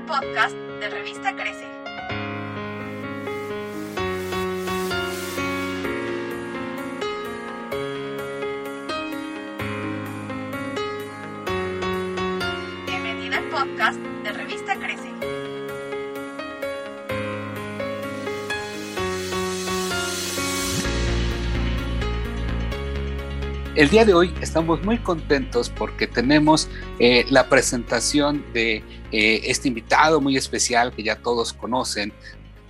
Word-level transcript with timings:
podcast 0.00 0.56
de 0.80 0.88
Revista 0.88 1.34
Crece. 1.36 1.81
El 23.82 23.90
día 23.90 24.04
de 24.04 24.14
hoy 24.14 24.32
estamos 24.40 24.80
muy 24.84 24.98
contentos 24.98 25.68
porque 25.68 26.06
tenemos 26.06 26.68
eh, 27.00 27.26
la 27.30 27.48
presentación 27.48 28.44
de 28.52 28.76
eh, 29.10 29.40
este 29.42 29.66
invitado 29.66 30.20
muy 30.20 30.36
especial 30.36 30.92
que 30.92 31.02
ya 31.02 31.16
todos 31.16 31.52
conocen. 31.52 32.12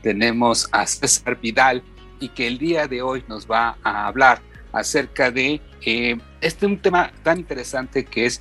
Tenemos 0.01 0.71
a 0.73 0.87
César 0.87 1.39
Vidal 1.39 1.83
y 2.19 2.31
que 2.31 2.47
el 2.47 2.57
día 2.57 2.89
de 2.89 3.03
hoy 3.03 3.23
nos 3.29 3.47
va 3.47 3.77
a 3.83 4.07
hablar 4.07 4.41
acerca 4.73 5.31
de 5.31 5.61
eh, 5.83 6.17
este 6.41 6.65
un 6.65 6.79
tema 6.79 7.13
tan 7.23 7.41
interesante 7.41 8.07
que 8.07 8.25
es 8.25 8.41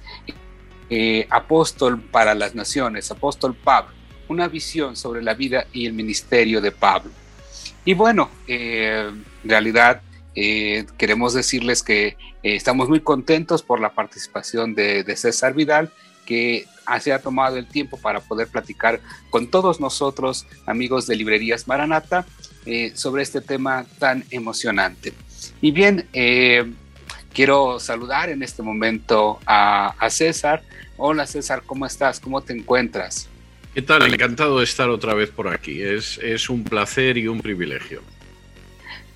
apóstol 1.29 1.99
para 1.99 2.34
las 2.34 2.55
naciones, 2.55 3.12
apóstol 3.12 3.53
Pablo, 3.53 3.91
una 4.29 4.48
visión 4.48 4.95
sobre 4.95 5.21
la 5.21 5.34
vida 5.34 5.67
y 5.73 5.88
el 5.88 5.91
ministerio 5.91 6.62
de 6.62 6.71
Pablo. 6.71 7.12
Y 7.84 7.95
bueno, 7.95 8.29
en 8.48 9.26
realidad 9.43 10.01
eh, 10.35 10.85
queremos 10.98 11.34
decirles 11.34 11.84
que 11.84 12.08
eh, 12.08 12.16
estamos 12.44 12.88
muy 12.88 13.02
contentos 13.02 13.63
por 13.63 13.79
la 13.79 13.93
participación 13.93 14.73
de, 14.73 15.04
César 15.15 15.54
Vidal, 15.54 15.91
que 16.26 16.65
se 17.01 17.13
ha 17.13 17.20
tomado 17.20 17.57
el 17.57 17.68
tiempo 17.68 17.98
para 17.98 18.20
poder 18.21 18.48
platicar 18.48 19.01
con 19.29 19.48
todos 19.48 19.79
nosotros, 19.79 20.46
amigos 20.65 21.07
de 21.07 21.15
Librerías 21.15 21.68
Maranata, 21.68 22.26
eh, 22.65 22.91
sobre 22.96 23.23
este 23.23 23.41
tema 23.41 23.85
tan 23.99 24.23
emocionante. 24.29 25.13
Y 25.62 25.71
bien, 25.71 26.07
quiero 27.34 27.79
saludar 27.79 28.29
en 28.29 28.43
este 28.43 28.62
momento 28.62 29.40
a, 29.45 29.95
César. 30.10 30.63
Hola 30.98 31.26
César, 31.26 31.63
¿cómo 31.66 31.85
estás? 31.85 32.20
¿Cómo 32.20 32.41
te 32.41 32.54
encuentras? 32.54 33.27
¿Qué 33.73 33.82
tal? 33.82 34.04
Encantado 34.13 34.60
de 34.60 34.66
estar 34.66 34.90
otra 34.90 35.13
vez 35.13 35.29
por 35.29 35.48
aquí. 35.48 35.82
Es 35.82 36.49
un 36.49 36.63
placer 36.63 37.18
y 37.18 37.27
un 37.27 37.41
privilegio. 37.41 38.01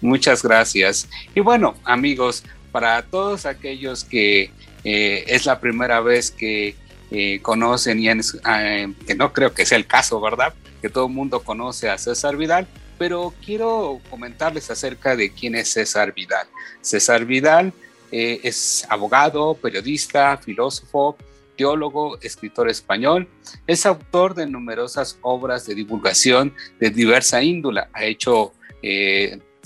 Muchas 0.02 0.44
gracias. 0.44 1.08
Y 1.34 1.40
bueno, 1.40 1.76
amigos, 1.84 2.44
para 2.72 3.02
todos 3.04 3.46
aquellos 3.46 4.04
que 4.04 4.52
eh, 4.84 5.24
es 5.28 5.46
la 5.46 5.60
primera 5.60 6.00
vez 6.02 6.30
que 6.30 6.76
eh, 7.10 7.40
conocen 7.42 8.00
y 8.00 8.10
eh, 8.10 8.94
que 9.08 9.16
no 9.16 9.34
creo 9.34 9.54
que 9.54 9.66
sea 9.66 9.78
el 9.78 9.88
caso, 9.88 10.22
¿verdad? 10.22 10.54
Que 10.82 10.90
todo 10.90 11.08
el 11.08 11.14
mundo 11.14 11.40
conoce 11.40 11.90
a 11.90 11.98
César 11.98 12.38
Vidal, 12.38 12.68
pero 12.98 13.34
quiero 13.44 14.02
comentarles 14.10 14.70
acerca 14.70 15.16
de 15.16 15.32
quién 15.32 15.56
es 15.56 15.72
César 15.72 16.14
Vidal. 16.14 16.48
César 16.82 17.26
Vidal 17.26 17.74
es 18.12 18.86
abogado, 18.90 19.56
periodista, 19.56 20.38
filósofo, 20.38 21.18
teólogo, 21.58 22.20
escritor 22.22 22.70
español. 22.70 23.28
Es 23.68 23.86
autor 23.86 24.36
de 24.36 24.48
numerosas 24.48 25.18
obras 25.22 25.66
de 25.66 25.76
divulgación 25.76 26.54
de 26.80 26.90
diversa 26.92 27.42
índole. 27.42 27.84
Ha 27.94 28.06
hecho 28.06 28.54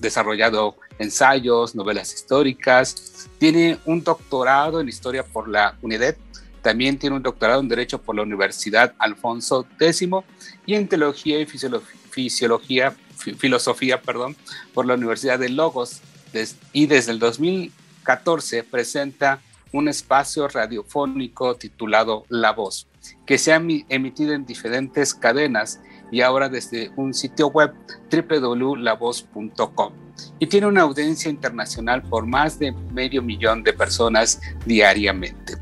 desarrollado 0.02 0.76
ensayos, 0.98 1.76
novelas 1.76 2.14
históricas, 2.14 3.28
tiene 3.38 3.80
un 3.86 4.04
doctorado 4.04 4.80
en 4.80 4.90
historia 4.90 5.24
por 5.24 5.48
la 5.48 5.76
UNED, 5.82 6.16
también 6.62 6.98
tiene 6.98 7.16
un 7.16 7.24
doctorado 7.24 7.62
en 7.62 7.68
Derecho 7.68 8.02
por 8.02 8.16
la 8.16 8.24
Universidad 8.24 8.94
Alfonso 9.00 9.66
X 9.80 10.08
y 10.66 10.74
en 10.76 10.88
Teología 10.88 11.40
y 11.40 11.46
Fisiología, 11.46 12.96
Filosofía 13.38 14.02
perdón, 14.02 14.36
por 14.74 14.86
la 14.86 14.96
Universidad 14.96 15.40
de 15.40 15.50
Logos 15.50 16.02
y 16.74 16.86
desde 16.86 17.12
el 17.12 17.20
2014 17.20 18.64
presenta 18.64 19.42
un 19.72 19.88
espacio 19.88 20.48
radiofónico 20.48 21.56
titulado 21.56 22.26
La 22.30 22.52
Voz, 22.52 22.88
que 23.26 23.38
se 23.38 23.54
ha 23.54 23.62
emitido 23.90 24.34
en 24.34 24.46
diferentes 24.46 25.14
cadenas 25.14 25.80
y 26.12 26.22
ahora 26.22 26.50
desde 26.50 26.92
un 26.96 27.14
sitio 27.14 27.48
web 27.48 27.74
www.lavoz.com. 28.12 29.94
Y 30.40 30.48
tiene 30.48 30.68
una 30.68 30.82
audiencia 30.82 31.30
internacional 31.30 32.02
por 32.04 32.26
más 32.26 32.60
de 32.60 32.72
medio 32.92 33.22
millón 33.22 33.64
de 33.64 33.74
personas 33.74 34.42
diariamente. 34.66 35.54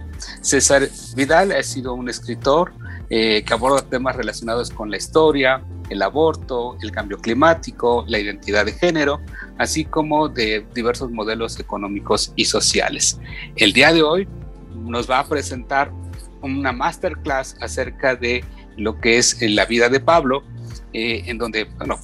César 0.42 0.88
Vidal 1.16 1.52
ha 1.52 1.62
sido 1.64 1.94
un 1.94 2.10
escritor 2.10 2.74
eh, 3.10 3.44
que 3.44 3.54
aborda 3.54 3.82
temas 3.82 4.16
relacionados 4.16 4.70
con 4.72 4.90
la 4.90 4.98
historia, 4.98 5.64
el 5.90 6.02
aborto, 6.02 6.78
el 6.82 6.92
cambio 6.92 7.18
climático, 7.20 8.04
la 8.08 8.20
identidad 8.20 8.66
de 8.66 8.74
género, 8.74 9.22
así 9.58 9.86
como 9.86 10.28
de 10.28 10.66
diversos 10.74 11.12
modelos 11.12 11.60
económicos 11.60 12.34
y 12.36 12.46
sociales. 12.46 13.20
El 13.56 13.74
día 13.74 13.94
de 13.94 14.04
hoy 14.04 14.28
nos 14.76 15.10
va 15.10 15.20
a 15.20 15.28
presentar 15.28 15.92
una 16.42 16.72
masterclass 16.72 17.56
acerca 17.62 18.16
de 18.16 18.44
lo 18.78 19.00
que 19.00 19.18
es 19.18 19.42
la 19.42 19.66
vida 19.66 19.90
de 19.90 20.00
Pablo, 20.00 20.44
eh, 20.94 21.24
en 21.26 21.38
donde, 21.38 21.66
bueno, 21.66 22.00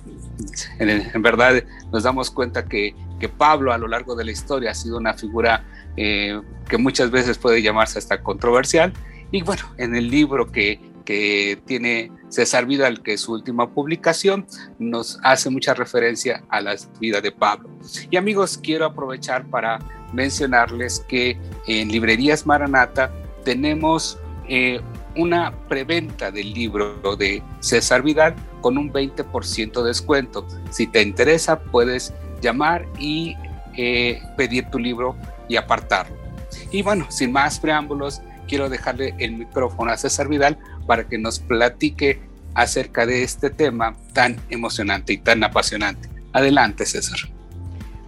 en, 0.79 1.22
verdad 1.22 1.63
nos 1.91 2.03
damos 2.03 2.31
cuenta 2.31 2.66
que, 2.66 2.95
que, 3.19 3.29
Pablo 3.29 3.72
a 3.72 3.78
lo 3.78 3.88
largo 3.88 4.16
de 4.16 4.25
la 4.25 4.31
historia 4.31 4.72
ha 4.72 4.75
sido 4.75 4.97
una 4.97 5.13
figura 5.13 5.66
eh, 5.95 6.41
que 6.67 6.78
muchas 6.78 7.12
veces 7.12 7.38
puede 7.38 7.62
llamarse 7.62 8.00
hasta 8.00 8.22
controversial. 8.22 8.94
Y 9.31 9.41
bueno, 9.41 9.63
en 9.78 9.95
el 9.95 10.09
libro 10.09 10.51
que, 10.51 10.79
que 11.06 11.62
tiene 11.66 12.12
César 12.29 12.66
Vidal, 12.66 13.01
que 13.01 13.13
es 13.13 13.22
su 13.22 13.33
última 13.33 13.69
publicación, 13.69 14.45
nos 14.79 15.19
hace 15.23 15.50
mucha 15.50 15.73
referencia 15.73 16.44
a 16.50 16.62
la 16.62 16.75
vida 17.00 17.22
de 17.22 17.31
Pablo. 17.31 17.69
Y 18.09 18.17
amigos, 18.17 18.59
quiero 18.62 18.85
aprovechar 18.85 19.45
para 19.50 19.79
mencionarles 20.13 21.03
que 21.07 21.38
en 21.67 21.89
Librerías 21.89 22.45
Maranata 22.45 23.12
tenemos 23.44 24.19
eh, 24.47 24.81
una 25.16 25.53
preventa 25.68 26.31
del 26.31 26.53
libro 26.53 27.16
de 27.16 27.44
César 27.59 28.01
Vidal 28.01 28.35
con 28.62 28.78
un 28.78 28.91
20% 28.91 29.81
de 29.81 29.88
descuento. 29.88 30.47
Si 30.72 30.88
te 30.88 31.01
interesa, 31.01 31.59
puedes 31.59 32.13
llamar 32.41 32.88
y 33.00 33.35
eh, 33.78 34.22
pedir 34.38 34.69
tu 34.69 34.79
libro 34.79 35.16
y 35.47 35.56
apartarlo. 35.56 36.16
Y 36.72 36.81
bueno, 36.81 37.09
sin 37.09 37.31
más 37.31 37.59
preámbulos, 37.59 38.22
quiero 38.47 38.69
dejarle 38.69 39.16
el 39.19 39.34
micrófono 39.34 39.91
a 39.91 39.97
César 39.97 40.28
Vidal 40.28 40.57
para 40.88 41.07
que 41.07 41.18
nos 41.18 41.40
platique 41.40 42.19
acerca 42.56 43.06
de 43.06 43.24
este 43.24 43.50
tema 43.50 43.95
tan 44.13 44.40
emocionante 44.50 45.13
y 45.13 45.18
tan 45.18 45.44
apasionante. 45.44 46.09
Adelante, 46.34 46.85
César. 46.85 47.19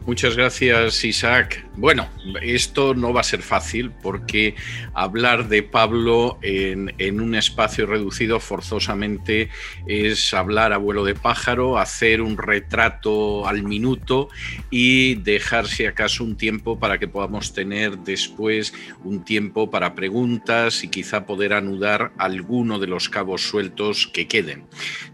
Muchas 0.06 0.36
gracias, 0.36 1.04
Isaac. 1.04 1.66
Bueno, 1.78 2.08
esto 2.44 2.94
no 2.94 3.12
va 3.12 3.22
a 3.22 3.24
ser 3.24 3.42
fácil 3.42 3.90
porque 3.90 4.54
hablar 4.94 5.50
de 5.50 5.64
Pablo 5.64 6.38
en, 6.44 7.20
un 7.20 7.34
espacio 7.34 7.88
reducido 7.88 8.40
forzosamente 8.40 9.50
es 9.88 10.32
hablar 10.36 10.74
a 10.74 10.78
vuelo 10.78 11.06
de 11.06 11.16
pájaro, 11.16 11.80
hacer 11.80 12.22
un 12.22 12.38
retrato 12.38 13.48
al 13.48 13.64
minuto 13.64 14.30
y 14.70 15.16
dejar 15.16 15.68
si 15.68 15.88
acaso 15.88 16.24
un 16.24 16.38
tiempo 16.38 16.80
para 16.80 17.00
que 17.00 17.08
podamos 17.08 17.54
tener 17.54 17.98
después 17.98 18.76
un 19.04 19.26
tiempo 19.26 19.72
para 19.72 19.96
preguntas 19.96 20.84
y 20.84 20.88
quizá 20.90 21.26
poder 21.26 21.52
anudar 21.52 22.12
alguno 22.20 22.78
de 22.78 22.88
los 22.88 23.10
cabos 23.10 23.42
sueltos 23.42 24.08
que 24.14 24.28
queden. 24.28 24.66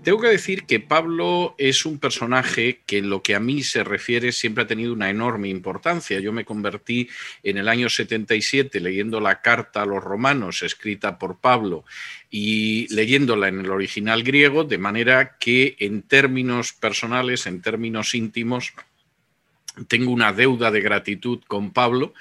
Tengo 0.03 0.19
que 0.19 0.28
decir 0.28 0.66
que 0.66 0.81
Pablo 0.81 1.56
es 1.58 1.85
un 1.85 1.97
personaje 1.97 2.81
que 2.85 2.97
en 2.97 3.09
lo 3.09 3.23
que 3.23 3.35
a 3.35 3.40
mí 3.40 3.63
se 3.63 3.85
refiere 3.85 4.34
siempre 4.34 4.66
ha 4.66 4.68
tenido 4.68 4.81
una 4.88 5.09
enorme 5.09 5.50
importancia. 5.50 6.20
Yo 6.20 6.32
me 6.32 6.46
convertí 6.46 7.09
en 7.44 7.58
el 7.58 7.67
año 7.67 7.90
77 7.90 8.79
leyendo 8.79 9.20
la 9.20 9.41
carta 9.41 9.82
a 9.82 9.85
los 9.85 10.03
romanos 10.03 10.61
escrita 10.64 11.17
por 11.17 11.40
Pablo 11.40 11.85
y 12.29 12.88
leyéndola 12.94 13.47
en 13.47 13.59
el 13.59 13.70
original 13.70 14.23
griego, 14.23 14.64
de 14.64 14.78
manera 14.78 15.38
que 15.38 15.76
en 15.79 16.02
términos 16.02 16.73
personales, 16.73 17.46
en 17.46 17.61
términos 17.61 18.16
íntimos, 18.16 18.73
tengo 19.87 20.11
una 20.11 20.33
deuda 20.33 20.72
de 20.72 20.81
gratitud 20.81 21.39
con 21.47 21.72
Pablo. 21.72 22.13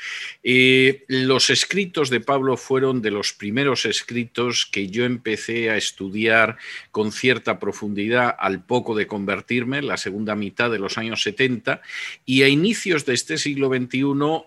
Eh, 0.42 1.04
los 1.08 1.50
escritos 1.50 2.10
de 2.10 2.20
Pablo 2.20 2.56
fueron 2.56 3.02
de 3.02 3.10
los 3.10 3.32
primeros 3.32 3.84
escritos 3.84 4.66
que 4.70 4.88
yo 4.88 5.04
empecé 5.04 5.70
a 5.70 5.76
estudiar 5.76 6.56
con 6.90 7.12
cierta 7.12 7.58
profundidad 7.58 8.34
al 8.38 8.64
poco 8.64 8.94
de 8.94 9.06
convertirme, 9.06 9.82
la 9.82 9.96
segunda 9.96 10.34
mitad 10.34 10.70
de 10.70 10.78
los 10.78 10.98
años 10.98 11.22
70, 11.22 11.82
y 12.24 12.42
a 12.42 12.48
inicios 12.48 13.06
de 13.06 13.14
este 13.14 13.38
siglo 13.38 13.68
XXI 13.68 14.00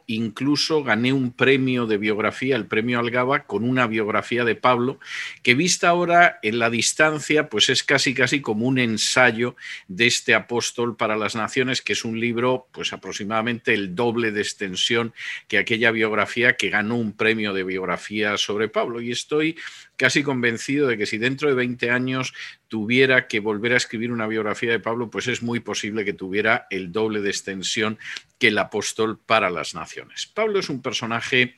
incluso 0.08 0.84
gané 0.84 1.14
un 1.14 1.32
premio 1.32 1.86
de 1.86 1.98
biografía, 1.98 2.56
el 2.56 2.66
premio 2.66 3.00
Algaba, 3.00 3.44
con 3.44 3.64
una 3.64 3.88
biografía 3.88 4.46
de 4.46 4.56
Pablo, 4.56 5.00
que 5.42 5.56
vista 5.56 5.90
ahora 5.90 6.40
en 6.42 6.60
la 6.60 6.70
distancia, 6.70 7.50
pues 7.50 7.70
es 7.70 7.84
casi 7.84 8.14
casi 8.14 8.42
como 8.42 8.68
un 8.68 8.80
ensayo 8.80 9.56
de 9.88 10.08
este 10.08 10.34
apóstol 10.34 10.96
para 10.96 11.16
las 11.16 11.36
naciones, 11.36 11.82
que 11.82 11.94
es 11.94 12.06
un 12.06 12.20
libro, 12.20 12.68
pues 12.72 12.94
aproximadamente 13.04 13.74
el 13.74 13.96
doble 13.96 14.32
de 14.32 14.40
extensión 14.40 15.14
que 15.50 15.58
aquella 15.58 15.92
biografía 15.92 16.56
que 16.56 16.70
ganó 16.70 16.96
un 16.96 17.12
premio 17.12 17.54
de 17.54 17.66
biografía 17.66 18.38
sobre 18.38 18.70
Pablo. 18.70 19.02
Y 19.02 19.12
estoy 19.12 19.58
casi 19.98 20.24
convencido 20.24 20.88
de 20.88 20.98
que 20.98 21.06
si 21.06 21.18
dentro 21.18 21.50
de 21.50 21.56
20 21.56 21.92
años 21.92 22.34
tuviera 22.70 23.28
que 23.28 23.42
volver 23.42 23.74
a 23.74 23.78
escribir 23.78 24.14
una 24.14 24.26
biografía 24.26 24.72
de 24.72 24.80
Pablo, 24.80 25.12
pues 25.12 25.28
es 25.28 25.44
muy 25.44 25.60
posible 25.60 26.06
que 26.06 26.14
tuviera 26.14 26.66
el 26.70 26.94
doble 26.94 27.20
de 27.20 27.30
extensión 27.30 28.00
que 28.40 28.48
el 28.48 28.58
apóstol 28.58 29.20
para 29.20 29.50
las 29.50 29.76
naciones. 29.76 30.26
Pablo 30.26 30.60
es 30.60 30.70
un 30.70 30.82
personaje 30.82 31.58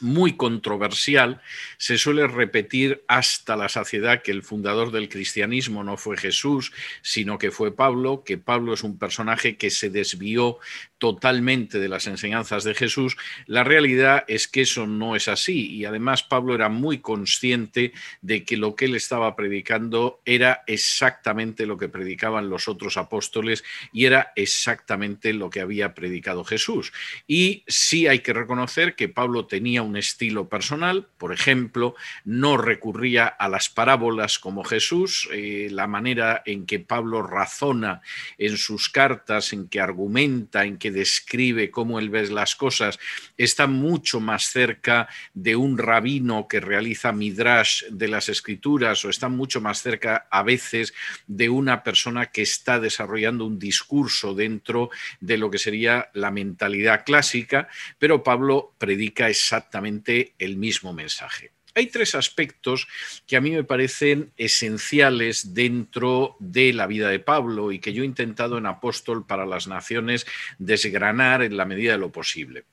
muy 0.00 0.36
controversial, 0.36 1.40
se 1.76 1.98
suele 1.98 2.26
repetir 2.26 3.04
hasta 3.08 3.56
la 3.56 3.68
saciedad 3.68 4.22
que 4.22 4.30
el 4.30 4.42
fundador 4.42 4.92
del 4.92 5.08
cristianismo 5.08 5.84
no 5.84 5.96
fue 5.96 6.16
Jesús, 6.16 6.72
sino 7.02 7.38
que 7.38 7.50
fue 7.50 7.74
Pablo, 7.74 8.22
que 8.24 8.38
Pablo 8.38 8.74
es 8.74 8.82
un 8.82 8.98
personaje 8.98 9.56
que 9.56 9.70
se 9.70 9.90
desvió 9.90 10.58
totalmente 10.98 11.78
de 11.78 11.88
las 11.88 12.06
enseñanzas 12.06 12.64
de 12.64 12.74
Jesús, 12.74 13.16
la 13.46 13.64
realidad 13.64 14.24
es 14.28 14.48
que 14.48 14.62
eso 14.62 14.86
no 14.86 15.16
es 15.16 15.28
así 15.28 15.70
y 15.70 15.84
además 15.84 16.22
Pablo 16.22 16.54
era 16.54 16.68
muy 16.68 16.98
consciente 16.98 17.92
de 18.20 18.44
que 18.44 18.56
lo 18.56 18.74
que 18.74 18.86
él 18.86 18.94
estaba 18.94 19.36
predicando 19.36 20.20
era 20.24 20.62
exactamente 20.66 21.66
lo 21.66 21.78
que 21.78 21.88
predicaban 21.88 22.50
los 22.50 22.68
otros 22.68 22.96
apóstoles 22.96 23.64
y 23.92 24.06
era 24.06 24.32
exactamente 24.36 25.32
lo 25.32 25.50
que 25.50 25.60
había 25.60 25.94
predicado 25.94 26.44
Jesús. 26.44 26.92
Y 27.26 27.64
sí 27.66 28.06
hay 28.06 28.20
que 28.20 28.32
reconocer 28.32 28.94
que 28.94 29.08
Pablo 29.08 29.46
tenía 29.46 29.82
un 29.82 29.96
estilo 29.96 30.48
personal, 30.48 31.08
por 31.18 31.32
ejemplo, 31.32 31.94
no 32.24 32.56
recurría 32.56 33.26
a 33.26 33.48
las 33.48 33.68
parábolas 33.68 34.38
como 34.38 34.64
Jesús, 34.64 35.28
eh, 35.32 35.68
la 35.70 35.86
manera 35.86 36.42
en 36.44 36.66
que 36.66 36.80
Pablo 36.80 37.22
razona 37.22 38.00
en 38.36 38.56
sus 38.56 38.88
cartas, 38.88 39.52
en 39.52 39.68
que 39.68 39.80
argumenta, 39.80 40.64
en 40.64 40.78
que 40.78 40.87
describe 40.90 41.70
cómo 41.70 41.98
él 41.98 42.10
ve 42.10 42.28
las 42.28 42.56
cosas, 42.56 42.98
está 43.36 43.66
mucho 43.66 44.20
más 44.20 44.50
cerca 44.50 45.08
de 45.34 45.56
un 45.56 45.78
rabino 45.78 46.48
que 46.48 46.60
realiza 46.60 47.12
midrash 47.12 47.84
de 47.90 48.08
las 48.08 48.28
escrituras 48.28 49.04
o 49.04 49.10
está 49.10 49.28
mucho 49.28 49.60
más 49.60 49.82
cerca 49.82 50.26
a 50.30 50.42
veces 50.42 50.94
de 51.26 51.48
una 51.48 51.82
persona 51.82 52.26
que 52.26 52.42
está 52.42 52.80
desarrollando 52.80 53.46
un 53.46 53.58
discurso 53.58 54.34
dentro 54.34 54.90
de 55.20 55.38
lo 55.38 55.50
que 55.50 55.58
sería 55.58 56.10
la 56.14 56.30
mentalidad 56.30 57.04
clásica, 57.04 57.68
pero 57.98 58.22
Pablo 58.22 58.74
predica 58.78 59.28
exactamente 59.28 60.34
el 60.38 60.56
mismo 60.56 60.92
mensaje 60.92 61.57
hay 61.78 61.86
tres 61.86 62.14
aspectos 62.14 62.88
que 63.26 63.36
a 63.36 63.40
mí 63.40 63.50
me 63.50 63.64
parecen 63.64 64.32
esenciales 64.36 65.54
dentro 65.54 66.36
de 66.40 66.72
la 66.72 66.86
vida 66.86 67.08
de 67.08 67.20
Pablo 67.20 67.72
y 67.72 67.78
que 67.78 67.92
yo 67.92 68.02
he 68.02 68.06
intentado 68.06 68.58
en 68.58 68.66
Apóstol 68.66 69.26
para 69.26 69.46
las 69.46 69.68
Naciones 69.68 70.26
desgranar 70.58 71.42
en 71.42 71.56
la 71.56 71.64
medida 71.64 71.92
de 71.92 71.98
lo 71.98 72.10
posible. 72.10 72.64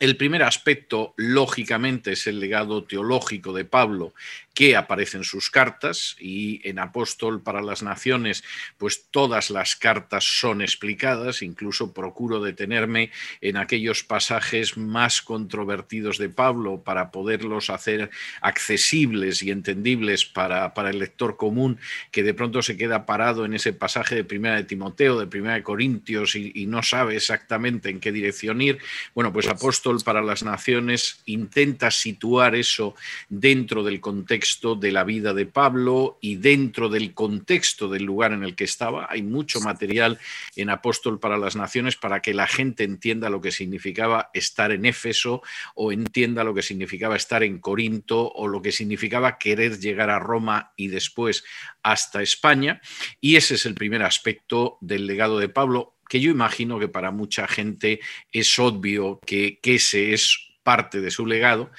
El 0.00 0.16
primer 0.16 0.42
aspecto, 0.42 1.14
lógicamente, 1.16 2.12
es 2.12 2.26
el 2.26 2.40
legado 2.40 2.84
teológico 2.84 3.52
de 3.52 3.64
Pablo, 3.64 4.12
que 4.54 4.76
aparece 4.76 5.18
en 5.18 5.24
sus 5.24 5.50
cartas 5.50 6.16
y 6.18 6.60
en 6.68 6.78
Apóstol 6.78 7.42
para 7.42 7.60
las 7.60 7.82
Naciones, 7.82 8.44
pues 8.78 9.06
todas 9.10 9.50
las 9.50 9.74
cartas 9.76 10.24
son 10.24 10.62
explicadas, 10.62 11.42
incluso 11.42 11.92
procuro 11.92 12.40
detenerme 12.40 13.10
en 13.40 13.56
aquellos 13.56 14.04
pasajes 14.04 14.76
más 14.76 15.22
controvertidos 15.22 16.18
de 16.18 16.28
Pablo 16.28 16.82
para 16.84 17.10
poderlos 17.10 17.68
hacer 17.70 18.10
accesibles 18.40 19.42
y 19.42 19.50
entendibles 19.50 20.24
para, 20.24 20.72
el 20.88 20.98
lector 20.98 21.36
común 21.36 21.78
que 22.12 22.22
de 22.22 22.34
pronto 22.34 22.62
se 22.62 22.76
queda 22.76 23.06
parado 23.06 23.44
en 23.44 23.54
ese 23.54 23.72
pasaje 23.72 24.14
de 24.14 24.24
Primera 24.24 24.56
de 24.56 24.64
Timoteo, 24.64 25.18
de 25.18 25.26
Primera 25.26 25.54
de 25.54 25.62
Corintios 25.62 26.36
y, 26.36 26.52
y 26.54 26.66
no 26.66 26.82
sabe 26.82 27.16
exactamente 27.16 27.90
en 27.90 28.00
qué 28.00 28.12
dirección 28.12 28.60
ir. 28.60 28.78
Bueno, 29.14 29.32
pues 29.32 29.48
Apóstol 29.48 29.83
para 30.04 30.22
las 30.22 30.42
Naciones 30.42 31.20
intenta 31.26 31.90
situar 31.90 32.54
eso 32.54 32.94
dentro 33.28 33.82
del 33.82 34.00
contexto 34.00 34.76
de 34.76 34.90
la 34.92 35.04
vida 35.04 35.34
de 35.34 35.44
Pablo 35.44 36.18
y 36.22 36.36
dentro 36.36 36.88
del 36.88 37.12
contexto 37.12 37.88
del 37.88 38.04
lugar 38.04 38.32
en 38.32 38.44
el 38.44 38.54
que 38.54 38.64
estaba. 38.64 39.06
Hay 39.10 39.22
mucho 39.22 39.60
material 39.60 40.18
en 40.56 40.70
Apóstol 40.70 41.20
para 41.20 41.36
las 41.36 41.54
Naciones 41.54 41.96
para 41.96 42.22
que 42.22 42.32
la 42.32 42.46
gente 42.46 42.84
entienda 42.84 43.28
lo 43.28 43.42
que 43.42 43.52
significaba 43.52 44.30
estar 44.32 44.72
en 44.72 44.86
Éfeso 44.86 45.42
o 45.74 45.92
entienda 45.92 46.44
lo 46.44 46.54
que 46.54 46.62
significaba 46.62 47.16
estar 47.16 47.42
en 47.42 47.58
Corinto 47.58 48.32
o 48.32 48.48
lo 48.48 48.62
que 48.62 48.72
significaba 48.72 49.36
querer 49.36 49.78
llegar 49.78 50.08
a 50.08 50.18
Roma 50.18 50.72
y 50.76 50.88
después 50.88 51.44
hasta 51.82 52.22
España. 52.22 52.80
Y 53.20 53.36
ese 53.36 53.56
es 53.56 53.66
el 53.66 53.74
primer 53.74 54.02
aspecto 54.02 54.78
del 54.80 55.06
legado 55.06 55.38
de 55.38 55.50
Pablo 55.50 55.93
que 56.14 56.20
yo 56.20 56.30
imagino 56.30 56.78
que 56.78 56.86
para 56.86 57.10
mucha 57.10 57.48
gente 57.48 57.98
es 58.30 58.56
obvio 58.60 59.18
que, 59.26 59.58
que 59.60 59.74
ese 59.74 60.12
es 60.12 60.52
parte 60.62 61.00
de 61.00 61.10
su 61.10 61.26
legado. 61.26 61.72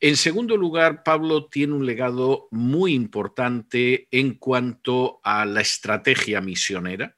En 0.00 0.16
segundo 0.16 0.56
lugar, 0.56 1.02
Pablo 1.02 1.44
tiene 1.44 1.74
un 1.74 1.84
legado 1.84 2.48
muy 2.50 2.94
importante 2.94 4.08
en 4.10 4.36
cuanto 4.36 5.20
a 5.22 5.44
la 5.44 5.60
estrategia 5.60 6.40
misionera. 6.40 7.14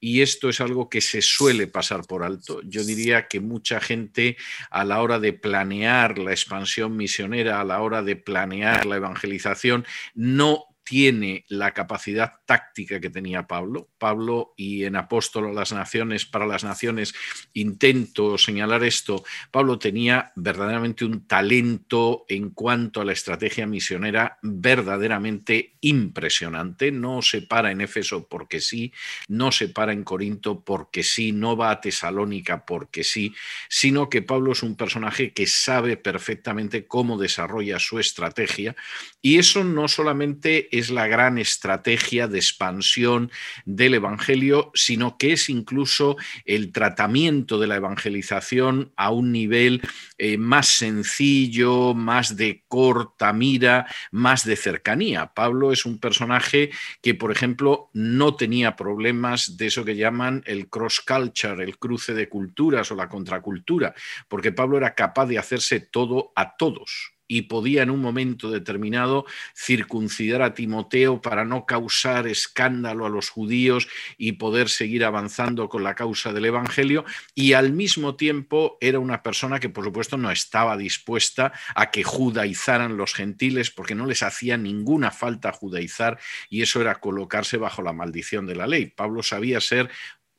Y 0.00 0.22
esto 0.22 0.48
es 0.48 0.62
algo 0.62 0.88
que 0.88 1.02
se 1.02 1.20
suele 1.20 1.66
pasar 1.66 2.06
por 2.06 2.22
alto. 2.22 2.62
Yo 2.64 2.84
diría 2.84 3.28
que 3.28 3.40
mucha 3.40 3.78
gente 3.78 4.38
a 4.70 4.82
la 4.86 5.02
hora 5.02 5.20
de 5.20 5.34
planear 5.34 6.16
la 6.16 6.30
expansión 6.30 6.96
misionera, 6.96 7.60
a 7.60 7.64
la 7.64 7.82
hora 7.82 8.02
de 8.02 8.16
planear 8.16 8.86
la 8.86 8.96
evangelización, 8.96 9.84
no 10.14 10.73
tiene 10.84 11.44
la 11.48 11.72
capacidad 11.72 12.34
táctica 12.44 13.00
que 13.00 13.10
tenía 13.10 13.46
Pablo. 13.46 13.88
Pablo 13.98 14.52
y 14.56 14.84
en 14.84 14.96
Apóstolo 14.96 15.52
las 15.52 15.72
Naciones, 15.72 16.26
para 16.26 16.46
las 16.46 16.62
Naciones, 16.62 17.14
intento 17.54 18.36
señalar 18.38 18.84
esto, 18.84 19.24
Pablo 19.50 19.78
tenía 19.78 20.32
verdaderamente 20.36 21.04
un 21.04 21.26
talento 21.26 22.26
en 22.28 22.50
cuanto 22.50 23.00
a 23.00 23.04
la 23.04 23.12
estrategia 23.12 23.66
misionera 23.66 24.38
verdaderamente 24.42 25.76
impresionante. 25.80 26.92
No 26.92 27.22
se 27.22 27.42
para 27.42 27.70
en 27.70 27.80
Éfeso 27.80 28.28
porque 28.28 28.60
sí, 28.60 28.92
no 29.28 29.52
se 29.52 29.68
para 29.68 29.92
en 29.92 30.04
Corinto 30.04 30.64
porque 30.64 31.02
sí, 31.02 31.32
no 31.32 31.56
va 31.56 31.70
a 31.70 31.80
Tesalónica 31.80 32.66
porque 32.66 33.04
sí, 33.04 33.34
sino 33.68 34.08
que 34.10 34.22
Pablo 34.22 34.52
es 34.52 34.62
un 34.62 34.76
personaje 34.76 35.32
que 35.32 35.46
sabe 35.46 35.96
perfectamente 35.96 36.86
cómo 36.86 37.18
desarrolla 37.18 37.78
su 37.78 37.98
estrategia 37.98 38.76
y 39.22 39.38
eso 39.38 39.64
no 39.64 39.88
solamente 39.88 40.73
es 40.78 40.90
la 40.90 41.06
gran 41.06 41.38
estrategia 41.38 42.28
de 42.28 42.38
expansión 42.38 43.30
del 43.64 43.94
Evangelio, 43.94 44.70
sino 44.74 45.16
que 45.18 45.32
es 45.32 45.48
incluso 45.48 46.16
el 46.44 46.72
tratamiento 46.72 47.58
de 47.58 47.66
la 47.66 47.76
evangelización 47.76 48.92
a 48.96 49.10
un 49.10 49.32
nivel 49.32 49.82
eh, 50.18 50.36
más 50.36 50.68
sencillo, 50.68 51.94
más 51.94 52.36
de 52.36 52.64
corta 52.68 53.32
mira, 53.32 53.86
más 54.10 54.44
de 54.44 54.56
cercanía. 54.56 55.26
Pablo 55.34 55.72
es 55.72 55.86
un 55.86 55.98
personaje 55.98 56.70
que, 57.00 57.14
por 57.14 57.30
ejemplo, 57.30 57.90
no 57.92 58.34
tenía 58.34 58.76
problemas 58.76 59.56
de 59.56 59.66
eso 59.66 59.84
que 59.84 59.96
llaman 59.96 60.42
el 60.46 60.68
cross 60.68 61.00
culture, 61.00 61.62
el 61.62 61.78
cruce 61.78 62.14
de 62.14 62.28
culturas 62.28 62.90
o 62.90 62.96
la 62.96 63.08
contracultura, 63.08 63.94
porque 64.28 64.52
Pablo 64.52 64.76
era 64.76 64.94
capaz 64.94 65.26
de 65.26 65.38
hacerse 65.38 65.80
todo 65.80 66.32
a 66.34 66.56
todos 66.56 67.13
y 67.26 67.42
podía 67.42 67.82
en 67.82 67.90
un 67.90 68.00
momento 68.00 68.50
determinado 68.50 69.24
circuncidar 69.56 70.42
a 70.42 70.54
Timoteo 70.54 71.20
para 71.20 71.44
no 71.44 71.66
causar 71.66 72.26
escándalo 72.26 73.06
a 73.06 73.10
los 73.10 73.30
judíos 73.30 73.88
y 74.18 74.32
poder 74.32 74.68
seguir 74.68 75.04
avanzando 75.04 75.68
con 75.68 75.82
la 75.82 75.94
causa 75.94 76.32
del 76.32 76.46
Evangelio 76.46 77.04
y 77.34 77.54
al 77.54 77.72
mismo 77.72 78.16
tiempo 78.16 78.78
era 78.80 78.98
una 78.98 79.22
persona 79.22 79.60
que 79.60 79.68
por 79.68 79.84
supuesto 79.84 80.16
no 80.16 80.30
estaba 80.30 80.76
dispuesta 80.76 81.52
a 81.74 81.90
que 81.90 82.04
judaizaran 82.04 82.96
los 82.96 83.14
gentiles 83.14 83.70
porque 83.70 83.94
no 83.94 84.06
les 84.06 84.22
hacía 84.22 84.56
ninguna 84.56 85.10
falta 85.10 85.52
judaizar 85.52 86.18
y 86.50 86.62
eso 86.62 86.80
era 86.80 86.96
colocarse 86.96 87.56
bajo 87.56 87.82
la 87.82 87.92
maldición 87.92 88.46
de 88.46 88.56
la 88.56 88.66
ley. 88.66 88.86
Pablo 88.86 89.22
sabía 89.22 89.60
ser 89.60 89.90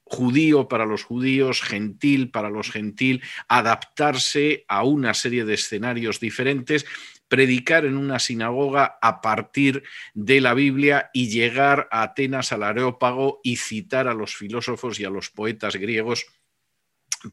judío 0.06 0.68
para 0.68 0.86
los 0.86 1.04
judíos, 1.04 1.62
gentil 1.62 2.32
para 2.32 2.50
los 2.50 2.72
gentil, 2.72 3.22
adaptarse 3.48 4.64
a 4.68 4.84
una 4.84 5.14
serie 5.14 5.46
de 5.46 5.56
escenarios 5.56 6.20
diferentes, 6.20 6.86
predicar 7.28 7.86
en 7.86 7.98
una 7.98 8.20
sinagoga 8.20 8.98
a 9.02 9.20
partir 9.20 9.84
de 10.14 10.42
la 10.42 10.54
Biblia 10.54 11.10
y 11.12 11.30
llegar 11.30 11.88
a 11.92 12.04
Atenas 12.04 12.52
al 12.52 12.64
Areópago 12.64 13.42
y 13.44 13.58
citar 13.58 14.08
a 14.08 14.14
los 14.14 14.36
filósofos 14.36 15.00
y 15.00 15.06
a 15.06 15.10
los 15.10 15.32
poetas 15.32 15.76
griegos 15.76 16.28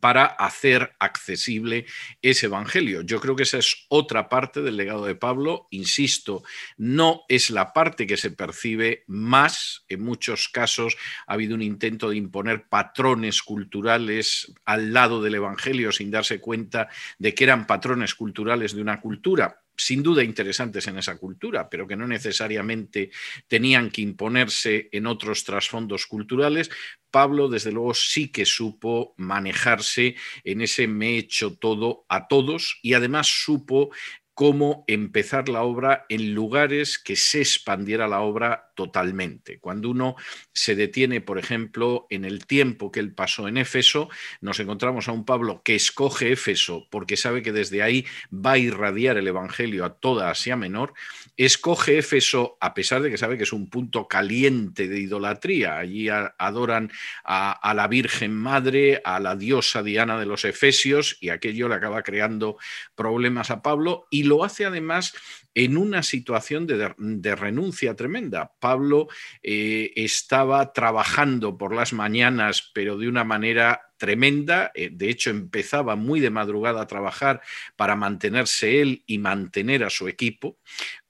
para 0.00 0.24
hacer 0.24 0.94
accesible 0.98 1.86
ese 2.20 2.46
Evangelio. 2.46 3.02
Yo 3.02 3.20
creo 3.20 3.36
que 3.36 3.42
esa 3.44 3.58
es 3.58 3.86
otra 3.88 4.28
parte 4.28 4.62
del 4.62 4.76
legado 4.76 5.04
de 5.06 5.14
Pablo. 5.14 5.68
Insisto, 5.70 6.42
no 6.76 7.22
es 7.28 7.50
la 7.50 7.72
parte 7.72 8.06
que 8.06 8.16
se 8.16 8.30
percibe 8.30 9.04
más. 9.06 9.84
En 9.88 10.02
muchos 10.02 10.48
casos 10.48 10.96
ha 11.26 11.34
habido 11.34 11.54
un 11.54 11.62
intento 11.62 12.10
de 12.10 12.16
imponer 12.16 12.68
patrones 12.68 13.42
culturales 13.42 14.52
al 14.64 14.92
lado 14.92 15.22
del 15.22 15.34
Evangelio 15.34 15.92
sin 15.92 16.10
darse 16.10 16.40
cuenta 16.40 16.88
de 17.18 17.34
que 17.34 17.44
eran 17.44 17.66
patrones 17.66 18.14
culturales 18.14 18.74
de 18.74 18.82
una 18.82 19.00
cultura 19.00 19.61
sin 19.76 20.02
duda 20.02 20.22
interesantes 20.22 20.86
en 20.86 20.98
esa 20.98 21.16
cultura, 21.16 21.68
pero 21.68 21.86
que 21.86 21.96
no 21.96 22.06
necesariamente 22.06 23.10
tenían 23.48 23.90
que 23.90 24.02
imponerse 24.02 24.88
en 24.92 25.06
otros 25.06 25.44
trasfondos 25.44 26.06
culturales, 26.06 26.70
Pablo, 27.10 27.48
desde 27.48 27.72
luego, 27.72 27.94
sí 27.94 28.32
que 28.32 28.46
supo 28.46 29.14
manejarse 29.18 30.16
en 30.44 30.62
ese 30.62 30.88
me 30.88 31.10
he 31.10 31.18
hecho 31.18 31.56
todo 31.56 32.06
a 32.08 32.26
todos 32.26 32.78
y 32.82 32.94
además 32.94 33.26
supo 33.26 33.90
cómo 34.34 34.84
empezar 34.86 35.48
la 35.48 35.62
obra 35.62 36.06
en 36.08 36.34
lugares 36.34 36.98
que 36.98 37.16
se 37.16 37.40
expandiera 37.40 38.08
la 38.08 38.20
obra 38.20 38.71
totalmente. 38.74 39.58
Cuando 39.58 39.90
uno 39.90 40.16
se 40.52 40.74
detiene, 40.74 41.20
por 41.20 41.38
ejemplo, 41.38 42.06
en 42.10 42.24
el 42.24 42.46
tiempo 42.46 42.90
que 42.90 43.00
él 43.00 43.14
pasó 43.14 43.48
en 43.48 43.56
Éfeso, 43.56 44.08
nos 44.40 44.60
encontramos 44.60 45.08
a 45.08 45.12
un 45.12 45.24
Pablo 45.24 45.62
que 45.64 45.74
escoge 45.74 46.32
Éfeso 46.32 46.86
porque 46.90 47.16
sabe 47.16 47.42
que 47.42 47.52
desde 47.52 47.82
ahí 47.82 48.06
va 48.32 48.52
a 48.52 48.58
irradiar 48.58 49.16
el 49.16 49.28
Evangelio 49.28 49.84
a 49.84 49.94
toda 49.94 50.30
Asia 50.30 50.56
Menor, 50.56 50.94
escoge 51.36 51.98
Éfeso 51.98 52.56
a 52.60 52.74
pesar 52.74 53.02
de 53.02 53.10
que 53.10 53.18
sabe 53.18 53.36
que 53.36 53.44
es 53.44 53.52
un 53.52 53.68
punto 53.68 54.08
caliente 54.08 54.88
de 54.88 55.00
idolatría. 55.00 55.78
Allí 55.78 56.08
adoran 56.08 56.90
a, 57.24 57.52
a 57.52 57.74
la 57.74 57.88
Virgen 57.88 58.34
Madre, 58.34 59.00
a 59.04 59.20
la 59.20 59.36
diosa 59.36 59.82
Diana 59.82 60.18
de 60.18 60.26
los 60.26 60.44
Efesios 60.44 61.18
y 61.20 61.28
aquello 61.28 61.68
le 61.68 61.74
acaba 61.74 62.02
creando 62.02 62.56
problemas 62.94 63.50
a 63.50 63.62
Pablo 63.62 64.06
y 64.10 64.24
lo 64.24 64.44
hace 64.44 64.64
además 64.64 65.14
en 65.54 65.76
una 65.76 66.02
situación 66.02 66.66
de, 66.66 67.34
renuncia 67.36 67.94
tremenda. 67.94 68.52
Pablo 68.58 69.08
eh, 69.42 69.92
estaba 69.96 70.72
trabajando 70.72 71.58
por 71.58 71.74
las 71.74 71.92
mañanas, 71.92 72.70
pero 72.74 72.96
de 72.96 73.08
una 73.08 73.24
manera 73.24 73.92
tremenda. 74.02 74.72
Eh, 74.74 74.90
de 74.92 75.10
hecho, 75.10 75.30
empezaba 75.30 75.94
muy 75.94 76.18
de 76.18 76.30
madrugada 76.30 76.82
a 76.82 76.86
trabajar 76.88 77.40
para 77.76 77.94
mantenerse 77.94 78.80
él 78.80 79.04
y 79.06 79.18
mantener 79.18 79.84
a 79.84 79.90
su 79.90 80.08
equipo. 80.08 80.58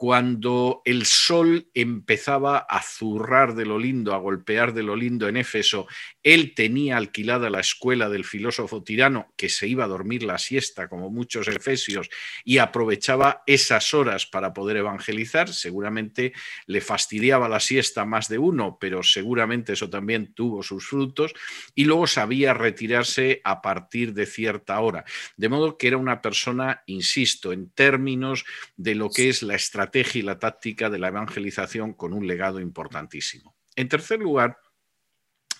Cuando 0.02 0.82
el 0.84 1.06
sol 1.06 1.70
empezaba 1.74 2.58
a 2.58 2.82
zurrar 2.82 3.54
de 3.54 3.64
lo 3.64 3.78
lindo, 3.78 4.14
a 4.14 4.18
golpear 4.18 4.74
de 4.74 4.82
lo 4.82 4.96
lindo 4.96 5.28
en 5.28 5.36
Éfeso, 5.36 5.86
él 6.24 6.54
tenía 6.56 6.96
alquilada 6.96 7.50
la 7.50 7.60
escuela 7.60 8.08
del 8.08 8.24
filósofo 8.24 8.82
tirano, 8.82 9.32
que 9.36 9.48
se 9.48 9.68
iba 9.68 9.84
a 9.84 9.86
dormir 9.86 10.24
la 10.24 10.38
siesta, 10.38 10.88
como 10.88 11.08
muchos 11.08 11.46
efesios, 11.46 12.10
y 12.44 12.58
aprovechaba 12.58 13.44
esas 13.46 13.94
horas 13.94 14.26
para 14.26 14.52
poder 14.52 14.78
evangelizar. 14.78 15.48
Seguramente 15.54 16.32
le 16.66 16.80
fastidiaba 16.80 17.48
la 17.48 17.60
siesta 17.60 18.04
más 18.04 18.28
de 18.28 18.38
uno, 18.38 18.78
pero 18.80 19.04
seguramente 19.04 19.74
eso 19.74 19.88
también 19.88 20.34
tuvo 20.34 20.64
sus 20.64 20.84
frutos. 20.84 21.32
Y 21.76 21.84
luego 21.84 22.08
sabía 22.08 22.54
retirar 22.54 22.72
retirarse 22.72 23.40
a 23.44 23.62
partir 23.62 24.14
de 24.14 24.26
cierta 24.26 24.80
hora. 24.80 25.04
De 25.36 25.48
modo 25.48 25.78
que 25.78 25.86
era 25.86 25.96
una 25.96 26.20
persona, 26.20 26.82
insisto, 26.86 27.52
en 27.52 27.70
términos 27.70 28.44
de 28.76 28.96
lo 28.96 29.08
que 29.08 29.28
es 29.28 29.44
la 29.44 29.54
estrategia 29.54 29.91
y 29.94 30.22
la 30.22 30.38
táctica 30.38 30.90
de 30.90 30.98
la 30.98 31.08
evangelización 31.08 31.92
con 31.92 32.12
un 32.12 32.26
legado 32.26 32.60
importantísimo. 32.60 33.54
En 33.76 33.88
tercer 33.88 34.20
lugar, 34.20 34.58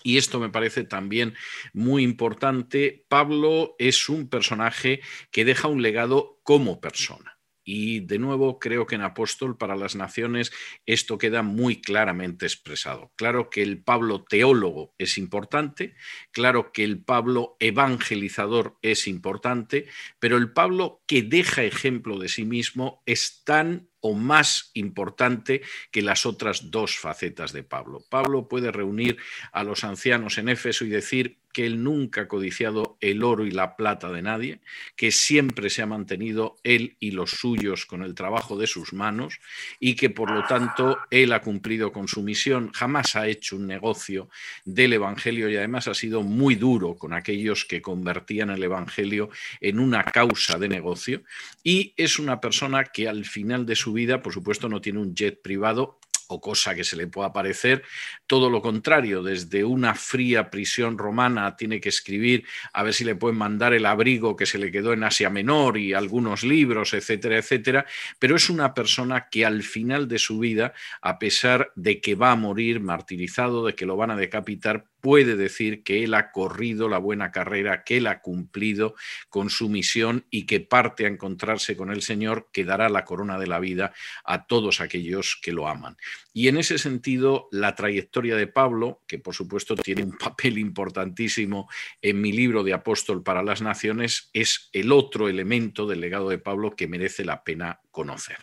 y 0.03 0.17
esto 0.17 0.39
me 0.39 0.49
parece 0.49 0.83
también 0.83 1.33
muy 1.71 2.03
importante, 2.03 3.05
Pablo 3.07 3.75
es 3.79 4.09
un 4.09 4.27
personaje 4.27 5.01
que 5.31 5.45
deja 5.45 5.67
un 5.67 5.81
legado 5.81 6.39
como 6.43 6.81
persona. 6.81 7.39
Y 7.65 8.01
de 8.01 8.19
nuevo, 8.19 8.59
creo 8.59 8.85
que 8.85 8.95
en 8.95 9.01
Apóstol 9.03 9.57
para 9.57 9.77
las 9.77 9.95
Naciones 9.95 10.51
esto 10.85 11.17
queda 11.17 11.43
muy 11.43 11.79
claramente 11.79 12.45
expresado. 12.45 13.13
Claro 13.15 13.49
que 13.49 13.61
el 13.61 13.81
Pablo 13.81 14.25
teólogo 14.25 14.93
es 14.97 15.17
importante, 15.17 15.95
claro 16.31 16.73
que 16.73 16.83
el 16.83 17.01
Pablo 17.01 17.55
evangelizador 17.61 18.77
es 18.81 19.07
importante, 19.07 19.87
pero 20.19 20.35
el 20.35 20.51
Pablo 20.51 21.01
que 21.07 21.21
deja 21.21 21.63
ejemplo 21.63 22.19
de 22.19 22.27
sí 22.27 22.43
mismo 22.43 23.01
es 23.05 23.43
tan 23.45 23.89
o 24.03 24.13
más 24.13 24.69
importante 24.73 25.61
que 25.89 26.01
las 26.01 26.25
otras 26.25 26.69
dos 26.71 26.97
facetas 26.97 27.53
de 27.53 27.63
Pablo. 27.63 28.03
Pablo 28.09 28.49
puede 28.49 28.69
reunir 28.69 29.17
a 29.53 29.63
los 29.63 29.85
ancianos 29.85 30.37
en 30.37 30.49
Éfeso 30.49 30.83
y 30.83 30.89
decir, 30.89 31.39
que 31.53 31.65
él 31.65 31.83
nunca 31.83 32.21
ha 32.21 32.27
codiciado 32.27 32.97
el 32.99 33.23
oro 33.23 33.45
y 33.45 33.51
la 33.51 33.75
plata 33.75 34.11
de 34.11 34.21
nadie, 34.21 34.59
que 34.95 35.11
siempre 35.11 35.69
se 35.69 35.81
ha 35.81 35.85
mantenido 35.85 36.57
él 36.63 36.97
y 36.99 37.11
los 37.11 37.31
suyos 37.31 37.85
con 37.85 38.03
el 38.03 38.15
trabajo 38.15 38.57
de 38.57 38.67
sus 38.67 38.91
manos 38.91 39.39
y 39.79 39.95
que 39.95 40.09
por 40.09 40.31
lo 40.31 40.43
tanto 40.43 40.97
él 41.11 41.31
ha 41.31 41.41
cumplido 41.41 41.91
con 41.91 42.07
su 42.07 42.23
misión, 42.23 42.71
jamás 42.73 43.15
ha 43.15 43.27
hecho 43.27 43.55
un 43.55 43.67
negocio 43.67 44.29
del 44.65 44.93
Evangelio 44.93 45.49
y 45.49 45.55
además 45.55 45.87
ha 45.87 45.93
sido 45.93 46.23
muy 46.23 46.55
duro 46.55 46.95
con 46.95 47.13
aquellos 47.13 47.65
que 47.65 47.81
convertían 47.81 48.49
el 48.49 48.63
Evangelio 48.63 49.29
en 49.61 49.79
una 49.79 50.03
causa 50.03 50.57
de 50.57 50.69
negocio. 50.69 51.23
Y 51.63 51.93
es 51.97 52.19
una 52.19 52.41
persona 52.41 52.85
que 52.85 53.07
al 53.07 53.25
final 53.25 53.65
de 53.65 53.75
su 53.75 53.93
vida, 53.93 54.21
por 54.21 54.33
supuesto, 54.33 54.67
no 54.67 54.81
tiene 54.81 54.99
un 54.99 55.15
jet 55.15 55.41
privado, 55.41 55.99
o 56.27 56.39
cosa 56.39 56.75
que 56.75 56.83
se 56.83 56.95
le 56.95 57.07
pueda 57.07 57.33
parecer, 57.33 57.83
todo 58.27 58.49
lo 58.49 58.61
contrario, 58.61 59.23
desde 59.23 59.63
una 59.63 59.95
fría 59.95 60.49
prisión 60.49 60.97
romana 60.97 61.55
tiene 61.55 61.79
que 61.79 61.89
escribir 61.89 62.45
a 62.73 62.83
ver 62.83 62.93
si 62.93 63.03
le 63.03 63.15
pueden 63.15 63.37
mandar 63.37 63.73
el 63.73 63.85
abrigo 63.85 64.35
que 64.35 64.45
se 64.45 64.57
le 64.57 64.71
quedó 64.71 64.93
en 64.93 65.03
Asia 65.03 65.29
Menor 65.29 65.77
y 65.77 65.93
algunos 65.93 66.43
libros, 66.43 66.93
etcétera, 66.93 67.37
etcétera, 67.37 67.85
pero 68.19 68.35
es 68.35 68.49
una 68.49 68.73
persona 68.73 69.27
que 69.29 69.45
al 69.45 69.63
final 69.63 70.07
de 70.07 70.19
su 70.19 70.39
vida, 70.39 70.73
a 71.01 71.19
pesar 71.19 71.71
de 71.75 72.01
que 72.01 72.15
va 72.15 72.31
a 72.31 72.35
morir 72.35 72.79
martirizado, 72.79 73.65
de 73.65 73.75
que 73.75 73.85
lo 73.85 73.95
van 73.95 74.11
a 74.11 74.15
decapitar, 74.15 74.85
puede 75.03 75.35
decir 75.35 75.83
que 75.83 76.05
él 76.05 76.13
ha 76.13 76.31
corrido 76.31 76.87
la 76.87 76.97
buena 76.97 77.29
carrera, 77.29 77.83
que 77.83 77.97
él 77.97 78.07
ha 78.07 78.21
cumplido 78.21 78.95
con 79.27 79.49
su 79.49 79.67
misión 79.67 80.25
y 80.29 80.45
que 80.45 80.61
parte 80.61 81.03
a 81.03 81.09
encontrarse 81.09 81.75
con 81.75 81.91
el 81.91 82.01
Señor, 82.01 82.47
que 82.53 82.63
dará 82.63 82.87
la 82.87 83.03
corona 83.03 83.37
de 83.37 83.47
la 83.47 83.59
vida 83.59 83.91
a 84.23 84.47
todos 84.47 84.79
aquellos 84.79 85.37
que 85.41 85.51
lo 85.51 85.67
aman. 85.67 85.97
Y 86.31 86.47
en 86.47 86.57
ese 86.57 86.77
sentido, 86.77 87.49
la 87.51 87.75
trayectoria 87.75 88.37
de 88.37 88.47
Pablo, 88.47 89.01
que 89.05 89.19
por 89.19 89.35
supuesto 89.35 89.75
tiene 89.75 90.03
un 90.03 90.17
papel 90.17 90.57
importantísimo 90.57 91.69
en 92.01 92.21
mi 92.21 92.31
libro 92.31 92.63
de 92.63 92.71
Apóstol 92.71 93.23
para 93.23 93.43
las 93.43 93.61
Naciones, 93.61 94.29
es 94.31 94.69
el 94.71 94.93
otro 94.93 95.27
elemento 95.27 95.85
del 95.85 95.99
legado 95.99 96.29
de 96.29 96.37
Pablo 96.37 96.77
que 96.77 96.87
merece 96.87 97.25
la 97.25 97.43
pena 97.43 97.81
conocer. 97.91 98.37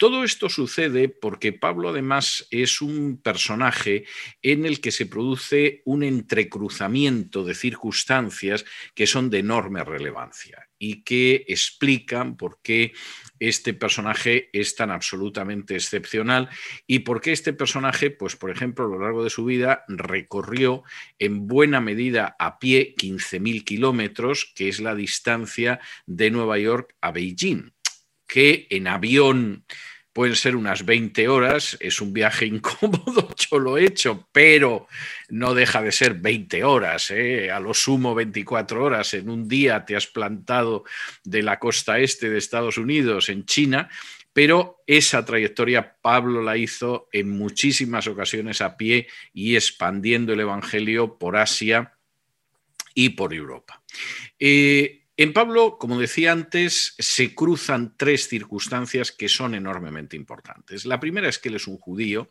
Todo 0.00 0.24
esto 0.24 0.48
sucede 0.48 1.10
porque 1.10 1.52
Pablo 1.52 1.90
además 1.90 2.48
es 2.50 2.80
un 2.80 3.20
personaje 3.22 4.06
en 4.40 4.64
el 4.64 4.80
que 4.80 4.92
se 4.92 5.04
produce 5.04 5.82
un 5.84 6.02
entrecruzamiento 6.02 7.44
de 7.44 7.54
circunstancias 7.54 8.64
que 8.94 9.06
son 9.06 9.28
de 9.28 9.40
enorme 9.40 9.84
relevancia 9.84 10.70
y 10.78 11.02
que 11.02 11.44
explican 11.48 12.38
por 12.38 12.62
qué 12.62 12.94
este 13.40 13.74
personaje 13.74 14.48
es 14.54 14.74
tan 14.74 14.90
absolutamente 14.90 15.74
excepcional 15.74 16.48
y 16.86 17.00
por 17.00 17.20
qué 17.20 17.32
este 17.32 17.52
personaje, 17.52 18.10
pues 18.10 18.36
por 18.36 18.50
ejemplo, 18.50 18.86
a 18.86 18.88
lo 18.88 19.00
largo 19.00 19.22
de 19.22 19.28
su 19.28 19.44
vida 19.44 19.84
recorrió 19.86 20.82
en 21.18 21.46
buena 21.46 21.82
medida 21.82 22.36
a 22.38 22.58
pie 22.58 22.94
15.000 22.96 23.64
kilómetros, 23.64 24.50
que 24.56 24.70
es 24.70 24.80
la 24.80 24.94
distancia 24.94 25.78
de 26.06 26.30
Nueva 26.30 26.58
York 26.58 26.96
a 27.02 27.10
Beijing, 27.10 27.74
que 28.26 28.66
en 28.70 28.86
avión 28.86 29.66
pueden 30.12 30.34
ser 30.34 30.56
unas 30.56 30.84
20 30.84 31.28
horas, 31.28 31.76
es 31.80 32.00
un 32.00 32.12
viaje 32.12 32.46
incómodo, 32.46 33.28
yo 33.36 33.58
lo 33.58 33.78
he 33.78 33.84
hecho, 33.84 34.28
pero 34.32 34.88
no 35.28 35.54
deja 35.54 35.82
de 35.82 35.92
ser 35.92 36.14
20 36.14 36.64
horas, 36.64 37.10
¿eh? 37.10 37.50
a 37.50 37.60
lo 37.60 37.74
sumo 37.74 38.14
24 38.14 38.84
horas, 38.84 39.14
en 39.14 39.30
un 39.30 39.48
día 39.48 39.84
te 39.84 39.96
has 39.96 40.06
plantado 40.06 40.84
de 41.24 41.42
la 41.42 41.58
costa 41.58 41.98
este 41.98 42.30
de 42.30 42.38
Estados 42.38 42.78
Unidos 42.78 43.28
en 43.28 43.44
China, 43.44 43.88
pero 44.32 44.82
esa 44.86 45.24
trayectoria 45.24 45.96
Pablo 46.00 46.42
la 46.42 46.56
hizo 46.56 47.08
en 47.12 47.30
muchísimas 47.30 48.06
ocasiones 48.06 48.60
a 48.60 48.76
pie 48.76 49.08
y 49.32 49.56
expandiendo 49.56 50.32
el 50.32 50.40
Evangelio 50.40 51.18
por 51.18 51.36
Asia 51.36 51.94
y 52.94 53.10
por 53.10 53.34
Europa. 53.34 53.82
Eh, 54.38 54.99
en 55.22 55.34
Pablo, 55.34 55.76
como 55.78 56.00
decía 56.00 56.32
antes, 56.32 56.94
se 56.98 57.34
cruzan 57.34 57.94
tres 57.98 58.26
circunstancias 58.26 59.12
que 59.12 59.28
son 59.28 59.54
enormemente 59.54 60.16
importantes. 60.16 60.86
La 60.86 60.98
primera 60.98 61.28
es 61.28 61.38
que 61.38 61.50
él 61.50 61.56
es 61.56 61.66
un 61.66 61.76
judío 61.76 62.30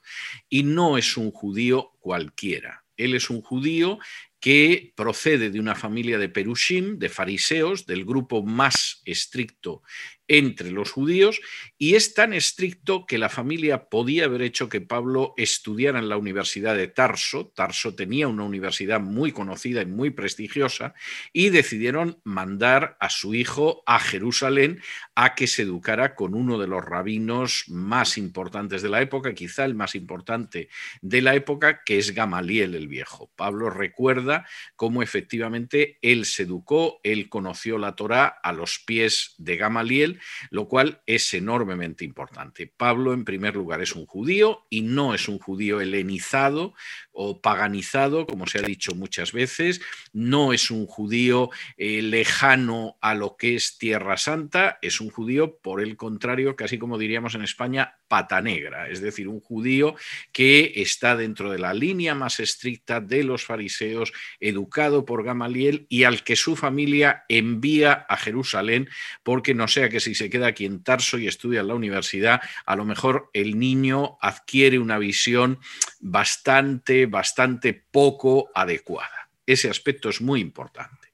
y 0.49 0.63
no 0.63 0.97
es 0.97 1.15
un 1.15 1.29
judío 1.29 1.91
cualquiera. 1.99 2.85
Él 2.97 3.13
es 3.13 3.29
un 3.29 3.43
judío 3.43 3.99
que 4.39 4.91
procede 4.95 5.51
de 5.51 5.59
una 5.59 5.75
familia 5.75 6.17
de 6.17 6.29
Perushim, 6.29 6.97
de 6.97 7.09
fariseos, 7.09 7.85
del 7.85 8.05
grupo 8.05 8.41
más 8.41 9.03
estricto 9.05 9.83
entre 10.29 10.71
los 10.71 10.91
judíos 10.91 11.41
y 11.77 11.95
es 11.95 12.13
tan 12.13 12.33
estricto 12.33 13.05
que 13.05 13.17
la 13.17 13.29
familia 13.29 13.89
podía 13.89 14.25
haber 14.25 14.43
hecho 14.43 14.69
que 14.69 14.79
Pablo 14.79 15.33
estudiara 15.37 15.99
en 15.99 16.07
la 16.07 16.17
Universidad 16.17 16.75
de 16.75 16.87
Tarso. 16.87 17.51
Tarso 17.55 17.95
tenía 17.95 18.27
una 18.27 18.43
universidad 18.43 19.01
muy 19.01 19.31
conocida 19.31 19.81
y 19.81 19.87
muy 19.87 20.11
prestigiosa 20.11 20.93
y 21.33 21.49
decidieron 21.49 22.21
mandar 22.23 22.95
a 22.99 23.09
su 23.09 23.33
hijo 23.33 23.83
a 23.87 23.99
Jerusalén 23.99 24.81
a 25.15 25.33
que 25.33 25.47
se 25.47 25.63
educara 25.63 26.15
con 26.15 26.35
uno 26.35 26.59
de 26.59 26.67
los 26.67 26.85
rabinos 26.85 27.65
más 27.67 28.17
importantes 28.17 28.83
de 28.83 28.89
la 28.89 29.01
época, 29.01 29.33
quizá 29.33 29.65
el 29.65 29.73
más 29.73 29.95
importante 29.95 30.69
de 31.01 31.21
la 31.21 31.33
época, 31.33 31.83
que 31.83 31.97
es 31.97 32.13
Gamaliel 32.13 32.75
el 32.75 32.87
Viejo. 32.87 33.31
Pablo 33.35 33.71
recuerda 33.71 34.45
cómo 34.75 35.01
efectivamente 35.01 35.97
él 36.03 36.25
se 36.25 36.43
educó, 36.43 36.99
él 37.03 37.29
conoció 37.29 37.79
la 37.79 37.95
Torá 37.95 38.27
a 38.27 38.53
los 38.53 38.77
pies 38.77 39.33
de 39.39 39.57
Gamaliel 39.57 40.18
Lo 40.49 40.67
cual 40.67 41.01
es 41.05 41.33
enormemente 41.33 42.05
importante. 42.05 42.71
Pablo, 42.75 43.13
en 43.13 43.25
primer 43.25 43.55
lugar, 43.55 43.81
es 43.81 43.93
un 43.93 44.05
judío 44.05 44.65
y 44.69 44.81
no 44.81 45.13
es 45.13 45.27
un 45.27 45.39
judío 45.39 45.81
helenizado 45.81 46.73
o 47.11 47.41
paganizado, 47.41 48.25
como 48.25 48.47
se 48.47 48.59
ha 48.59 48.61
dicho 48.61 48.95
muchas 48.95 49.31
veces, 49.31 49.81
no 50.13 50.53
es 50.53 50.71
un 50.71 50.85
judío 50.85 51.49
eh, 51.77 52.01
lejano 52.01 52.97
a 53.01 53.13
lo 53.13 53.35
que 53.37 53.55
es 53.55 53.77
Tierra 53.77 54.17
Santa, 54.17 54.79
es 54.81 55.01
un 55.01 55.09
judío, 55.09 55.57
por 55.59 55.81
el 55.81 55.97
contrario, 55.97 56.55
casi 56.55 56.77
como 56.77 56.97
diríamos 56.97 57.35
en 57.35 57.43
España, 57.43 57.98
pata 58.09 58.41
negra, 58.41 58.89
es 58.89 58.99
decir, 58.99 59.29
un 59.29 59.39
judío 59.39 59.95
que 60.33 60.73
está 60.75 61.15
dentro 61.15 61.51
de 61.51 61.59
la 61.59 61.73
línea 61.73 62.15
más 62.15 62.41
estricta 62.41 62.99
de 62.99 63.23
los 63.23 63.45
fariseos, 63.45 64.11
educado 64.41 65.05
por 65.05 65.23
Gamaliel 65.23 65.85
y 65.87 66.03
al 66.03 66.23
que 66.23 66.35
su 66.35 66.57
familia 66.57 67.23
envía 67.29 67.93
a 68.09 68.17
Jerusalén, 68.17 68.89
porque 69.23 69.53
no 69.53 69.69
sea 69.69 69.87
que 69.87 70.01
si 70.01 70.15
se 70.15 70.29
queda 70.29 70.47
aquí 70.47 70.65
en 70.65 70.83
Tarso 70.83 71.17
y 71.17 71.27
estudia 71.27 71.61
en 71.61 71.67
la 71.67 71.75
universidad, 71.75 72.41
a 72.65 72.75
lo 72.75 72.83
mejor 72.83 73.29
el 73.33 73.57
niño 73.57 74.17
adquiere 74.21 74.79
una 74.79 74.97
visión 74.97 75.59
bastante, 76.01 77.05
bastante 77.05 77.73
poco 77.73 78.49
adecuada. 78.53 79.29
Ese 79.45 79.69
aspecto 79.69 80.09
es 80.09 80.19
muy 80.19 80.41
importante. 80.41 81.13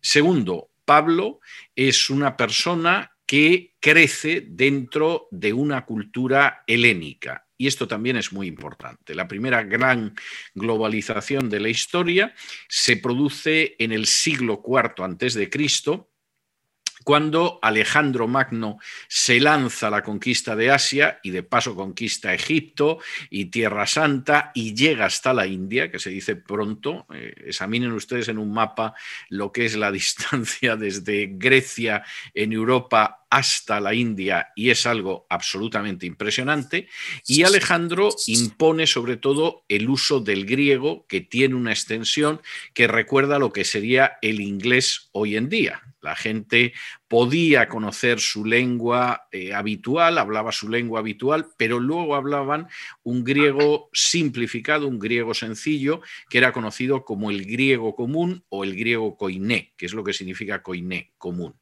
Segundo, 0.00 0.70
Pablo 0.84 1.40
es 1.74 2.10
una 2.10 2.36
persona 2.36 3.13
que 3.26 3.74
crece 3.80 4.44
dentro 4.46 5.28
de 5.30 5.52
una 5.52 5.84
cultura 5.84 6.62
helénica. 6.66 7.46
Y 7.56 7.66
esto 7.66 7.86
también 7.86 8.16
es 8.16 8.32
muy 8.32 8.46
importante. 8.46 9.14
La 9.14 9.28
primera 9.28 9.62
gran 9.62 10.14
globalización 10.54 11.48
de 11.48 11.60
la 11.60 11.68
historia 11.68 12.34
se 12.68 12.96
produce 12.96 13.76
en 13.78 13.92
el 13.92 14.06
siglo 14.06 14.62
IV 14.66 15.04
antes 15.04 15.34
de 15.34 15.48
Cristo, 15.48 16.10
cuando 17.04 17.58
Alejandro 17.62 18.26
Magno 18.26 18.78
se 19.08 19.38
lanza 19.38 19.88
a 19.88 19.90
la 19.90 20.02
conquista 20.02 20.56
de 20.56 20.70
Asia 20.70 21.20
y 21.22 21.30
de 21.30 21.42
paso 21.42 21.76
conquista 21.76 22.32
Egipto 22.32 22.98
y 23.30 23.46
Tierra 23.46 23.86
Santa 23.86 24.50
y 24.54 24.74
llega 24.74 25.04
hasta 25.04 25.34
la 25.34 25.46
India, 25.46 25.90
que 25.90 25.98
se 25.98 26.10
dice 26.10 26.34
pronto, 26.34 27.06
eh, 27.14 27.34
examinen 27.46 27.92
ustedes 27.92 28.28
en 28.28 28.38
un 28.38 28.52
mapa 28.52 28.94
lo 29.28 29.52
que 29.52 29.66
es 29.66 29.76
la 29.76 29.92
distancia 29.92 30.76
desde 30.76 31.28
Grecia 31.30 32.02
en 32.32 32.52
Europa 32.52 33.23
hasta 33.34 33.80
la 33.80 33.94
India 33.94 34.52
y 34.54 34.70
es 34.70 34.86
algo 34.86 35.26
absolutamente 35.28 36.06
impresionante. 36.06 36.88
Y 37.26 37.42
Alejandro 37.42 38.10
impone 38.28 38.86
sobre 38.86 39.16
todo 39.16 39.64
el 39.68 39.90
uso 39.90 40.20
del 40.20 40.46
griego, 40.46 41.04
que 41.08 41.20
tiene 41.20 41.56
una 41.56 41.72
extensión 41.72 42.40
que 42.74 42.86
recuerda 42.86 43.40
lo 43.40 43.52
que 43.52 43.64
sería 43.64 44.18
el 44.22 44.40
inglés 44.40 45.08
hoy 45.10 45.34
en 45.34 45.48
día. 45.48 45.82
La 46.00 46.14
gente 46.14 46.74
podía 47.14 47.68
conocer 47.68 48.18
su 48.18 48.44
lengua 48.44 49.28
eh, 49.30 49.54
habitual, 49.54 50.18
hablaba 50.18 50.50
su 50.50 50.68
lengua 50.68 50.98
habitual, 50.98 51.46
pero 51.56 51.78
luego 51.78 52.16
hablaban 52.16 52.66
un 53.04 53.22
griego 53.22 53.88
simplificado, 53.92 54.88
un 54.88 54.98
griego 54.98 55.32
sencillo, 55.32 56.00
que 56.28 56.38
era 56.38 56.50
conocido 56.50 57.04
como 57.04 57.30
el 57.30 57.44
griego 57.46 57.94
común 57.94 58.44
o 58.48 58.64
el 58.64 58.74
griego 58.74 59.16
koiné, 59.16 59.74
que 59.76 59.86
es 59.86 59.94
lo 59.94 60.02
que 60.02 60.12
significa 60.12 60.64
koiné, 60.64 61.12
común. 61.16 61.54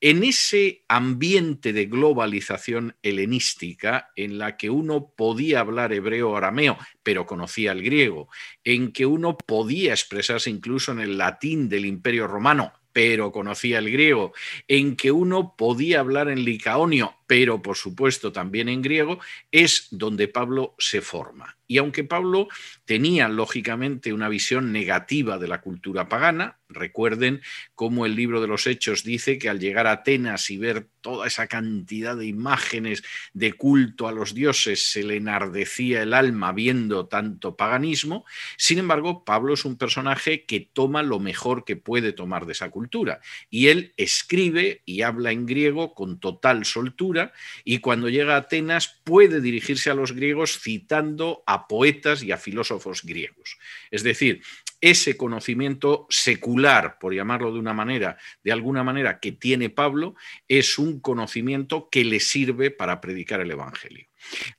En 0.00 0.22
ese 0.22 0.84
ambiente 0.86 1.72
de 1.72 1.86
globalización 1.86 2.94
helenística, 3.02 4.12
en 4.14 4.38
la 4.38 4.56
que 4.56 4.70
uno 4.70 5.14
podía 5.16 5.58
hablar 5.58 5.92
hebreo 5.92 6.30
o 6.30 6.36
arameo, 6.36 6.78
pero 7.02 7.26
conocía 7.26 7.72
el 7.72 7.82
griego, 7.82 8.28
en 8.62 8.92
que 8.92 9.04
uno 9.04 9.36
podía 9.36 9.90
expresarse 9.90 10.48
incluso 10.48 10.92
en 10.92 11.00
el 11.00 11.18
latín 11.18 11.68
del 11.68 11.86
imperio 11.86 12.28
romano, 12.28 12.72
pero 12.92 13.32
conocía 13.32 13.78
el 13.78 13.90
griego, 13.90 14.32
en 14.68 14.96
que 14.96 15.12
uno 15.12 15.54
podía 15.56 16.00
hablar 16.00 16.28
en 16.28 16.44
licaonio, 16.44 17.14
pero 17.32 17.62
por 17.62 17.78
supuesto 17.78 18.30
también 18.30 18.68
en 18.68 18.82
griego, 18.82 19.18
es 19.50 19.88
donde 19.90 20.28
Pablo 20.28 20.74
se 20.78 21.00
forma. 21.00 21.56
Y 21.66 21.78
aunque 21.78 22.04
Pablo 22.04 22.48
tenía 22.84 23.26
lógicamente 23.30 24.12
una 24.12 24.28
visión 24.28 24.72
negativa 24.72 25.38
de 25.38 25.48
la 25.48 25.62
cultura 25.62 26.10
pagana, 26.10 26.58
recuerden 26.68 27.40
cómo 27.74 28.04
el 28.04 28.14
libro 28.14 28.42
de 28.42 28.48
los 28.48 28.66
Hechos 28.66 29.04
dice 29.04 29.38
que 29.38 29.48
al 29.48 29.58
llegar 29.58 29.86
a 29.86 29.92
Atenas 29.92 30.50
y 30.50 30.58
ver 30.58 30.88
toda 31.00 31.26
esa 31.26 31.46
cantidad 31.46 32.14
de 32.14 32.26
imágenes 32.26 33.02
de 33.32 33.54
culto 33.54 34.06
a 34.06 34.12
los 34.12 34.34
dioses, 34.34 34.90
se 34.90 35.02
le 35.02 35.16
enardecía 35.16 36.02
el 36.02 36.12
alma 36.12 36.52
viendo 36.52 37.06
tanto 37.06 37.56
paganismo. 37.56 38.26
Sin 38.58 38.78
embargo, 38.78 39.24
Pablo 39.24 39.54
es 39.54 39.64
un 39.64 39.78
personaje 39.78 40.44
que 40.44 40.60
toma 40.60 41.02
lo 41.02 41.20
mejor 41.20 41.64
que 41.64 41.76
puede 41.76 42.12
tomar 42.12 42.44
de 42.44 42.52
esa 42.52 42.70
cultura. 42.70 43.20
Y 43.48 43.68
él 43.68 43.94
escribe 43.96 44.82
y 44.84 45.00
habla 45.02 45.32
en 45.32 45.46
griego 45.46 45.94
con 45.94 46.20
total 46.20 46.66
soltura 46.66 47.21
y 47.64 47.78
cuando 47.78 48.08
llega 48.08 48.34
a 48.34 48.38
Atenas 48.38 49.00
puede 49.04 49.40
dirigirse 49.40 49.90
a 49.90 49.94
los 49.94 50.12
griegos 50.12 50.58
citando 50.58 51.44
a 51.46 51.68
poetas 51.68 52.22
y 52.22 52.32
a 52.32 52.38
filósofos 52.38 53.02
griegos. 53.02 53.58
Es 53.90 54.02
decir, 54.02 54.42
ese 54.80 55.16
conocimiento 55.16 56.06
secular, 56.10 56.98
por 56.98 57.14
llamarlo 57.14 57.52
de 57.52 57.60
una 57.60 57.72
manera, 57.72 58.18
de 58.42 58.50
alguna 58.50 58.82
manera 58.82 59.20
que 59.20 59.30
tiene 59.30 59.70
Pablo, 59.70 60.16
es 60.48 60.76
un 60.76 61.00
conocimiento 61.00 61.88
que 61.88 62.04
le 62.04 62.18
sirve 62.18 62.72
para 62.72 63.00
predicar 63.00 63.40
el 63.40 63.52
Evangelio. 63.52 64.08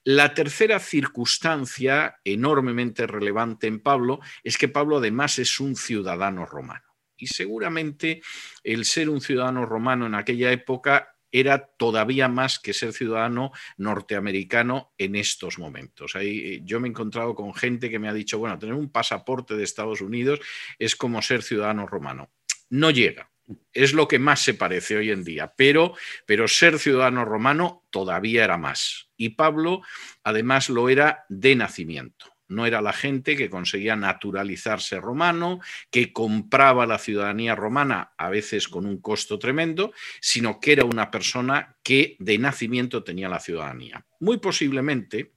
La 0.05 0.33
tercera 0.33 0.79
circunstancia 0.79 2.19
enormemente 2.23 3.05
relevante 3.05 3.67
en 3.67 3.79
Pablo 3.79 4.21
es 4.43 4.57
que 4.57 4.69
Pablo 4.69 4.97
además 4.97 5.39
es 5.39 5.59
un 5.59 5.75
ciudadano 5.75 6.45
romano. 6.45 6.85
Y 7.17 7.27
seguramente 7.27 8.21
el 8.63 8.85
ser 8.85 9.09
un 9.09 9.21
ciudadano 9.21 9.65
romano 9.65 10.05
en 10.05 10.15
aquella 10.15 10.51
época 10.51 11.12
era 11.33 11.65
todavía 11.65 12.29
más 12.29 12.59
que 12.59 12.73
ser 12.73 12.93
ciudadano 12.93 13.51
norteamericano 13.75 14.93
en 14.97 15.15
estos 15.15 15.57
momentos. 15.59 16.15
Ahí, 16.15 16.39
eh, 16.39 16.61
yo 16.63 16.79
me 16.79 16.87
he 16.87 16.91
encontrado 16.91 17.35
con 17.35 17.53
gente 17.53 17.89
que 17.89 17.99
me 17.99 18.07
ha 18.07 18.13
dicho, 18.13 18.37
bueno, 18.37 18.57
tener 18.59 18.75
un 18.75 18.89
pasaporte 18.89 19.55
de 19.55 19.63
Estados 19.63 19.99
Unidos 19.99 20.39
es 20.79 20.95
como 20.95 21.21
ser 21.21 21.41
ciudadano 21.41 21.87
romano. 21.87 22.31
No 22.69 22.91
llega. 22.91 23.31
Es 23.73 23.93
lo 23.93 24.07
que 24.07 24.19
más 24.19 24.41
se 24.41 24.53
parece 24.53 24.95
hoy 24.95 25.11
en 25.11 25.25
día, 25.25 25.53
pero, 25.57 25.95
pero 26.25 26.47
ser 26.47 26.79
ciudadano 26.79 27.25
romano 27.25 27.83
todavía 27.89 28.45
era 28.45 28.57
más. 28.57 29.09
Y 29.17 29.29
Pablo 29.29 29.81
además 30.23 30.69
lo 30.69 30.87
era 30.87 31.25
de 31.27 31.55
nacimiento 31.55 32.32
no 32.53 32.65
era 32.65 32.81
la 32.81 32.93
gente 32.93 33.35
que 33.35 33.49
conseguía 33.49 33.95
naturalizarse 33.95 34.99
romano, 34.99 35.59
que 35.91 36.13
compraba 36.13 36.85
la 36.85 36.99
ciudadanía 36.99 37.55
romana 37.55 38.13
a 38.17 38.29
veces 38.29 38.67
con 38.67 38.85
un 38.85 39.01
costo 39.01 39.39
tremendo, 39.39 39.91
sino 40.21 40.59
que 40.59 40.73
era 40.73 40.85
una 40.85 41.11
persona 41.11 41.75
que 41.83 42.15
de 42.19 42.37
nacimiento 42.37 43.03
tenía 43.03 43.29
la 43.29 43.39
ciudadanía. 43.39 44.05
Muy 44.19 44.37
posiblemente, 44.37 45.33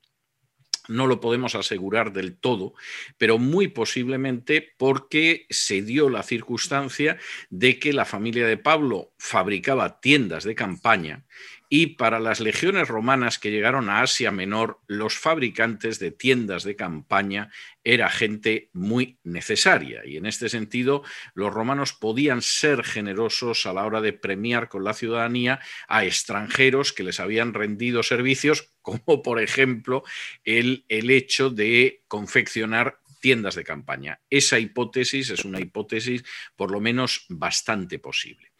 no 0.88 1.06
lo 1.06 1.20
podemos 1.20 1.54
asegurar 1.54 2.12
del 2.12 2.36
todo, 2.36 2.74
pero 3.18 3.38
muy 3.38 3.68
posiblemente 3.68 4.74
porque 4.76 5.46
se 5.50 5.82
dio 5.82 6.08
la 6.08 6.22
circunstancia 6.22 7.18
de 7.50 7.78
que 7.78 7.92
la 7.92 8.04
familia 8.04 8.46
de 8.46 8.56
Pablo 8.56 9.12
fabricaba 9.18 10.00
tiendas 10.00 10.44
de 10.44 10.54
campaña 10.54 11.24
y 11.68 11.88
para 11.96 12.20
las 12.20 12.40
legiones 12.40 12.88
romanas 12.88 13.38
que 13.38 13.50
llegaron 13.50 13.88
a 13.88 14.02
Asia 14.02 14.30
Menor, 14.30 14.80
los 14.86 15.16
fabricantes 15.16 15.98
de 15.98 16.10
tiendas 16.10 16.64
de 16.64 16.76
campaña 16.76 17.50
era 17.82 18.08
gente 18.08 18.70
muy 18.72 19.18
necesaria 19.22 20.02
y 20.04 20.16
en 20.16 20.26
este 20.26 20.48
sentido 20.48 21.02
los 21.34 21.52
romanos 21.52 21.92
podían 21.92 22.42
ser 22.42 22.84
generosos 22.84 23.66
a 23.66 23.72
la 23.72 23.84
hora 23.84 24.00
de 24.00 24.12
premiar 24.12 24.68
con 24.68 24.84
la 24.84 24.94
ciudadanía 24.94 25.60
a 25.88 26.04
extranjeros 26.04 26.92
que 26.92 27.02
les 27.04 27.20
habían 27.20 27.54
rendido 27.54 28.02
servicios, 28.02 28.72
como 28.82 29.22
por 29.22 29.40
ejemplo 29.40 30.04
el, 30.44 30.84
el 30.88 31.10
hecho 31.10 31.50
de 31.50 32.02
confeccionar 32.08 33.00
tiendas 33.20 33.56
de 33.56 33.64
campaña. 33.64 34.20
Esa 34.30 34.58
hipótesis 34.58 35.30
es 35.30 35.44
una 35.44 35.60
hipótesis 35.60 36.22
por 36.54 36.70
lo 36.70 36.80
menos 36.80 37.26
bastante 37.28 37.98
posible. 37.98 38.52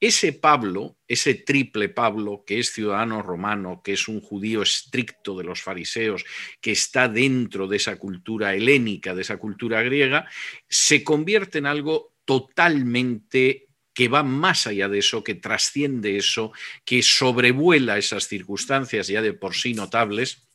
Ese 0.00 0.32
Pablo, 0.32 0.96
ese 1.08 1.34
triple 1.34 1.88
Pablo, 1.88 2.44
que 2.46 2.60
es 2.60 2.72
ciudadano 2.72 3.20
romano, 3.20 3.82
que 3.82 3.94
es 3.94 4.06
un 4.06 4.20
judío 4.20 4.62
estricto 4.62 5.36
de 5.36 5.44
los 5.44 5.60
fariseos, 5.60 6.24
que 6.60 6.70
está 6.70 7.08
dentro 7.08 7.66
de 7.66 7.78
esa 7.78 7.96
cultura 7.96 8.54
helénica, 8.54 9.14
de 9.14 9.22
esa 9.22 9.38
cultura 9.38 9.82
griega, 9.82 10.28
se 10.68 11.02
convierte 11.02 11.58
en 11.58 11.66
algo 11.66 12.14
totalmente 12.24 13.66
que 13.92 14.06
va 14.06 14.22
más 14.22 14.68
allá 14.68 14.88
de 14.88 15.00
eso, 15.00 15.24
que 15.24 15.34
trasciende 15.34 16.16
eso, 16.16 16.52
que 16.84 17.02
sobrevuela 17.02 17.98
esas 17.98 18.28
circunstancias 18.28 19.08
ya 19.08 19.20
de 19.20 19.32
por 19.32 19.56
sí 19.56 19.74
notables 19.74 20.46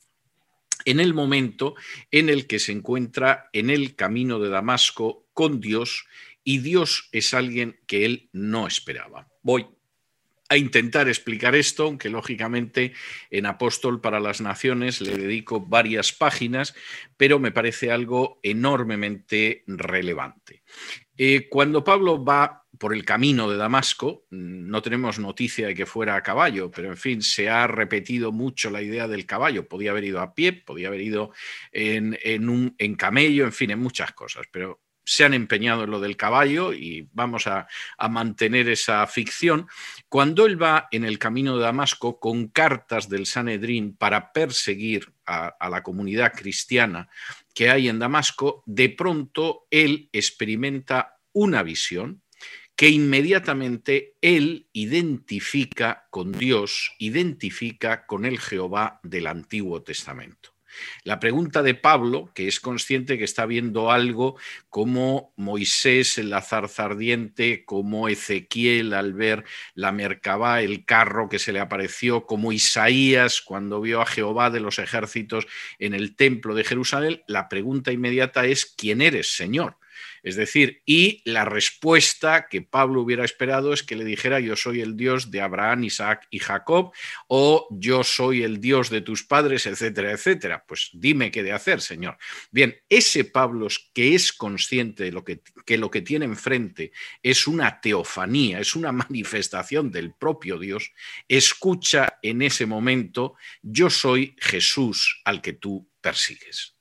en 0.86 1.00
el 1.00 1.12
momento 1.12 1.74
en 2.10 2.30
el 2.30 2.46
que 2.46 2.58
se 2.58 2.72
encuentra 2.72 3.50
en 3.52 3.68
el 3.68 3.96
camino 3.96 4.38
de 4.38 4.48
Damasco 4.48 5.26
con 5.34 5.60
Dios 5.60 6.06
y 6.42 6.58
Dios 6.58 7.08
es 7.12 7.34
alguien 7.34 7.78
que 7.86 8.04
él 8.04 8.30
no 8.32 8.66
esperaba. 8.66 9.33
Voy 9.44 9.68
a 10.48 10.56
intentar 10.56 11.08
explicar 11.08 11.54
esto, 11.54 11.84
aunque 11.84 12.10
lógicamente 12.10 12.92
en 13.30 13.46
Apóstol 13.46 14.00
para 14.00 14.18
las 14.18 14.40
Naciones 14.40 15.00
le 15.00 15.16
dedico 15.16 15.60
varias 15.60 16.12
páginas, 16.12 16.74
pero 17.16 17.38
me 17.38 17.52
parece 17.52 17.92
algo 17.92 18.40
enormemente 18.42 19.62
relevante. 19.68 20.64
Eh, 21.16 21.48
cuando 21.48 21.84
Pablo 21.84 22.24
va 22.24 22.64
por 22.78 22.94
el 22.94 23.04
camino 23.04 23.50
de 23.50 23.56
Damasco. 23.56 24.26
No 24.30 24.82
tenemos 24.82 25.18
noticia 25.18 25.66
de 25.68 25.74
que 25.74 25.86
fuera 25.86 26.16
a 26.16 26.22
caballo, 26.22 26.70
pero 26.70 26.88
en 26.88 26.96
fin, 26.96 27.22
se 27.22 27.48
ha 27.48 27.66
repetido 27.66 28.32
mucho 28.32 28.70
la 28.70 28.82
idea 28.82 29.08
del 29.08 29.26
caballo. 29.26 29.68
Podía 29.68 29.90
haber 29.90 30.04
ido 30.04 30.20
a 30.20 30.34
pie, 30.34 30.52
podía 30.52 30.88
haber 30.88 31.00
ido 31.00 31.32
en, 31.72 32.48
un, 32.48 32.74
en 32.78 32.94
camello, 32.94 33.44
en 33.44 33.52
fin, 33.52 33.70
en 33.70 33.78
muchas 33.78 34.12
cosas, 34.12 34.46
pero 34.50 34.82
se 35.04 35.24
han 35.24 35.34
empeñado 35.34 35.84
en 35.84 35.90
lo 35.90 36.00
del 36.00 36.16
caballo 36.16 36.72
y 36.72 37.08
vamos 37.12 37.46
a, 37.46 37.68
mantener 38.08 38.68
esa 38.68 39.06
ficción. 39.06 39.66
Cuando 40.08 40.46
él 40.46 40.60
va 40.62 40.88
en 40.90 41.04
el 41.04 41.18
camino 41.18 41.56
de 41.56 41.64
Damasco 41.64 42.18
con 42.18 42.48
cartas 42.48 43.08
del 43.08 43.26
Sanedrín 43.26 43.96
para 43.96 44.32
perseguir 44.32 45.12
a, 45.26 45.68
la 45.68 45.82
comunidad 45.82 46.32
cristiana 46.32 47.08
que 47.54 47.70
hay 47.70 47.88
en 47.88 47.98
Damasco, 47.98 48.62
de 48.66 48.90
pronto 48.90 49.66
él 49.70 50.08
experimenta 50.12 51.18
una 51.32 51.62
visión 51.62 52.22
que 52.76 52.88
inmediatamente 52.88 54.16
él 54.20 54.68
identifica 54.72 56.06
con 56.10 56.32
Dios, 56.32 56.92
identifica 56.98 58.04
con 58.06 58.24
el 58.24 58.40
Jehová 58.40 59.00
del 59.02 59.28
Antiguo 59.28 59.82
Testamento. 59.82 60.53
La 61.02 61.20
pregunta 61.20 61.62
de 61.62 61.74
Pablo, 61.74 62.30
que 62.34 62.48
es 62.48 62.60
consciente 62.60 63.18
que 63.18 63.24
está 63.24 63.46
viendo 63.46 63.90
algo 63.90 64.36
como 64.70 65.32
Moisés 65.36 66.18
en 66.18 66.30
la 66.30 66.40
zarza 66.40 66.84
ardiente, 66.84 67.64
como 67.64 68.08
Ezequiel 68.08 68.94
al 68.94 69.12
ver 69.12 69.44
la 69.74 69.92
Merkabá, 69.92 70.62
el 70.62 70.84
carro 70.84 71.28
que 71.28 71.38
se 71.38 71.52
le 71.52 71.60
apareció, 71.60 72.26
como 72.26 72.52
Isaías 72.52 73.40
cuando 73.40 73.80
vio 73.80 74.00
a 74.00 74.06
Jehová 74.06 74.50
de 74.50 74.60
los 74.60 74.78
ejércitos 74.78 75.46
en 75.78 75.94
el 75.94 76.16
templo 76.16 76.54
de 76.54 76.64
Jerusalén, 76.64 77.22
la 77.26 77.48
pregunta 77.48 77.92
inmediata 77.92 78.46
es 78.46 78.66
¿quién 78.66 79.00
eres, 79.00 79.34
Señor? 79.36 79.76
Es 80.22 80.36
decir, 80.36 80.82
y 80.86 81.22
la 81.24 81.44
respuesta 81.44 82.46
que 82.48 82.62
Pablo 82.62 83.02
hubiera 83.02 83.24
esperado 83.24 83.72
es 83.72 83.82
que 83.82 83.96
le 83.96 84.04
dijera 84.04 84.40
yo 84.40 84.56
soy 84.56 84.80
el 84.80 84.96
Dios 84.96 85.30
de 85.30 85.40
Abraham, 85.40 85.84
Isaac 85.84 86.26
y 86.30 86.38
Jacob, 86.38 86.92
o 87.26 87.66
yo 87.70 88.04
soy 88.04 88.42
el 88.42 88.60
Dios 88.60 88.90
de 88.90 89.00
tus 89.00 89.24
padres, 89.24 89.66
etcétera, 89.66 90.12
etcétera. 90.12 90.64
Pues 90.66 90.90
dime 90.92 91.30
qué 91.30 91.42
de 91.42 91.52
hacer, 91.52 91.80
Señor. 91.80 92.18
Bien, 92.50 92.76
ese 92.88 93.24
Pablo 93.24 93.64
que 93.92 94.14
es 94.14 94.32
consciente 94.32 95.04
de 95.04 95.12
lo 95.12 95.24
que, 95.24 95.40
que 95.64 95.78
lo 95.78 95.90
que 95.90 96.02
tiene 96.02 96.24
enfrente 96.24 96.92
es 97.22 97.46
una 97.46 97.80
teofanía, 97.80 98.60
es 98.60 98.74
una 98.74 98.92
manifestación 98.92 99.90
del 99.90 100.12
propio 100.12 100.58
Dios, 100.58 100.92
escucha 101.28 102.18
en 102.22 102.42
ese 102.42 102.66
momento, 102.66 103.36
yo 103.62 103.90
soy 103.90 104.36
Jesús 104.38 105.22
al 105.24 105.40
que 105.40 105.54
tú 105.54 105.88
persigues. 106.00 106.73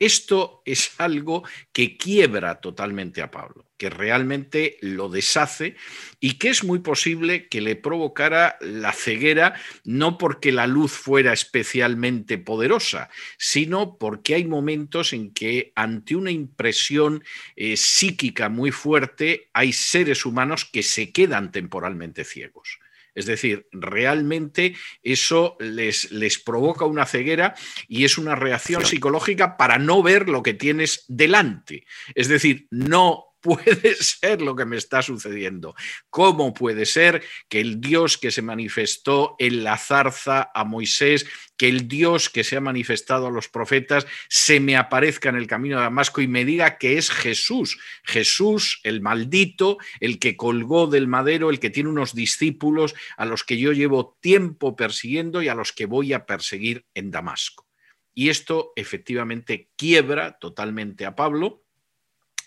Esto 0.00 0.62
es 0.64 0.92
algo 0.98 1.44
que 1.72 1.96
quiebra 1.96 2.60
totalmente 2.60 3.22
a 3.22 3.30
Pablo, 3.30 3.66
que 3.76 3.90
realmente 3.90 4.78
lo 4.80 5.08
deshace 5.08 5.76
y 6.18 6.38
que 6.38 6.48
es 6.48 6.64
muy 6.64 6.80
posible 6.80 7.48
que 7.48 7.60
le 7.60 7.76
provocara 7.76 8.56
la 8.60 8.92
ceguera 8.92 9.54
no 9.84 10.18
porque 10.18 10.50
la 10.50 10.66
luz 10.66 10.92
fuera 10.92 11.32
especialmente 11.32 12.38
poderosa, 12.38 13.10
sino 13.38 13.98
porque 13.98 14.34
hay 14.34 14.44
momentos 14.44 15.12
en 15.12 15.32
que 15.32 15.72
ante 15.76 16.16
una 16.16 16.30
impresión 16.30 17.22
eh, 17.54 17.76
psíquica 17.76 18.48
muy 18.48 18.72
fuerte 18.72 19.50
hay 19.52 19.72
seres 19.72 20.24
humanos 20.24 20.64
que 20.64 20.82
se 20.82 21.12
quedan 21.12 21.52
temporalmente 21.52 22.24
ciegos. 22.24 22.79
Es 23.14 23.26
decir, 23.26 23.66
realmente 23.72 24.74
eso 25.02 25.56
les, 25.60 26.10
les, 26.12 26.38
provoca 26.38 26.84
una 26.84 27.06
ceguera 27.06 27.54
y 27.88 28.04
es 28.04 28.18
una 28.18 28.34
reacción 28.34 28.84
psicológica 28.84 29.56
para 29.56 29.78
no 29.78 30.02
ver 30.02 30.28
lo 30.28 30.42
que 30.42 30.54
tienes 30.54 31.04
delante. 31.08 31.84
Es 32.14 32.28
decir, 32.28 32.66
no 32.70 33.29
puede 33.40 33.94
ser 34.00 34.42
lo 34.42 34.54
que 34.54 34.64
me 34.64 34.76
está 34.76 35.02
sucediendo? 35.02 35.74
¿Cómo 36.08 36.54
puede 36.54 36.86
ser 36.86 37.22
que 37.48 37.60
el 37.60 37.80
Dios 37.80 38.18
que 38.18 38.30
se 38.30 38.42
manifestó 38.42 39.36
en 39.38 39.64
la 39.64 39.76
zarza 39.76 40.50
a 40.54 40.64
Moisés, 40.64 41.26
que 41.56 41.68
el 41.68 41.88
Dios 41.88 42.30
que 42.30 42.44
se 42.44 42.56
ha 42.56 42.60
manifestado 42.60 43.26
a 43.26 43.30
los 43.30 43.48
profetas, 43.48 44.06
se 44.28 44.60
me 44.60 44.76
aparezca 44.76 45.28
en 45.28 45.36
el 45.36 45.46
camino 45.46 45.76
de 45.76 45.82
Damasco 45.82 46.20
y 46.20 46.28
me 46.28 46.44
diga 46.44 46.78
que 46.78 46.98
es 46.98 47.10
Jesús? 47.10 47.78
Jesús, 48.04 48.80
el 48.84 49.00
maldito, 49.00 49.78
el 50.00 50.18
que 50.18 50.36
colgó 50.36 50.86
del 50.86 51.06
madero, 51.06 51.50
el 51.50 51.60
que 51.60 51.70
tiene 51.70 51.90
unos 51.90 52.14
discípulos 52.14 52.94
a 53.16 53.24
los 53.24 53.44
que 53.44 53.58
yo 53.58 53.72
llevo 53.72 54.16
tiempo 54.20 54.76
persiguiendo 54.76 55.42
y 55.42 55.48
a 55.48 55.54
los 55.54 55.72
que 55.72 55.86
voy 55.86 56.12
a 56.12 56.26
perseguir 56.26 56.86
en 56.94 57.10
Damasco. 57.10 57.66
Y 58.14 58.28
esto 58.28 58.72
efectivamente 58.76 59.70
quiebra 59.76 60.38
totalmente 60.38 61.06
a 61.06 61.14
Pablo 61.14 61.64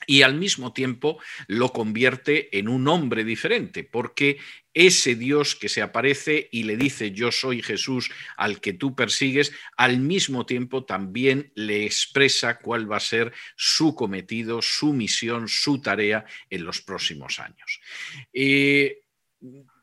y 0.07 0.21
al 0.21 0.35
mismo 0.35 0.73
tiempo 0.73 1.19
lo 1.47 1.71
convierte 1.71 2.57
en 2.57 2.67
un 2.67 2.87
hombre 2.87 3.23
diferente, 3.23 3.83
porque 3.83 4.37
ese 4.73 5.15
Dios 5.15 5.55
que 5.55 5.69
se 5.69 5.81
aparece 5.81 6.49
y 6.51 6.63
le 6.63 6.77
dice 6.77 7.11
yo 7.11 7.31
soy 7.31 7.61
Jesús 7.61 8.09
al 8.37 8.59
que 8.59 8.73
tú 8.73 8.95
persigues, 8.95 9.53
al 9.77 9.99
mismo 9.99 10.45
tiempo 10.45 10.83
también 10.83 11.51
le 11.55 11.85
expresa 11.85 12.59
cuál 12.59 12.91
va 12.91 12.97
a 12.97 13.01
ser 13.01 13.33
su 13.55 13.95
cometido, 13.95 14.61
su 14.61 14.93
misión, 14.93 15.47
su 15.47 15.81
tarea 15.81 16.25
en 16.49 16.63
los 16.63 16.81
próximos 16.81 17.39
años. 17.39 17.81
Eh, 18.33 19.03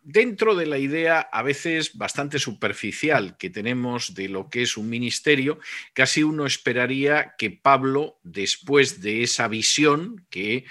dentro 0.03 0.55
de 0.55 0.67
la 0.67 0.79
idea 0.79 1.21
a 1.21 1.43
veces 1.43 1.97
bastante 1.97 2.39
superficial 2.39 3.37
que 3.37 3.51
tenemos 3.51 4.15
de 4.15 4.29
lo 4.29 4.49
que 4.49 4.63
es 4.63 4.77
un 4.77 4.89
ministerio, 4.89 5.59
casi 5.93 6.23
uno 6.23 6.47
esperaría 6.47 7.35
que 7.39 7.51
Pablo, 7.51 8.19
después 8.23 9.01
de 9.01 9.23
esa 9.23 9.49
visión, 9.49 10.27
que 10.31 10.65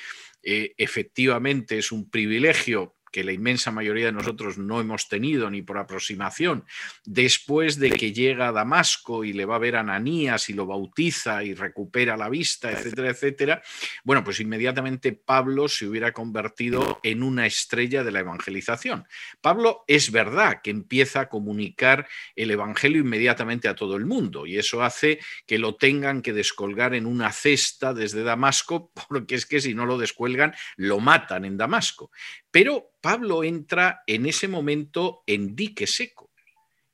eh, 0.44 0.74
efectivamente 0.78 1.78
es 1.78 1.92
un 1.92 2.10
privilegio 2.10 2.96
que 3.12 3.24
la 3.24 3.32
inmensa 3.32 3.72
mayoría 3.72 4.08
de 4.08 4.12
nosotros 4.12 4.58
no 4.58 4.80
hemos 4.80 5.10
tenido 5.10 5.50
ni 5.50 5.62
por 5.62 5.78
aproximación, 5.78 6.66
después 7.06 7.80
de 7.80 7.92
que 7.92 8.14
llega 8.14 8.48
a 8.48 8.52
Damasco 8.52 9.24
y 9.24 9.34
le 9.34 9.46
va 9.46 9.56
a 9.56 9.60
ver 9.60 9.76
a 9.76 9.82
Ananías 9.82 10.50
y 10.50 10.54
lo 10.54 10.66
bautiza 10.66 11.44
y 11.44 11.54
recupera 11.54 12.18
la 12.18 12.30
vista, 12.30 12.72
etcétera, 12.72 13.10
etcétera, 13.10 13.62
bueno, 14.04 14.24
pues 14.24 14.40
inmediatamente 14.40 15.14
Pablo 15.14 15.68
se 15.68 15.88
hubiera 15.88 16.14
convertido 16.14 17.00
en 17.04 17.24
una 17.24 17.46
estrella 17.46 18.04
de 18.04 18.12
la 18.12 18.20
evangelización. 18.20 19.06
Pablo 19.42 19.84
es 19.88 20.12
verdad 20.12 20.62
que 20.64 20.72
empieza 20.72 21.22
a 21.22 21.30
comunicar 21.30 22.08
el 22.36 22.52
Evangelio 22.52 23.02
inmediatamente 23.02 23.68
a 23.68 23.76
todo 23.76 23.96
el 23.96 24.06
mundo 24.06 24.46
y 24.46 24.58
eso 24.58 24.84
hace 24.84 25.20
que 25.46 25.60
lo 25.60 25.76
tengan 25.76 26.22
que 26.22 26.34
descolgar 26.34 26.94
en 26.94 27.06
una 27.06 27.32
cesta 27.32 27.94
desde 27.94 28.24
Damasco, 28.24 28.92
porque 29.10 29.36
es 29.36 29.46
que 29.46 29.62
si 29.62 29.74
no 29.74 29.86
lo 29.86 29.98
descuelgan, 29.98 30.54
lo 30.78 31.00
matan 31.00 31.46
en 31.46 31.58
Damasco. 31.58 32.12
Pero 32.52 32.92
Pablo 33.02 33.44
entra 33.44 34.04
en 34.08 34.26
ese 34.26 34.48
momento 34.48 35.24
en 35.28 35.56
dique 35.56 35.88
seco. 35.88 36.30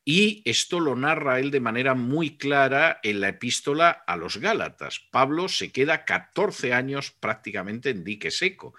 Y 0.08 0.44
esto 0.46 0.80
lo 0.80 0.96
narra 0.96 1.40
él 1.40 1.50
de 1.50 1.60
manera 1.60 1.96
muy 1.96 2.38
clara 2.38 3.00
en 3.02 3.22
la 3.22 3.30
epístola 3.30 3.90
a 3.90 4.16
los 4.18 4.38
Gálatas. 4.38 5.00
Pablo 5.12 5.48
se 5.48 5.72
queda 5.72 6.06
14 6.06 6.74
años 6.74 7.10
prácticamente 7.10 7.90
en 7.90 8.04
dique 8.04 8.30
seco. 8.30 8.76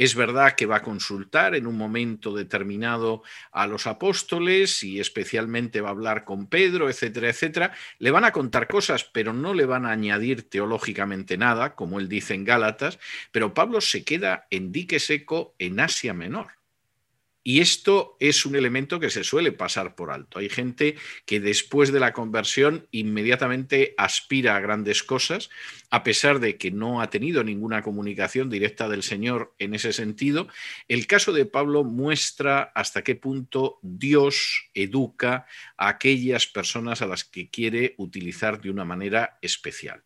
Es 0.00 0.14
verdad 0.14 0.54
que 0.54 0.64
va 0.64 0.76
a 0.76 0.82
consultar 0.82 1.54
en 1.54 1.66
un 1.66 1.76
momento 1.76 2.34
determinado 2.34 3.22
a 3.52 3.66
los 3.66 3.86
apóstoles 3.86 4.82
y 4.82 4.98
especialmente 4.98 5.82
va 5.82 5.88
a 5.88 5.92
hablar 5.92 6.24
con 6.24 6.46
Pedro, 6.46 6.88
etcétera, 6.88 7.28
etcétera. 7.28 7.74
Le 7.98 8.10
van 8.10 8.24
a 8.24 8.32
contar 8.32 8.66
cosas, 8.66 9.04
pero 9.04 9.34
no 9.34 9.52
le 9.52 9.66
van 9.66 9.84
a 9.84 9.90
añadir 9.90 10.48
teológicamente 10.48 11.36
nada, 11.36 11.74
como 11.74 12.00
él 12.00 12.08
dice 12.08 12.32
en 12.32 12.46
Gálatas, 12.46 12.98
pero 13.30 13.52
Pablo 13.52 13.82
se 13.82 14.02
queda 14.02 14.46
en 14.48 14.72
dique 14.72 15.00
seco 15.00 15.54
en 15.58 15.80
Asia 15.80 16.14
Menor. 16.14 16.59
Y 17.42 17.60
esto 17.60 18.18
es 18.20 18.44
un 18.44 18.54
elemento 18.54 19.00
que 19.00 19.08
se 19.08 19.24
suele 19.24 19.50
pasar 19.50 19.94
por 19.94 20.10
alto. 20.10 20.38
Hay 20.38 20.50
gente 20.50 20.96
que 21.24 21.40
después 21.40 21.90
de 21.90 21.98
la 21.98 22.12
conversión 22.12 22.86
inmediatamente 22.90 23.94
aspira 23.96 24.56
a 24.56 24.60
grandes 24.60 25.02
cosas, 25.02 25.48
a 25.88 26.02
pesar 26.02 26.38
de 26.38 26.58
que 26.58 26.70
no 26.70 27.00
ha 27.00 27.08
tenido 27.08 27.42
ninguna 27.42 27.82
comunicación 27.82 28.50
directa 28.50 28.90
del 28.90 29.02
Señor 29.02 29.54
en 29.58 29.74
ese 29.74 29.94
sentido. 29.94 30.48
El 30.86 31.06
caso 31.06 31.32
de 31.32 31.46
Pablo 31.46 31.82
muestra 31.82 32.72
hasta 32.74 33.02
qué 33.02 33.14
punto 33.14 33.78
Dios 33.82 34.70
educa 34.74 35.46
a 35.78 35.88
aquellas 35.88 36.46
personas 36.46 37.00
a 37.00 37.06
las 37.06 37.24
que 37.24 37.48
quiere 37.48 37.94
utilizar 37.96 38.60
de 38.60 38.68
una 38.68 38.84
manera 38.84 39.38
especial. 39.40 40.04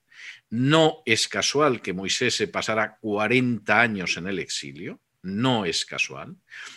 No 0.51 1.03
es 1.05 1.27
casual 1.27 1.83
que 1.83 1.93
Moisés 1.93 2.37
se 2.37 2.47
pasara 2.47 2.99
40 3.01 3.81
años 3.81 4.17
en 4.17 4.29
el 4.29 4.39
exilio 4.39 5.01
no 5.25 5.65
es 5.65 5.87
casual. 5.87 6.37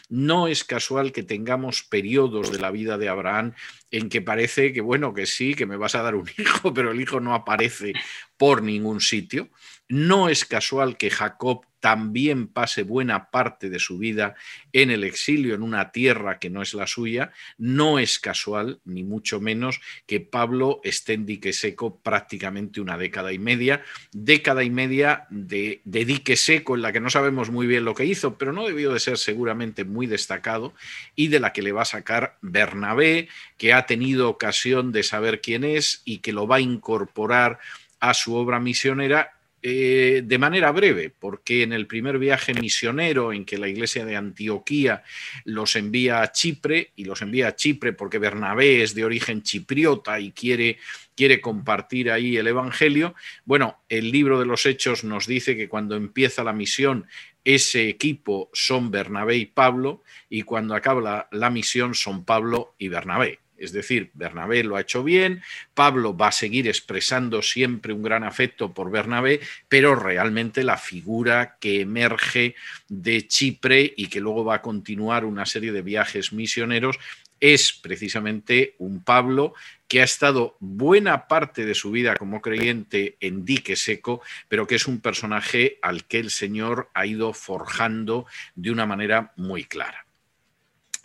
No 0.09 0.47
es 0.47 0.63
casual 0.63 1.11
que 1.11 1.21
tengamos 1.21 1.83
periodos 1.83 2.51
de 2.51 2.59
la 2.59 2.71
vida 2.71 2.97
de 2.97 3.09
Abraham 3.09 3.53
en 3.91 4.09
que 4.09 4.21
parece 4.21 4.71
que, 4.71 4.81
bueno, 4.81 5.13
que 5.13 5.25
sí, 5.25 5.53
que 5.53 5.65
me 5.65 5.77
vas 5.77 5.95
a 5.95 6.01
dar 6.01 6.15
un 6.15 6.27
hijo, 6.37 6.73
pero 6.73 6.91
el 6.91 7.01
hijo 7.01 7.19
no 7.19 7.35
aparece 7.35 7.93
por 8.37 8.63
ningún 8.63 9.01
sitio. 9.01 9.49
No 9.89 10.29
es 10.29 10.45
casual 10.45 10.97
que 10.97 11.09
Jacob 11.09 11.66
también 11.87 12.47
pase 12.47 12.83
buena 12.83 13.31
parte 13.31 13.69
de 13.69 13.79
su 13.79 13.97
vida 13.97 14.35
en 14.73 14.91
el 14.91 15.05
exilio, 15.05 15.55
en 15.55 15.61
una 15.61 15.93
tierra 15.93 16.37
que 16.37 16.49
no 16.49 16.61
es 16.61 16.73
la 16.73 16.85
suya, 16.85 17.31
no 17.57 17.97
es 17.97 18.19
casual, 18.19 18.81
ni 18.83 19.05
mucho 19.05 19.39
menos, 19.39 19.79
que 20.05 20.19
Pablo 20.19 20.81
esté 20.83 21.13
en 21.13 21.25
dique 21.25 21.53
seco 21.53 21.97
prácticamente 22.03 22.81
una 22.81 22.97
década 22.97 23.31
y 23.31 23.39
media, 23.39 23.85
década 24.11 24.65
y 24.65 24.69
media 24.69 25.27
de, 25.29 25.79
dique 25.85 26.35
seco 26.35 26.75
en 26.75 26.81
la 26.81 26.91
que 26.91 26.99
no 26.99 27.09
sabemos 27.09 27.51
muy 27.51 27.67
bien 27.67 27.85
lo 27.85 27.95
que 27.95 28.03
hizo, 28.03 28.37
pero 28.37 28.51
no 28.51 28.67
debió 28.67 28.91
de 28.91 28.99
ser 28.99 29.17
seguramente 29.17 29.85
muy 29.85 30.07
destacado 30.07 30.73
y 31.15 31.29
de 31.29 31.39
la 31.39 31.53
que 31.53 31.61
le 31.61 31.71
va 31.71 31.83
a 31.83 31.85
sacar 31.85 32.37
Bernabé, 32.41 33.29
que 33.57 33.71
ha 33.71 33.85
tenido 33.85 34.27
ocasión 34.27 34.91
de 34.91 35.03
saber 35.03 35.39
quién 35.39 35.63
es 35.63 36.01
y 36.03 36.17
que 36.17 36.33
lo 36.33 36.47
va 36.47 36.57
a 36.57 36.59
incorporar 36.59 37.59
a 38.01 38.13
su 38.13 38.35
obra 38.35 38.59
misionera 38.59 39.36
eh, 39.69 40.21
de 40.23 40.37
manera 40.37 40.71
breve, 40.71 41.09
porque 41.09 41.61
en 41.61 41.73
el 41.73 41.87
primer 41.87 42.19
viaje 42.19 42.53
misionero 42.53 43.33
en 43.33 43.43
que 43.43 43.57
la 43.57 43.67
iglesia 43.67 44.05
de 44.05 44.15
Antioquía 44.15 45.03
los 45.43 45.75
envía 45.75 46.21
a 46.21 46.31
Chipre, 46.31 46.91
y 46.95 47.03
los 47.03 47.21
envía 47.21 47.49
a 47.49 47.55
Chipre 47.57 47.91
porque 47.91 48.17
Bernabé 48.17 48.81
es 48.81 48.95
de 48.95 49.03
origen 49.03 49.43
chipriota 49.43 50.21
y 50.21 50.31
quiere, 50.31 50.77
quiere 51.17 51.41
compartir 51.41 52.09
ahí 52.09 52.37
el 52.37 52.47
Evangelio, 52.47 53.13
bueno, 53.43 53.83
el 53.89 54.09
libro 54.09 54.39
de 54.39 54.45
los 54.45 54.65
Hechos 54.65 55.03
nos 55.03 55.27
dice 55.27 55.57
que 55.57 55.67
cuando 55.67 55.97
empieza 55.97 56.45
la 56.45 56.53
misión 56.53 57.05
ese 57.43 57.89
equipo 57.89 58.49
son 58.53 58.89
Bernabé 58.89 59.35
y 59.35 59.47
Pablo, 59.47 60.01
y 60.29 60.43
cuando 60.43 60.75
acaba 60.75 61.27
la 61.29 61.49
misión 61.49 61.93
son 61.93 62.23
Pablo 62.23 62.73
y 62.77 62.87
Bernabé. 62.87 63.39
Es 63.57 63.71
decir, 63.71 64.11
Bernabé 64.13 64.63
lo 64.63 64.75
ha 64.75 64.81
hecho 64.81 65.03
bien, 65.03 65.41
Pablo 65.73 66.15
va 66.15 66.27
a 66.27 66.31
seguir 66.31 66.67
expresando 66.67 67.41
siempre 67.41 67.93
un 67.93 68.03
gran 68.03 68.23
afecto 68.23 68.73
por 68.73 68.91
Bernabé, 68.91 69.39
pero 69.67 69.95
realmente 69.95 70.63
la 70.63 70.77
figura 70.77 71.57
que 71.59 71.81
emerge 71.81 72.55
de 72.87 73.27
Chipre 73.27 73.93
y 73.95 74.07
que 74.07 74.19
luego 74.19 74.45
va 74.45 74.55
a 74.55 74.61
continuar 74.61 75.25
una 75.25 75.45
serie 75.45 75.71
de 75.71 75.81
viajes 75.81 76.33
misioneros 76.33 76.97
es 77.39 77.73
precisamente 77.73 78.75
un 78.79 79.03
Pablo 79.03 79.53
que 79.87 80.01
ha 80.01 80.03
estado 80.03 80.57
buena 80.59 81.27
parte 81.27 81.65
de 81.65 81.75
su 81.75 81.91
vida 81.91 82.15
como 82.15 82.41
creyente 82.41 83.15
en 83.19 83.45
dique 83.45 83.75
seco, 83.75 84.21
pero 84.47 84.67
que 84.67 84.75
es 84.75 84.87
un 84.87 84.99
personaje 84.99 85.77
al 85.81 86.05
que 86.05 86.19
el 86.19 86.31
Señor 86.31 86.89
ha 86.93 87.05
ido 87.05 87.33
forjando 87.33 88.25
de 88.55 88.71
una 88.71 88.85
manera 88.85 89.33
muy 89.37 89.63
clara. 89.63 90.06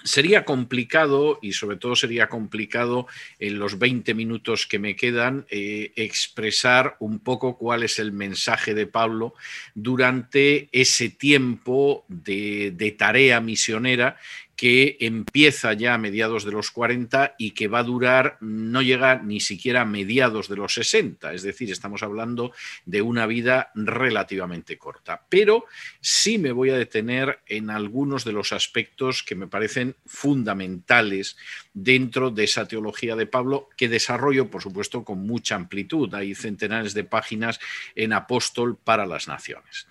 Sería 0.05 0.45
complicado, 0.45 1.39
y 1.43 1.53
sobre 1.53 1.77
todo 1.77 1.95
sería 1.97 2.29
complicado 2.29 3.07
en 3.39 3.59
los 3.59 3.79
20 3.79 4.15
minutos 4.15 4.67
que 4.67 4.79
me 4.79 4.97
quedan, 4.97 5.47
eh, 5.51 5.93
expresar 5.97 6.97
un 6.99 7.21
poco 7.21 7.57
cuál 7.57 7.83
es 7.83 7.99
el 7.99 8.13
mensaje 8.13 8.75
de 8.75 8.87
Pablo 8.87 9.35
durante 9.75 10.69
ese 10.73 11.09
tiempo 11.09 12.05
de, 12.09 12.73
de 12.75 12.91
tarea 12.93 13.41
misionera 13.41 14.17
que 14.57 14.97
empieza 15.01 15.73
ya 15.73 15.95
a 15.95 15.99
mediados 15.99 16.45
de 16.45 16.53
los 16.53 16.71
40 16.71 17.35
y 17.39 17.53
que 17.53 17.69
va 17.69 17.81
a 17.81 17.85
durar, 17.85 18.37
no 18.41 18.83
llega 18.83 19.17
ni 19.23 19.41
siquiera 19.41 19.81
a 19.81 19.85
mediados 19.85 20.49
de 20.49 20.57
los 20.57 20.75
60, 20.75 21.33
es 21.33 21.43
decir, 21.43 21.71
estamos 21.71 22.03
hablando 22.03 22.53
de 22.85 23.03
una 23.03 23.27
vida 23.27 23.73
relativamente 23.75 24.79
corta. 24.79 25.23
Pero 25.29 25.65
sí 26.01 26.39
me 26.39 26.53
voy 26.53 26.71
a 26.71 26.77
detener 26.77 27.41
en 27.47 27.71
algunos 27.71 28.25
de 28.25 28.33
los 28.33 28.53
aspectos 28.53 29.23
que 29.23 29.35
me 29.35 29.49
parecen 29.49 29.97
fundamentales 30.07 31.37
dentro 31.75 32.31
de 32.31 32.45
esa 32.45 32.69
teología 32.69 33.17
de 33.17 33.27
Pablo, 33.27 33.69
que 33.77 33.89
desarrollo, 33.89 34.51
por 34.51 34.63
supuesto, 34.63 35.05
con 35.05 35.27
mucha 35.27 35.57
amplitud. 35.57 36.15
Hay 36.15 36.35
centenares 36.35 36.95
de 36.95 37.05
páginas 37.05 37.59
en 37.95 38.13
Apóstol 38.13 38.77
para 38.77 39.07
las 39.07 39.29
Naciones. 39.29 39.87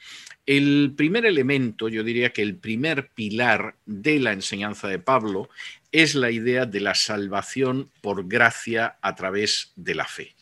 El 0.46 0.94
primer 0.96 1.26
elemento, 1.26 1.88
yo 1.88 2.04
diría 2.04 2.34
que 2.34 2.42
el 2.42 2.56
primer 2.56 3.10
pilar 3.10 3.76
de 3.86 4.20
la 4.20 4.34
enseñanza 4.34 4.88
de 4.88 5.00
Pablo 5.00 5.50
es 5.92 6.16
la 6.16 6.32
idea 6.32 6.66
de 6.66 6.80
la 6.80 6.96
salvación 6.96 7.92
por 8.02 8.28
gracia 8.28 8.98
a 9.02 9.16
través 9.16 9.72
de 9.76 9.96
la 9.96 10.06
fe. 10.06 10.36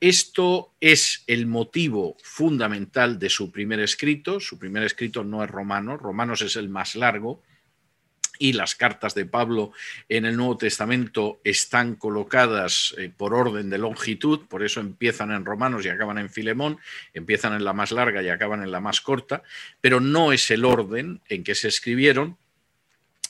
Esto 0.00 0.74
es 0.80 1.24
el 1.26 1.46
motivo 1.46 2.16
fundamental 2.22 3.18
de 3.18 3.30
su 3.30 3.50
primer 3.50 3.80
escrito. 3.80 4.40
Su 4.40 4.58
primer 4.58 4.82
escrito 4.82 5.24
no 5.24 5.42
es 5.42 5.50
romano, 5.50 5.96
Romanos 5.96 6.42
es 6.42 6.56
el 6.56 6.68
más 6.68 6.96
largo, 6.96 7.42
y 8.38 8.52
las 8.52 8.74
cartas 8.74 9.14
de 9.14 9.26
Pablo 9.26 9.72
en 10.08 10.24
el 10.24 10.36
Nuevo 10.36 10.56
Testamento 10.56 11.40
están 11.44 11.94
colocadas 11.94 12.94
eh, 12.98 13.10
por 13.14 13.34
orden 13.34 13.70
de 13.70 13.78
longitud, 13.78 14.46
por 14.48 14.64
eso 14.64 14.80
empiezan 14.80 15.32
en 15.32 15.44
Romanos 15.44 15.84
y 15.84 15.88
acaban 15.88 16.18
en 16.18 16.30
Filemón, 16.30 16.78
empiezan 17.14 17.54
en 17.54 17.64
la 17.64 17.72
más 17.72 17.92
larga 17.92 18.22
y 18.22 18.28
acaban 18.28 18.62
en 18.62 18.70
la 18.70 18.80
más 18.80 19.00
corta, 19.00 19.42
pero 19.80 20.00
no 20.00 20.32
es 20.32 20.50
el 20.50 20.64
orden 20.64 21.20
en 21.28 21.44
que 21.44 21.54
se 21.54 21.68
escribieron, 21.68 22.36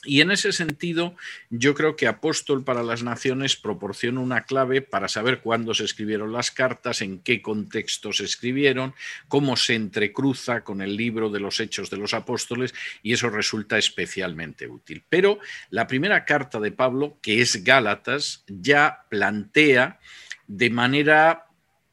y 0.07 0.21
en 0.21 0.31
ese 0.31 0.53
sentido, 0.53 1.15
yo 1.49 1.75
creo 1.75 1.95
que 1.95 2.07
Apóstol 2.07 2.63
para 2.63 2.81
las 2.81 3.03
Naciones 3.03 3.55
proporciona 3.55 4.21
una 4.21 4.45
clave 4.45 4.81
para 4.81 5.09
saber 5.09 5.41
cuándo 5.41 5.73
se 5.73 5.83
escribieron 5.83 6.31
las 6.31 6.49
cartas, 6.49 7.01
en 7.01 7.19
qué 7.19 7.41
contexto 7.41 8.13
se 8.13 8.23
escribieron, 8.23 8.95
cómo 9.27 9.57
se 9.57 9.75
entrecruza 9.75 10.63
con 10.63 10.81
el 10.81 10.95
libro 10.95 11.29
de 11.29 11.41
los 11.41 11.59
Hechos 11.59 11.89
de 11.89 11.97
los 11.97 12.13
Apóstoles, 12.13 12.73
y 13.03 13.13
eso 13.13 13.29
resulta 13.29 13.77
especialmente 13.77 14.67
útil. 14.67 15.03
Pero 15.09 15.39
la 15.69 15.87
primera 15.87 16.25
carta 16.25 16.59
de 16.59 16.71
Pablo, 16.71 17.17
que 17.21 17.41
es 17.41 17.63
Gálatas, 17.63 18.43
ya 18.47 19.05
plantea 19.09 19.99
de 20.47 20.69
manera 20.69 21.46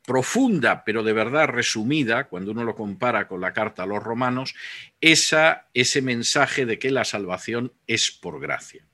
profunda, 0.04 0.84
pero 0.84 1.02
de 1.02 1.12
verdad 1.12 1.48
resumida, 1.48 2.24
cuando 2.24 2.52
uno 2.52 2.64
lo 2.64 2.74
compara 2.74 3.26
con 3.26 3.40
la 3.40 3.52
carta 3.52 3.84
a 3.84 3.86
los 3.86 4.02
romanos, 4.02 4.54
esa, 5.00 5.68
ese 5.74 6.02
mensaje 6.02 6.66
de 6.66 6.78
que 6.78 6.90
la 6.90 7.04
salvación 7.04 7.72
es 7.86 8.10
por 8.10 8.40
gracia. 8.40 8.86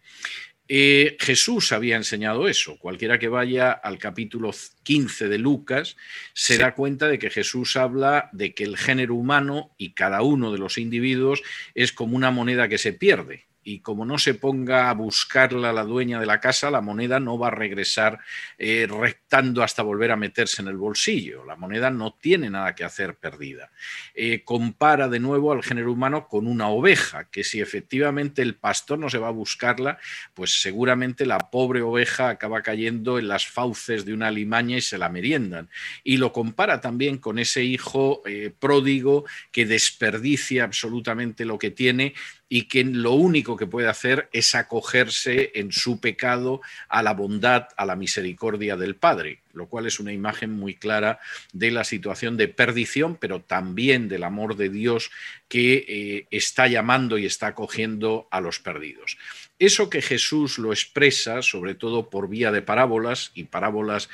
Eh, 0.73 1.17
Jesús 1.19 1.73
había 1.73 1.97
enseñado 1.97 2.47
eso. 2.47 2.79
Cualquiera 2.79 3.19
que 3.19 3.27
vaya 3.27 3.73
al 3.73 3.99
capítulo 3.99 4.53
15 4.85 5.27
de 5.27 5.39
Lucas 5.39 5.97
se 6.33 6.59
da 6.59 6.77
cuenta 6.77 7.09
de 7.09 7.19
que 7.19 7.29
Jesús 7.29 7.75
habla 7.75 8.31
de 8.33 8.55
que 8.55 8.63
el 8.63 8.77
género 8.77 9.17
humano 9.17 9.75
y 9.77 9.95
cada 9.95 10.23
uno 10.23 10.53
de 10.53 10.59
los 10.59 10.79
individuos 10.79 11.43
es 11.75 11.93
como 11.93 12.17
una 12.17 12.31
moneda 12.31 12.69
que 12.69 12.79
se 12.79 12.93
pierde 12.93 13.50
y 13.63 13.81
como 13.81 14.05
no 14.05 14.19
se 14.19 14.35
ponga 14.35 14.89
a 14.89 14.95
buscarla 14.95 15.73
la 15.73 15.85
dueña 15.85 16.19
de 16.19 16.27
la 16.27 16.41
casa, 16.41 16.71
la 16.71 16.81
moneda 16.81 17.21
no 17.21 17.39
va 17.39 17.49
a 17.49 17.51
regresar 17.51 18.19
eh, 18.59 18.87
rectando 18.89 19.63
hasta 19.63 19.83
volver 19.83 20.11
a 20.11 20.17
meterse 20.17 20.63
en 20.63 20.69
el 20.69 20.77
bolsillo. 20.77 21.45
La 21.45 21.57
moneda 21.57 21.91
no 21.91 22.15
tiene 22.15 22.49
nada 22.49 22.75
que 22.75 22.85
hacer 22.85 23.17
perdida. 23.17 23.71
Eh, 24.15 24.43
compara 24.45 25.09
de 25.09 25.21
nuevo 25.21 25.53
al 25.53 25.63
género 25.63 25.93
humano 25.93 26.27
con 26.29 26.47
una 26.47 26.69
oveja, 26.69 27.29
que 27.31 27.45
si 27.45 27.61
efectivamente 27.61 28.43
el 28.43 28.57
pastor 28.57 28.99
no 28.99 29.11
se 29.11 29.19
va 29.19 29.29
a 29.29 29.33
buscarla, 29.33 29.99
pues 30.35 30.61
seguramente 30.61 31.27
la 31.27 31.39
pobre 31.51 31.83
oveja 31.83 32.31
acaba 32.31 32.63
cayendo 32.63 33.19
en 33.19 33.29
las 33.29 33.47
fauces 33.47 34.05
de 34.05 34.15
una 34.15 34.29
alimaña 34.29 34.79
y 34.79 34.81
se 34.83 34.99
la 34.99 35.09
meriendan. 35.09 35.69
Y 36.03 36.17
lo 36.17 36.33
compara 36.33 36.81
también 36.81 37.19
con 37.19 37.39
ese 37.39 37.63
hijo 37.63 38.23
eh, 38.27 38.53
pródigo 38.59 39.25
que 39.53 39.67
desperdicia 39.67 40.65
absolutamente 40.65 41.45
lo 41.45 41.59
que 41.59 41.71
tiene 41.71 42.15
y 42.53 42.63
que 42.63 42.83
lo 42.83 43.13
único 43.13 43.57
que 43.57 43.69
puede 43.69 43.89
hacer 43.89 44.29
es 44.33 44.57
acogerse 44.57 45.53
en 45.55 45.71
su 45.71 46.01
pecado 46.01 46.61
a 46.89 47.01
la 47.01 47.15
bondad, 47.15 47.69
a 47.77 47.87
la 47.87 47.95
misericordia 47.95 48.77
del 48.77 48.97
Padre, 48.97 49.39
lo 49.53 49.69
cual 49.69 49.87
es 49.87 50.01
una 50.01 50.13
imagen 50.13 50.51
muy 50.51 50.75
clara 50.75 51.21
de 51.53 51.71
la 51.71 51.85
situación 51.85 52.37
de 52.37 52.49
perdición, 52.49 53.17
pero 53.17 53.41
también 53.41 54.09
del 54.09 54.25
amor 54.25 54.57
de 54.57 54.69
Dios 54.69 55.13
que 55.49 55.85
eh, 55.87 56.27
está 56.33 56.67
llamando 56.67 57.19
y 57.19 57.25
está 57.25 57.47
acogiendo 57.47 58.27
a 58.33 58.41
los 58.41 58.59
perdidos. 58.59 59.17
Eso 59.61 59.89
que 59.89 60.03
Jesús 60.03 60.59
lo 60.59 60.73
expresa, 60.73 61.43
sobre 61.43 61.77
todo 61.77 62.11
por 62.11 62.29
vía 62.29 62.51
de 62.51 62.63
parábolas 62.63 63.31
y 63.35 63.45
parábolas 63.45 64.09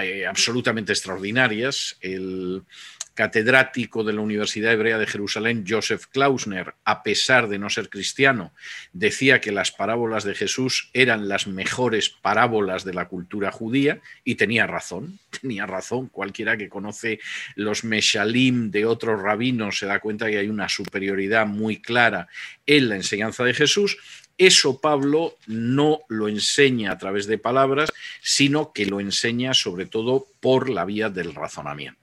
eh, 0.00 0.26
absolutamente 0.26 0.92
extraordinarias, 0.92 1.98
el, 2.00 2.62
catedrático 3.14 4.04
de 4.04 4.12
la 4.12 4.20
Universidad 4.20 4.72
Hebrea 4.72 4.98
de 4.98 5.06
Jerusalén, 5.06 5.64
Joseph 5.68 6.06
Klausner, 6.10 6.74
a 6.84 7.02
pesar 7.02 7.48
de 7.48 7.58
no 7.58 7.68
ser 7.70 7.88
cristiano, 7.88 8.52
decía 8.92 9.40
que 9.40 9.52
las 9.52 9.70
parábolas 9.70 10.24
de 10.24 10.34
Jesús 10.34 10.90
eran 10.92 11.28
las 11.28 11.46
mejores 11.46 12.10
parábolas 12.10 12.84
de 12.84 12.94
la 12.94 13.08
cultura 13.08 13.52
judía 13.52 14.00
y 14.24 14.36
tenía 14.36 14.66
razón, 14.66 15.18
tenía 15.40 15.66
razón. 15.66 16.08
Cualquiera 16.08 16.56
que 16.56 16.68
conoce 16.68 17.20
los 17.54 17.84
Meshalim 17.84 18.70
de 18.70 18.86
otros 18.86 19.20
rabinos 19.20 19.78
se 19.78 19.86
da 19.86 20.00
cuenta 20.00 20.30
que 20.30 20.38
hay 20.38 20.48
una 20.48 20.68
superioridad 20.68 21.46
muy 21.46 21.80
clara 21.80 22.28
en 22.66 22.88
la 22.88 22.96
enseñanza 22.96 23.44
de 23.44 23.54
Jesús. 23.54 23.98
Eso 24.38 24.80
Pablo 24.80 25.36
no 25.46 26.00
lo 26.08 26.26
enseña 26.26 26.92
a 26.92 26.98
través 26.98 27.26
de 27.26 27.38
palabras, 27.38 27.90
sino 28.22 28.72
que 28.72 28.86
lo 28.86 28.98
enseña 28.98 29.54
sobre 29.54 29.86
todo 29.86 30.26
por 30.40 30.70
la 30.70 30.84
vía 30.84 31.10
del 31.10 31.34
razonamiento. 31.34 32.01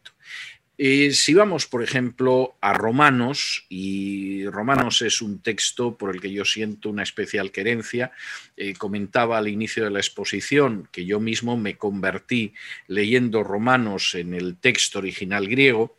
Eh, 0.82 1.12
si 1.12 1.34
vamos, 1.34 1.66
por 1.66 1.84
ejemplo, 1.84 2.56
a 2.62 2.72
Romanos, 2.72 3.66
y 3.68 4.48
Romanos 4.48 5.02
es 5.02 5.22
un 5.22 5.42
texto 5.42 5.98
por 5.98 6.16
el 6.16 6.22
que 6.22 6.32
yo 6.32 6.46
siento 6.46 6.90
una 6.90 7.04
especial 7.04 7.52
querencia, 7.52 8.14
eh, 8.56 8.74
comentaba 8.76 9.38
al 9.38 9.50
inicio 9.50 9.84
de 9.84 9.90
la 9.90 10.00
exposición 10.00 10.88
que 10.90 11.04
yo 11.04 11.20
mismo 11.20 11.58
me 11.58 11.76
convertí 11.76 12.54
leyendo 12.88 13.44
Romanos 13.44 14.16
en 14.16 14.34
el 14.34 14.56
texto 14.56 15.00
original 15.00 15.50
griego, 15.50 15.98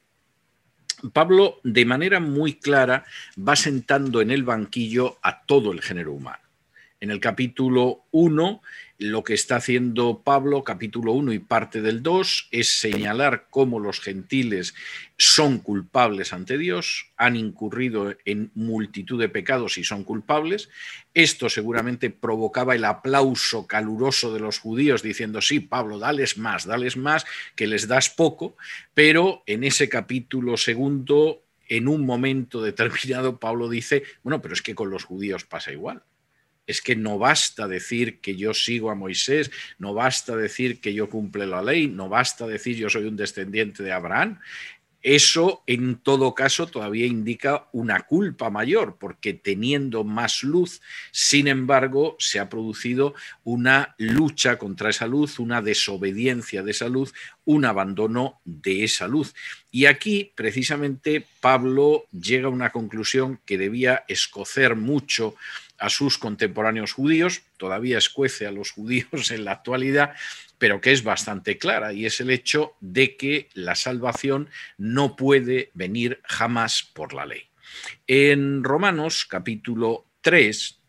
Pablo 1.12 1.61
de 1.62 1.85
manera 1.85 2.19
muy 2.19 2.55
clara 2.55 3.05
va 3.37 3.57
sentando 3.57 4.23
en 4.23 4.31
el 4.31 4.45
banquillo 4.45 5.19
a 5.21 5.43
todo 5.43 5.73
el 5.73 5.83
género 5.83 6.14
humano. 6.14 6.43
En 7.01 7.11
el 7.11 7.21
capítulo 7.21 8.05
1 8.12 8.62
lo 9.00 9.24
que 9.24 9.32
está 9.32 9.56
haciendo 9.56 10.20
Pablo, 10.22 10.62
capítulo 10.62 11.12
1 11.12 11.32
y 11.32 11.38
parte 11.38 11.80
del 11.80 12.02
2, 12.02 12.48
es 12.50 12.80
señalar 12.80 13.46
cómo 13.48 13.80
los 13.80 13.98
gentiles 13.98 14.74
son 15.16 15.58
culpables 15.58 16.34
ante 16.34 16.58
Dios, 16.58 17.06
han 17.16 17.34
incurrido 17.34 18.14
en 18.26 18.50
multitud 18.54 19.18
de 19.18 19.30
pecados 19.30 19.78
y 19.78 19.84
son 19.84 20.04
culpables. 20.04 20.68
Esto 21.14 21.48
seguramente 21.48 22.10
provocaba 22.10 22.74
el 22.74 22.84
aplauso 22.84 23.66
caluroso 23.66 24.34
de 24.34 24.40
los 24.40 24.58
judíos 24.58 25.02
diciendo, 25.02 25.40
sí, 25.40 25.60
Pablo, 25.60 25.98
dales 25.98 26.36
más, 26.36 26.66
dales 26.66 26.98
más, 26.98 27.24
que 27.56 27.66
les 27.66 27.88
das 27.88 28.10
poco, 28.10 28.58
pero 28.92 29.42
en 29.46 29.64
ese 29.64 29.88
capítulo 29.88 30.58
segundo, 30.58 31.42
en 31.68 31.88
un 31.88 32.04
momento 32.04 32.60
determinado, 32.60 33.40
Pablo 33.40 33.70
dice, 33.70 34.02
bueno, 34.22 34.42
pero 34.42 34.52
es 34.52 34.60
que 34.60 34.74
con 34.74 34.90
los 34.90 35.04
judíos 35.04 35.44
pasa 35.44 35.72
igual 35.72 36.02
es 36.66 36.81
que 36.81 36.96
no 36.96 37.18
basta 37.18 37.66
decir 37.66 38.20
que 38.20 38.37
yo 38.37 38.55
sigo 38.55 38.90
a 38.90 38.94
Moisés, 38.94 39.51
no 39.79 39.94
basta 39.94 40.37
decir 40.37 40.81
que 40.81 40.94
yo 40.94 41.09
cumple 41.09 41.46
la 41.46 41.62
ley, 41.62 41.88
no 41.88 42.09
basta 42.09 42.46
decir 42.46 42.77
yo 42.77 42.88
soy 42.88 43.07
un 43.07 43.16
descendiente 43.16 43.83
de 43.83 43.92
Abraham. 43.92 44.38
Eso, 45.02 45.62
en 45.66 45.96
todo 45.96 46.34
caso, 46.34 46.66
todavía 46.66 47.06
indica 47.06 47.68
una 47.72 48.00
culpa 48.00 48.50
mayor, 48.50 48.96
porque 49.00 49.32
teniendo 49.32 50.04
más 50.04 50.42
luz, 50.42 50.82
sin 51.10 51.48
embargo, 51.48 52.16
se 52.18 52.38
ha 52.38 52.50
producido 52.50 53.14
una 53.42 53.94
lucha 53.96 54.58
contra 54.58 54.90
esa 54.90 55.06
luz, 55.06 55.38
una 55.38 55.62
desobediencia 55.62 56.62
de 56.62 56.72
esa 56.72 56.88
luz, 56.88 57.14
un 57.46 57.64
abandono 57.64 58.40
de 58.44 58.84
esa 58.84 59.08
luz. 59.08 59.34
Y 59.70 59.86
aquí, 59.86 60.32
precisamente, 60.34 61.26
Pablo 61.40 62.04
llega 62.12 62.48
a 62.48 62.50
una 62.50 62.70
conclusión 62.70 63.40
que 63.46 63.56
debía 63.56 64.04
escocer 64.06 64.76
mucho 64.76 65.34
a 65.78 65.88
sus 65.88 66.18
contemporáneos 66.18 66.92
judíos, 66.92 67.42
todavía 67.56 67.96
escuece 67.96 68.46
a 68.46 68.52
los 68.52 68.70
judíos 68.70 69.30
en 69.30 69.46
la 69.46 69.52
actualidad, 69.52 70.14
pero 70.61 70.81
que 70.83 70.92
es 70.92 71.03
bastante 71.03 71.57
clara, 71.57 71.94
y 71.94 72.05
es 72.05 72.20
el 72.20 72.31
hecho 72.31 72.75
de 72.81 73.16
que 73.16 73.49
la 73.55 73.75
salvación 73.75 74.51
no 74.77 75.16
puede 75.16 75.70
venir 75.73 76.20
jamás 76.25 76.83
por 76.83 77.14
la 77.14 77.25
ley. 77.25 77.49
En 78.07 78.62
Romanos 78.62 79.25
capítulo 79.25 80.07
3, 80.20 80.80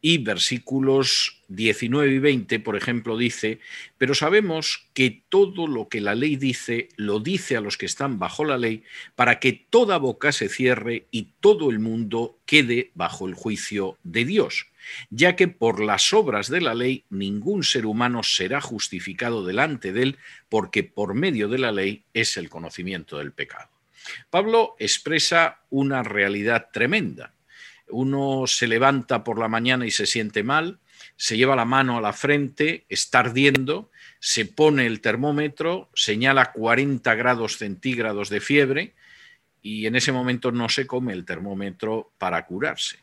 y 0.00 0.18
versículos 0.18 1.42
19 1.48 2.14
y 2.14 2.18
20, 2.18 2.60
por 2.60 2.76
ejemplo, 2.76 3.16
dice, 3.16 3.60
pero 3.98 4.14
sabemos 4.14 4.86
que 4.94 5.22
todo 5.28 5.66
lo 5.66 5.88
que 5.88 6.00
la 6.00 6.14
ley 6.14 6.36
dice, 6.36 6.88
lo 6.96 7.20
dice 7.20 7.56
a 7.56 7.60
los 7.60 7.76
que 7.76 7.86
están 7.86 8.18
bajo 8.18 8.44
la 8.44 8.58
ley, 8.58 8.84
para 9.14 9.40
que 9.40 9.52
toda 9.52 9.98
boca 9.98 10.32
se 10.32 10.48
cierre 10.48 11.06
y 11.10 11.28
todo 11.40 11.70
el 11.70 11.78
mundo 11.78 12.38
quede 12.46 12.90
bajo 12.94 13.26
el 13.26 13.34
juicio 13.34 13.98
de 14.02 14.24
Dios, 14.24 14.66
ya 15.10 15.34
que 15.34 15.48
por 15.48 15.80
las 15.82 16.12
obras 16.12 16.48
de 16.48 16.60
la 16.60 16.74
ley 16.74 17.04
ningún 17.10 17.64
ser 17.64 17.86
humano 17.86 18.22
será 18.22 18.60
justificado 18.60 19.44
delante 19.44 19.92
de 19.92 20.02
él, 20.02 20.18
porque 20.48 20.84
por 20.84 21.14
medio 21.14 21.48
de 21.48 21.58
la 21.58 21.72
ley 21.72 22.04
es 22.12 22.36
el 22.36 22.48
conocimiento 22.48 23.18
del 23.18 23.32
pecado. 23.32 23.70
Pablo 24.30 24.76
expresa 24.78 25.62
una 25.70 26.02
realidad 26.02 26.68
tremenda 26.72 27.32
uno 27.88 28.46
se 28.46 28.66
levanta 28.66 29.24
por 29.24 29.38
la 29.38 29.48
mañana 29.48 29.86
y 29.86 29.90
se 29.90 30.06
siente 30.06 30.42
mal, 30.42 30.78
se 31.16 31.36
lleva 31.36 31.56
la 31.56 31.64
mano 31.64 31.98
a 31.98 32.00
la 32.00 32.12
frente, 32.12 32.84
está 32.88 33.20
ardiendo, 33.20 33.90
se 34.20 34.44
pone 34.44 34.86
el 34.86 35.00
termómetro, 35.00 35.88
señala 35.94 36.52
40 36.52 37.14
grados 37.14 37.58
centígrados 37.58 38.28
de 38.28 38.40
fiebre 38.40 38.94
y 39.62 39.86
en 39.86 39.96
ese 39.96 40.12
momento 40.12 40.52
no 40.52 40.68
se 40.68 40.86
come 40.86 41.12
el 41.12 41.24
termómetro 41.24 42.12
para 42.18 42.44
curarse. 42.46 42.98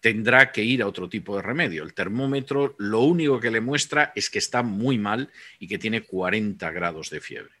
Tendrá 0.00 0.50
que 0.50 0.64
ir 0.64 0.82
a 0.82 0.88
otro 0.88 1.08
tipo 1.08 1.36
de 1.36 1.42
remedio. 1.42 1.84
El 1.84 1.94
termómetro 1.94 2.74
lo 2.78 3.00
único 3.00 3.38
que 3.38 3.52
le 3.52 3.60
muestra 3.60 4.12
es 4.16 4.28
que 4.28 4.40
está 4.40 4.64
muy 4.64 4.98
mal 4.98 5.30
y 5.60 5.68
que 5.68 5.78
tiene 5.78 6.02
40 6.02 6.70
grados 6.72 7.08
de 7.10 7.20
fiebre. 7.20 7.52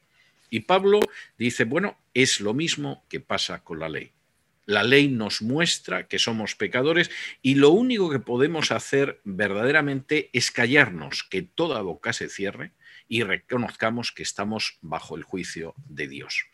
Y 0.50 0.60
Pablo 0.60 1.00
dice, 1.38 1.64
bueno, 1.64 1.96
es 2.12 2.40
lo 2.40 2.52
mismo 2.52 3.04
que 3.08 3.20
pasa 3.20 3.62
con 3.62 3.78
la 3.78 3.88
ley. 3.88 4.10
La 4.64 4.84
ley 4.84 5.08
nos 5.08 5.42
muestra 5.42 6.06
que 6.06 6.18
somos 6.18 6.54
pecadores 6.54 7.10
y 7.42 7.56
lo 7.56 7.70
único 7.70 8.10
que 8.10 8.20
podemos 8.20 8.70
hacer 8.70 9.20
verdaderamente 9.24 10.30
es 10.32 10.50
callarnos, 10.50 11.24
que 11.24 11.42
toda 11.42 11.82
boca 11.82 12.12
se 12.12 12.28
cierre 12.28 12.72
y 13.08 13.24
reconozcamos 13.24 14.12
que 14.12 14.22
estamos 14.22 14.78
bajo 14.80 15.16
el 15.16 15.22
juicio 15.22 15.74
de 15.76 16.08
Dios. 16.08 16.44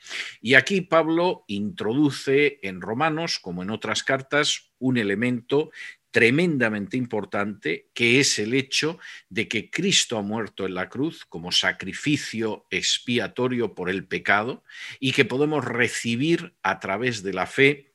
Y 0.41 0.55
aquí 0.55 0.81
Pablo 0.81 1.45
introduce 1.47 2.59
en 2.63 2.81
Romanos, 2.81 3.39
como 3.39 3.63
en 3.63 3.71
otras 3.71 4.03
cartas, 4.03 4.73
un 4.79 4.97
elemento 4.97 5.71
tremendamente 6.11 6.97
importante, 6.97 7.91
que 7.95 8.19
es 8.19 8.39
el 8.39 8.55
hecho 8.55 8.99
de 9.29 9.47
que 9.47 9.71
Cristo 9.71 10.17
ha 10.17 10.23
muerto 10.23 10.67
en 10.67 10.75
la 10.75 10.89
cruz 10.89 11.25
como 11.27 11.53
sacrificio 11.53 12.67
expiatorio 12.71 13.75
por 13.75 13.91
el 13.91 14.07
pecado 14.07 14.65
y 14.99 15.13
que 15.13 15.25
podemos 15.25 15.65
recibir 15.65 16.55
a 16.63 16.81
través 16.81 17.23
de 17.23 17.35
la 17.35 17.47
fe 17.47 17.88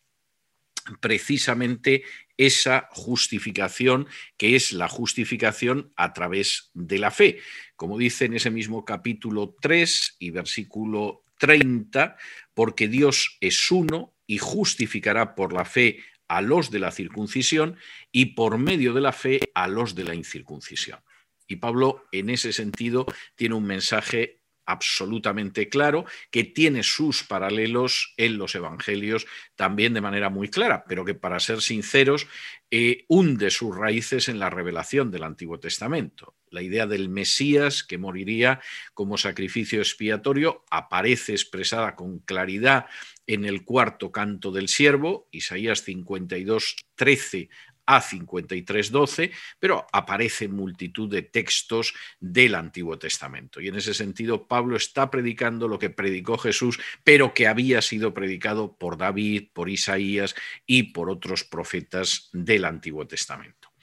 precisamente 1.00 2.04
esa 2.38 2.88
justificación 2.92 4.08
que 4.38 4.56
es 4.56 4.74
la 4.74 4.88
justificación 4.88 5.94
a 5.96 6.14
través 6.14 6.72
de 6.74 7.00
la 7.00 7.12
fe. 7.12 7.40
Como 7.76 7.98
dice 7.98 8.26
en 8.26 8.34
ese 8.34 8.50
mismo 8.50 8.86
capítulo 8.86 9.56
3 9.62 10.18
y 10.20 10.32
versículo 10.32 11.24
30, 11.38 12.18
porque 12.54 12.88
Dios 12.88 13.38
es 13.42 13.72
uno 13.72 14.14
y 14.26 14.38
justificará 14.38 15.36
por 15.36 15.54
la 15.54 15.66
fe 15.66 16.00
a 16.28 16.42
los 16.42 16.72
de 16.72 16.80
la 16.80 16.92
circuncisión 16.92 17.78
y 18.12 18.28
por 18.28 18.58
medio 18.58 18.94
de 18.94 19.02
la 19.02 19.12
fe 19.12 19.40
a 19.54 19.68
los 19.68 19.94
de 19.94 20.06
la 20.06 20.16
incircuncisión. 20.16 21.00
Y 21.48 21.58
Pablo 21.58 22.06
en 22.12 22.30
ese 22.30 22.54
sentido 22.54 23.06
tiene 23.36 23.56
un 23.56 23.66
mensaje 23.66 24.43
absolutamente 24.66 25.70
claro, 25.70 26.06
que 26.32 26.44
tiene 26.44 26.84
sus 26.84 27.24
paralelos 27.24 28.14
en 28.18 28.38
los 28.38 28.56
evangelios 28.56 29.26
también 29.56 29.94
de 29.94 30.02
manera 30.02 30.30
muy 30.30 30.50
clara, 30.50 30.84
pero 30.88 31.06
que 31.06 31.16
para 31.16 31.40
ser 31.40 31.62
sinceros 31.62 32.28
eh, 32.72 33.06
hunde 33.08 33.52
sus 33.52 33.76
raíces 33.76 34.30
en 34.30 34.40
la 34.40 34.50
revelación 34.50 35.12
del 35.12 35.24
Antiguo 35.24 35.60
Testamento. 35.60 36.36
La 36.50 36.62
idea 36.62 36.88
del 36.88 37.10
Mesías 37.10 37.84
que 37.84 37.98
moriría 37.98 38.62
como 38.94 39.18
sacrificio 39.18 39.80
expiatorio 39.80 40.64
aparece 40.70 41.34
expresada 41.34 41.96
con 41.96 42.20
claridad 42.20 42.88
en 43.28 43.46
el 43.46 43.64
cuarto 43.64 44.12
canto 44.12 44.52
del 44.52 44.68
siervo, 44.68 45.28
Isaías 45.32 45.84
52, 45.84 46.78
13 46.96 47.50
a 47.86 48.02
53.12, 48.02 49.32
pero 49.60 49.88
aparece 49.92 50.48
multitud 50.48 51.10
de 51.10 51.22
textos 51.22 51.94
del 52.20 52.56
Antiguo 52.56 52.98
Testamento. 52.98 53.62
Y 53.62 53.68
en 53.68 53.76
ese 53.76 53.94
sentido, 53.94 54.48
Pablo 54.48 54.76
está 54.76 55.12
predicando 55.12 55.68
lo 55.68 55.80
que 55.80 55.90
predicó 55.90 56.38
Jesús, 56.38 56.80
pero 57.04 57.34
que 57.34 57.48
había 57.48 57.82
sido 57.82 58.14
predicado 58.14 58.78
por 58.78 58.98
David, 58.98 59.50
por 59.54 59.70
Isaías 59.70 60.36
y 60.66 60.84
por 60.94 61.10
otros 61.10 61.44
profetas 61.44 62.30
del 62.32 62.66
Antiguo 62.66 63.08
Testamento. 63.08 63.74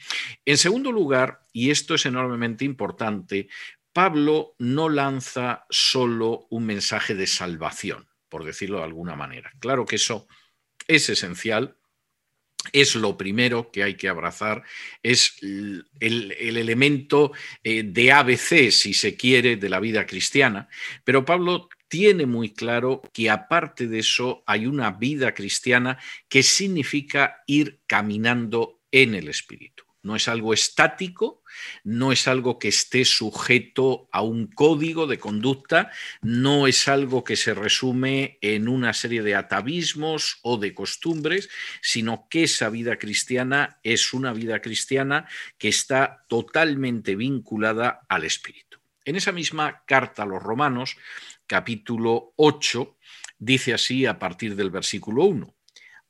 En 0.45 0.57
segundo 0.57 0.93
lugar, 0.93 1.47
y 1.53 1.71
esto 1.71 1.95
es 1.95 2.07
enormemente 2.07 2.65
importante, 2.65 3.49
Pablo 3.93 4.55
no 4.59 4.89
lanza 4.89 5.67
solo 5.69 6.47
un 6.51 6.65
mensaje 6.65 7.15
de 7.15 7.27
salvación, 7.27 8.09
por 8.29 8.45
decirlo 8.45 8.79
de 8.79 8.85
alguna 8.85 9.17
manera. 9.17 9.53
Claro 9.59 9.85
que 9.85 9.97
eso 9.97 10.27
es 10.87 11.09
esencial, 11.09 11.77
es 12.73 12.95
lo 12.95 13.17
primero 13.17 13.71
que 13.71 13.83
hay 13.83 13.95
que 13.95 14.09
abrazar, 14.09 14.63
es 15.03 15.37
el, 15.41 15.87
elemento 16.01 17.33
eh, 17.65 17.83
de 17.83 18.13
ABC, 18.13 18.71
si 18.71 18.95
se 18.95 19.17
quiere, 19.17 19.57
de 19.57 19.69
la 19.69 19.81
vida 19.81 20.07
cristiana. 20.07 20.69
Pero 21.05 21.25
Pablo 21.25 21.69
tiene 21.89 22.27
muy 22.27 22.53
claro 22.53 23.03
que 23.13 23.31
aparte 23.31 23.87
de 23.89 23.99
eso 23.99 24.45
hay 24.47 24.67
una 24.67 24.93
vida 24.93 25.35
cristiana 25.35 25.99
que 26.29 26.43
significa 26.43 27.43
ir 27.47 27.81
caminando 27.87 28.81
en 28.93 29.15
el 29.15 29.29
Espíritu 29.29 29.90
no 30.03 30.17
es 30.17 30.29
algo 30.29 30.55
estático, 30.55 31.43
no 31.85 32.13
es 32.13 32.29
algo 32.29 32.59
que 32.59 32.69
esté 32.69 33.05
sujeto 33.05 34.09
a 34.13 34.23
un 34.23 34.47
código 34.47 35.07
de 35.07 35.19
conducta, 35.19 35.91
no 36.23 36.67
es 36.67 36.89
algo 36.89 37.25
que 37.25 37.37
se 37.37 37.55
resume 37.55 38.39
en 38.41 38.69
una 38.69 38.93
serie 38.93 39.23
de 39.23 39.35
atavismos 39.35 40.39
o 40.43 40.57
de 40.57 40.75
costumbres, 40.75 41.49
sino 41.83 42.29
que 42.29 42.45
esa 42.45 42.71
vida 42.71 42.99
cristiana 42.99 43.79
es 43.83 44.13
una 44.13 44.33
vida 44.33 44.61
cristiana 44.61 45.29
que 45.59 45.69
está 45.69 46.25
totalmente 46.29 47.17
vinculada 47.17 48.01
al 48.09 48.25
Espíritu. 48.25 48.79
En 49.05 49.17
esa 49.17 49.33
misma 49.33 49.83
carta 49.87 50.23
a 50.23 50.27
los 50.27 50.43
Romanos, 50.43 50.97
capítulo 51.47 52.33
8, 52.37 52.97
dice 53.39 53.75
así 53.75 54.07
a 54.07 54.19
partir 54.19 54.55
del 54.57 54.71
versículo 54.71 55.25
1. 55.25 55.55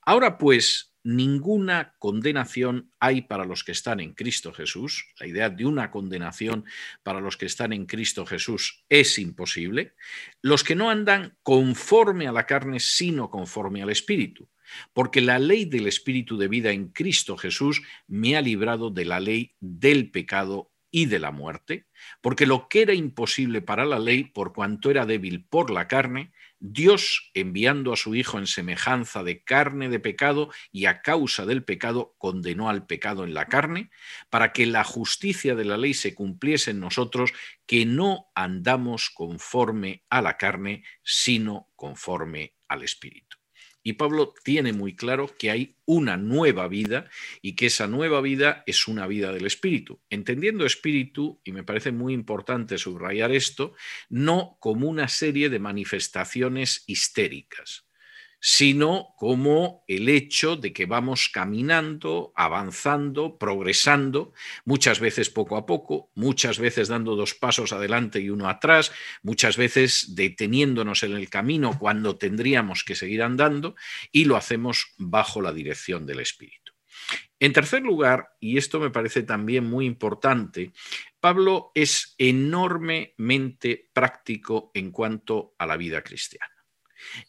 Ahora 0.02 0.38
pues, 0.38 0.89
ninguna 1.02 1.94
condenación 1.98 2.90
hay 2.98 3.22
para 3.22 3.44
los 3.44 3.64
que 3.64 3.72
están 3.72 4.00
en 4.00 4.12
Cristo 4.12 4.52
Jesús. 4.52 5.06
La 5.18 5.26
idea 5.26 5.50
de 5.50 5.66
una 5.66 5.90
condenación 5.90 6.64
para 7.02 7.20
los 7.20 7.36
que 7.36 7.46
están 7.46 7.72
en 7.72 7.86
Cristo 7.86 8.26
Jesús 8.26 8.84
es 8.88 9.18
imposible. 9.18 9.94
Los 10.42 10.64
que 10.64 10.76
no 10.76 10.90
andan 10.90 11.36
conforme 11.42 12.26
a 12.26 12.32
la 12.32 12.46
carne, 12.46 12.80
sino 12.80 13.30
conforme 13.30 13.82
al 13.82 13.90
Espíritu. 13.90 14.48
Porque 14.92 15.20
la 15.20 15.38
ley 15.38 15.64
del 15.64 15.86
Espíritu 15.86 16.36
de 16.36 16.48
vida 16.48 16.70
en 16.70 16.88
Cristo 16.88 17.36
Jesús 17.36 17.82
me 18.06 18.36
ha 18.36 18.40
librado 18.40 18.90
de 18.90 19.04
la 19.04 19.20
ley 19.20 19.54
del 19.60 20.10
pecado 20.10 20.70
y 20.90 21.06
de 21.06 21.18
la 21.18 21.30
muerte, 21.30 21.86
porque 22.20 22.46
lo 22.46 22.68
que 22.68 22.82
era 22.82 22.94
imposible 22.94 23.62
para 23.62 23.84
la 23.84 23.98
ley, 23.98 24.24
por 24.24 24.52
cuanto 24.52 24.90
era 24.90 25.06
débil 25.06 25.44
por 25.44 25.70
la 25.70 25.86
carne, 25.86 26.32
Dios, 26.62 27.30
enviando 27.32 27.92
a 27.92 27.96
su 27.96 28.14
Hijo 28.14 28.38
en 28.38 28.46
semejanza 28.46 29.22
de 29.22 29.42
carne 29.42 29.88
de 29.88 29.98
pecado 29.98 30.50
y 30.70 30.84
a 30.84 31.00
causa 31.00 31.46
del 31.46 31.64
pecado, 31.64 32.14
condenó 32.18 32.68
al 32.68 32.86
pecado 32.86 33.24
en 33.24 33.32
la 33.32 33.46
carne, 33.46 33.90
para 34.28 34.52
que 34.52 34.66
la 34.66 34.84
justicia 34.84 35.54
de 35.54 35.64
la 35.64 35.78
ley 35.78 35.94
se 35.94 36.14
cumpliese 36.14 36.72
en 36.72 36.80
nosotros, 36.80 37.32
que 37.66 37.86
no 37.86 38.30
andamos 38.34 39.08
conforme 39.08 40.04
a 40.10 40.20
la 40.20 40.36
carne, 40.36 40.84
sino 41.02 41.68
conforme 41.76 42.54
al 42.68 42.82
Espíritu. 42.82 43.39
Pablo 43.94 44.34
tiene 44.44 44.72
muy 44.72 44.94
claro 44.94 45.34
que 45.38 45.50
hay 45.50 45.76
una 45.84 46.16
nueva 46.16 46.68
vida 46.68 47.08
y 47.42 47.56
que 47.56 47.66
esa 47.66 47.86
nueva 47.86 48.20
vida 48.20 48.62
es 48.66 48.88
una 48.88 49.06
vida 49.06 49.32
del 49.32 49.46
espíritu. 49.46 50.00
Entendiendo 50.10 50.66
espíritu, 50.66 51.40
y 51.44 51.52
me 51.52 51.64
parece 51.64 51.92
muy 51.92 52.14
importante 52.14 52.78
subrayar 52.78 53.32
esto, 53.32 53.74
no 54.08 54.56
como 54.60 54.88
una 54.88 55.08
serie 55.08 55.48
de 55.48 55.58
manifestaciones 55.58 56.84
histéricas 56.86 57.89
sino 58.40 59.14
como 59.16 59.84
el 59.86 60.08
hecho 60.08 60.56
de 60.56 60.72
que 60.72 60.86
vamos 60.86 61.28
caminando, 61.28 62.32
avanzando, 62.34 63.36
progresando, 63.38 64.32
muchas 64.64 64.98
veces 64.98 65.28
poco 65.28 65.56
a 65.56 65.66
poco, 65.66 66.10
muchas 66.14 66.58
veces 66.58 66.88
dando 66.88 67.16
dos 67.16 67.34
pasos 67.34 67.72
adelante 67.72 68.20
y 68.20 68.30
uno 68.30 68.48
atrás, 68.48 68.92
muchas 69.22 69.56
veces 69.58 70.14
deteniéndonos 70.14 71.02
en 71.02 71.12
el 71.12 71.28
camino 71.28 71.78
cuando 71.78 72.16
tendríamos 72.16 72.82
que 72.82 72.94
seguir 72.94 73.22
andando, 73.22 73.76
y 74.10 74.24
lo 74.24 74.36
hacemos 74.36 74.94
bajo 74.96 75.42
la 75.42 75.52
dirección 75.52 76.06
del 76.06 76.20
Espíritu. 76.20 76.72
En 77.38 77.52
tercer 77.52 77.82
lugar, 77.82 78.36
y 78.38 78.58
esto 78.58 78.80
me 78.80 78.90
parece 78.90 79.22
también 79.22 79.64
muy 79.64 79.86
importante, 79.86 80.72
Pablo 81.20 81.72
es 81.74 82.14
enormemente 82.18 83.88
práctico 83.92 84.70
en 84.74 84.90
cuanto 84.90 85.54
a 85.58 85.66
la 85.66 85.76
vida 85.76 86.02
cristiana. 86.02 86.49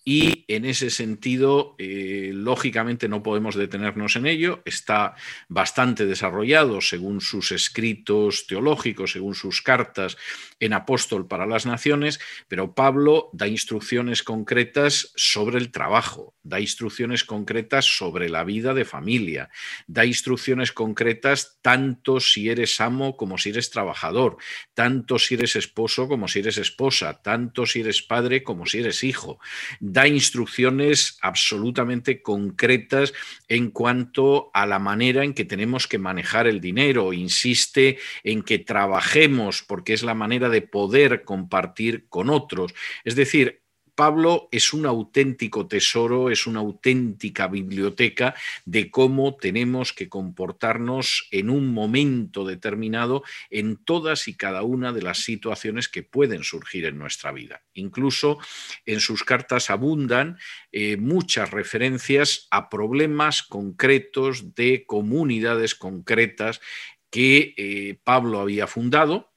Y 0.04 0.46
en 0.48 0.66
ese 0.66 0.90
sentido, 0.90 1.76
eh, 1.78 2.32
lógicamente 2.34 3.08
no 3.08 3.24
podemos 3.24 3.56
detenernos 3.56 4.16
en 4.16 4.26
ello, 4.26 4.62
está 4.66 5.16
bastante 5.48 6.06
desarrollado 6.06 6.82
según 6.82 7.22
sus 7.22 7.52
escritos 7.52 8.48
teológicos, 8.48 9.12
según 9.12 9.36
sus 9.36 9.62
cartas 9.62 10.18
en 10.60 10.74
Apóstol 10.74 11.28
para 11.28 11.46
las 11.46 11.66
Naciones, 11.66 12.20
pero 12.48 12.74
Pablo 12.76 13.30
da 13.34 13.48
instrucciones 13.48 14.24
concretas 14.24 15.12
sobre 15.16 15.58
el 15.58 15.72
trabajo, 15.72 16.36
da 16.44 16.60
instrucciones 16.60 17.24
concretas 17.24 17.86
sobre 17.86 18.30
la 18.30 18.44
vida 18.44 18.74
de 18.74 18.86
familia, 18.86 19.50
da 19.88 20.06
instrucciones 20.06 20.72
concretas 20.72 21.60
tanto 21.62 22.20
si 22.20 22.50
eres 22.50 22.80
amo 22.80 23.18
como 23.18 23.38
si 23.38 23.50
eres 23.50 23.70
trabajador, 23.70 24.38
tanto 24.74 25.20
si 25.20 25.36
eres 25.36 25.56
esposo 25.56 26.08
como 26.08 26.28
si 26.28 26.40
eres 26.40 26.58
esposa, 26.58 27.22
tanto 27.22 27.66
si 27.66 27.82
eres 27.82 28.02
padre 28.02 28.44
como 28.44 28.66
si 28.66 28.80
eres 28.80 29.04
hijo 29.04 29.40
da 29.80 30.08
instrucciones 30.08 31.18
absolutamente 31.22 32.22
concretas 32.22 33.14
en 33.48 33.72
cuanto 33.72 34.52
a 34.54 34.66
la 34.66 34.80
manera 34.80 35.24
en 35.24 35.34
que 35.34 35.46
tenemos 35.46 35.88
que 35.88 35.98
manejar 35.98 36.48
el 36.48 36.62
dinero, 36.62 37.14
insiste 37.14 37.98
en 38.24 38.44
que 38.44 38.60
trabajemos 38.60 39.64
porque 39.64 39.94
es 39.94 40.04
la 40.04 40.14
manera 40.14 40.50
de 40.50 40.62
poder 40.62 41.24
compartir 41.24 42.08
con 42.10 42.30
otros. 42.30 42.74
Es 43.04 43.16
decir, 43.16 43.62
Pablo 43.96 44.48
es 44.52 44.74
un 44.74 44.86
auténtico 44.86 45.68
tesoro, 45.68 46.30
es 46.30 46.48
una 46.48 46.60
auténtica 46.60 47.48
biblioteca 47.48 48.36
de 48.66 48.90
cómo 48.90 49.36
tenemos 49.36 49.94
que 49.94 50.10
comportarnos 50.10 51.28
en 51.32 51.50
un 51.50 51.74
momento 51.74 52.46
determinado 52.46 53.24
en 53.50 53.78
todas 53.78 54.28
y 54.28 54.36
cada 54.36 54.64
una 54.64 54.94
de 54.94 55.02
las 55.02 55.20
situaciones 55.20 55.88
que 55.88 56.04
pueden 56.04 56.44
surgir 56.44 56.86
en 56.86 56.98
nuestra 56.98 57.32
vida. 57.32 57.64
Incluso 57.74 58.40
en 58.86 59.00
sus 59.00 59.24
cartas 59.24 59.70
abundan 59.70 60.38
eh, 60.72 60.98
muchas 60.98 61.52
referencias 61.52 62.48
a 62.52 62.70
problemas 62.70 63.44
concretos 63.44 64.56
de 64.56 64.86
comunidades 64.86 65.76
concretas 65.76 66.62
que 67.10 67.54
eh, 67.58 68.00
Pablo 68.04 68.40
había 68.40 68.68
fundado 68.68 69.31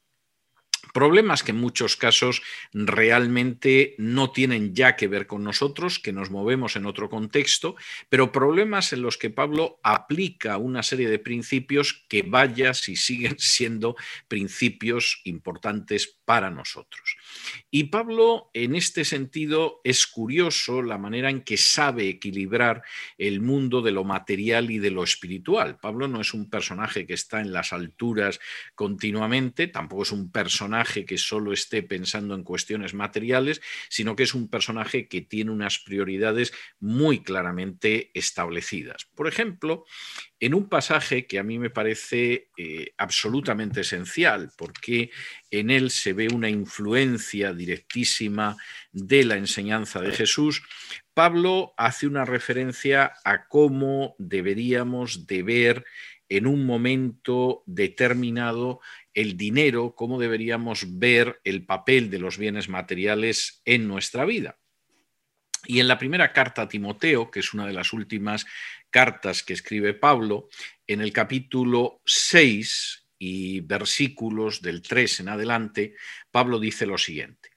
Problemas 0.95 1.43
que 1.43 1.51
en 1.51 1.57
muchos 1.57 1.97
casos 1.97 2.41
realmente 2.71 3.95
no 3.97 4.31
tienen 4.31 4.73
ya 4.73 4.95
que 4.95 5.09
ver 5.09 5.27
con 5.27 5.43
nosotros, 5.43 5.99
que 5.99 6.13
nos 6.13 6.31
movemos 6.31 6.77
en 6.77 6.85
otro 6.85 7.09
contexto, 7.09 7.75
pero 8.07 8.31
problemas 8.31 8.93
en 8.93 9.01
los 9.01 9.17
que 9.17 9.29
Pablo 9.29 9.77
aplica 9.83 10.55
una 10.55 10.83
serie 10.83 11.09
de 11.09 11.19
principios 11.19 12.05
que 12.07 12.21
vaya 12.21 12.73
si 12.73 12.95
siguen 12.95 13.35
siendo 13.39 13.97
principios 14.29 15.19
importantes 15.25 16.17
para 16.23 16.49
nosotros. 16.49 17.17
Y 17.71 17.85
Pablo, 17.85 18.49
en 18.53 18.75
este 18.75 19.05
sentido, 19.05 19.81
es 19.83 20.07
curioso 20.07 20.81
la 20.81 20.97
manera 20.97 21.29
en 21.29 21.41
que 21.41 21.57
sabe 21.57 22.07
equilibrar 22.07 22.83
el 23.17 23.41
mundo 23.41 23.81
de 23.81 23.91
lo 23.91 24.03
material 24.03 24.71
y 24.71 24.79
de 24.79 24.91
lo 24.91 25.03
espiritual. 25.03 25.79
Pablo 25.79 26.07
no 26.07 26.21
es 26.21 26.33
un 26.33 26.49
personaje 26.49 27.05
que 27.05 27.13
está 27.13 27.41
en 27.41 27.51
las 27.51 27.73
alturas 27.73 28.39
continuamente, 28.75 29.67
tampoco 29.67 30.03
es 30.03 30.11
un 30.11 30.31
personaje 30.31 31.05
que 31.05 31.17
solo 31.17 31.53
esté 31.53 31.83
pensando 31.83 32.35
en 32.35 32.43
cuestiones 32.43 32.93
materiales, 32.93 33.61
sino 33.89 34.15
que 34.15 34.23
es 34.23 34.33
un 34.33 34.49
personaje 34.49 35.07
que 35.07 35.21
tiene 35.21 35.51
unas 35.51 35.79
prioridades 35.79 36.53
muy 36.79 37.23
claramente 37.23 38.11
establecidas. 38.13 39.05
Por 39.15 39.27
ejemplo, 39.27 39.85
en 40.39 40.53
un 40.53 40.69
pasaje 40.69 41.25
que 41.25 41.39
a 41.39 41.43
mí 41.43 41.59
me 41.59 41.69
parece 41.69 42.49
eh, 42.57 42.93
absolutamente 42.97 43.81
esencial, 43.81 44.51
porque 44.57 45.09
en 45.59 45.69
él 45.69 45.91
se 45.91 46.13
ve 46.13 46.27
una 46.33 46.49
influencia 46.49 47.53
directísima 47.53 48.57
de 48.91 49.25
la 49.25 49.35
enseñanza 49.35 50.01
de 50.01 50.11
Jesús, 50.11 50.63
Pablo 51.13 51.73
hace 51.77 52.07
una 52.07 52.25
referencia 52.25 53.13
a 53.23 53.47
cómo 53.47 54.15
deberíamos 54.17 55.27
de 55.27 55.43
ver 55.43 55.85
en 56.27 56.47
un 56.47 56.65
momento 56.65 57.63
determinado 57.65 58.81
el 59.13 59.37
dinero, 59.37 59.95
cómo 59.95 60.19
deberíamos 60.19 60.99
ver 60.99 61.39
el 61.43 61.65
papel 61.65 62.09
de 62.09 62.19
los 62.19 62.37
bienes 62.37 62.67
materiales 62.67 63.61
en 63.65 63.87
nuestra 63.87 64.25
vida. 64.25 64.57
Y 65.67 65.79
en 65.79 65.87
la 65.87 65.97
primera 65.97 66.33
carta 66.33 66.63
a 66.63 66.67
Timoteo, 66.67 67.31
que 67.31 67.39
es 67.39 67.53
una 67.53 67.65
de 67.65 67.73
las 67.73 67.93
últimas 67.93 68.45
cartas 68.89 69.43
que 69.43 69.53
escribe 69.53 69.93
Pablo, 69.93 70.49
en 70.87 71.01
el 71.01 71.11
capítulo 71.11 72.01
6 72.05 73.04
y 73.17 73.61
versículos 73.61 74.61
del 74.61 74.81
3 74.81 75.21
en 75.21 75.29
adelante, 75.29 75.95
Pablo 76.31 76.59
dice 76.59 76.85
lo 76.85 76.97
siguiente. 76.97 77.49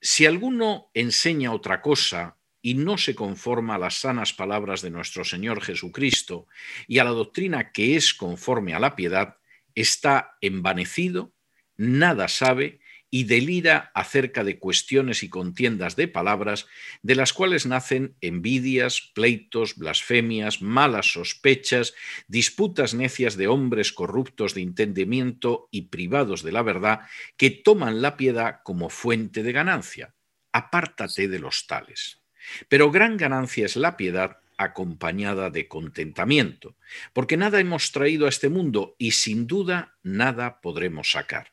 Si 0.00 0.26
alguno 0.26 0.90
enseña 0.94 1.52
otra 1.52 1.82
cosa 1.82 2.36
y 2.62 2.74
no 2.74 2.98
se 2.98 3.14
conforma 3.14 3.74
a 3.74 3.78
las 3.78 4.00
sanas 4.00 4.32
palabras 4.32 4.82
de 4.82 4.90
nuestro 4.90 5.24
Señor 5.24 5.62
Jesucristo 5.62 6.46
y 6.86 6.98
a 6.98 7.04
la 7.04 7.10
doctrina 7.10 7.72
que 7.72 7.96
es 7.96 8.14
conforme 8.14 8.74
a 8.74 8.80
la 8.80 8.96
piedad, 8.96 9.36
está 9.74 10.36
envanecido, 10.40 11.32
nada 11.76 12.28
sabe 12.28 12.80
y 13.10 13.24
delira 13.24 13.90
acerca 13.94 14.44
de 14.44 14.58
cuestiones 14.58 15.22
y 15.22 15.28
contiendas 15.28 15.96
de 15.96 16.08
palabras, 16.08 16.66
de 17.02 17.16
las 17.16 17.32
cuales 17.32 17.66
nacen 17.66 18.16
envidias, 18.20 19.00
pleitos, 19.14 19.76
blasfemias, 19.76 20.62
malas 20.62 21.12
sospechas, 21.12 21.94
disputas 22.28 22.94
necias 22.94 23.36
de 23.36 23.48
hombres 23.48 23.92
corruptos 23.92 24.54
de 24.54 24.62
entendimiento 24.62 25.68
y 25.70 25.82
privados 25.82 26.42
de 26.42 26.52
la 26.52 26.62
verdad, 26.62 27.00
que 27.36 27.50
toman 27.50 28.00
la 28.00 28.16
piedad 28.16 28.60
como 28.62 28.88
fuente 28.88 29.42
de 29.42 29.52
ganancia. 29.52 30.14
Apártate 30.52 31.28
de 31.28 31.38
los 31.38 31.66
tales. 31.66 32.20
Pero 32.68 32.90
gran 32.90 33.16
ganancia 33.16 33.66
es 33.66 33.76
la 33.76 33.96
piedad 33.96 34.38
acompañada 34.56 35.48
de 35.48 35.68
contentamiento, 35.68 36.76
porque 37.14 37.38
nada 37.38 37.60
hemos 37.60 37.92
traído 37.92 38.26
a 38.26 38.28
este 38.28 38.50
mundo 38.50 38.94
y 38.98 39.12
sin 39.12 39.46
duda 39.46 39.96
nada 40.02 40.60
podremos 40.60 41.12
sacar. 41.12 41.52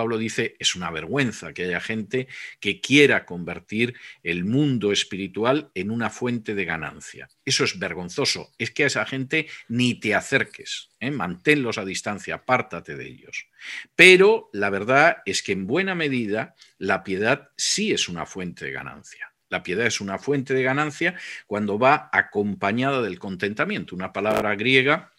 Pablo 0.00 0.16
dice, 0.16 0.56
es 0.58 0.76
una 0.76 0.90
vergüenza 0.90 1.52
que 1.52 1.64
haya 1.64 1.78
gente 1.78 2.26
que 2.58 2.80
quiera 2.80 3.26
convertir 3.26 3.94
el 4.22 4.46
mundo 4.46 4.92
espiritual 4.92 5.70
en 5.74 5.90
una 5.90 6.08
fuente 6.08 6.54
de 6.54 6.64
ganancia. 6.64 7.28
Eso 7.44 7.64
es 7.64 7.78
vergonzoso. 7.78 8.50
Es 8.56 8.70
que 8.70 8.84
a 8.84 8.86
esa 8.86 9.04
gente 9.04 9.48
ni 9.68 10.00
te 10.00 10.14
acerques, 10.14 10.88
¿eh? 11.00 11.10
manténlos 11.10 11.76
a 11.76 11.84
distancia, 11.84 12.36
apártate 12.36 12.96
de 12.96 13.08
ellos. 13.08 13.46
Pero 13.94 14.48
la 14.54 14.70
verdad 14.70 15.18
es 15.26 15.42
que 15.42 15.52
en 15.52 15.66
buena 15.66 15.94
medida 15.94 16.54
la 16.78 17.04
piedad 17.04 17.50
sí 17.58 17.92
es 17.92 18.08
una 18.08 18.24
fuente 18.24 18.64
de 18.64 18.72
ganancia. 18.72 19.34
La 19.50 19.62
piedad 19.62 19.86
es 19.86 20.00
una 20.00 20.18
fuente 20.18 20.54
de 20.54 20.62
ganancia 20.62 21.14
cuando 21.46 21.78
va 21.78 22.08
acompañada 22.10 23.02
del 23.02 23.18
contentamiento, 23.18 23.94
una 23.94 24.14
palabra 24.14 24.54
griega 24.54 25.12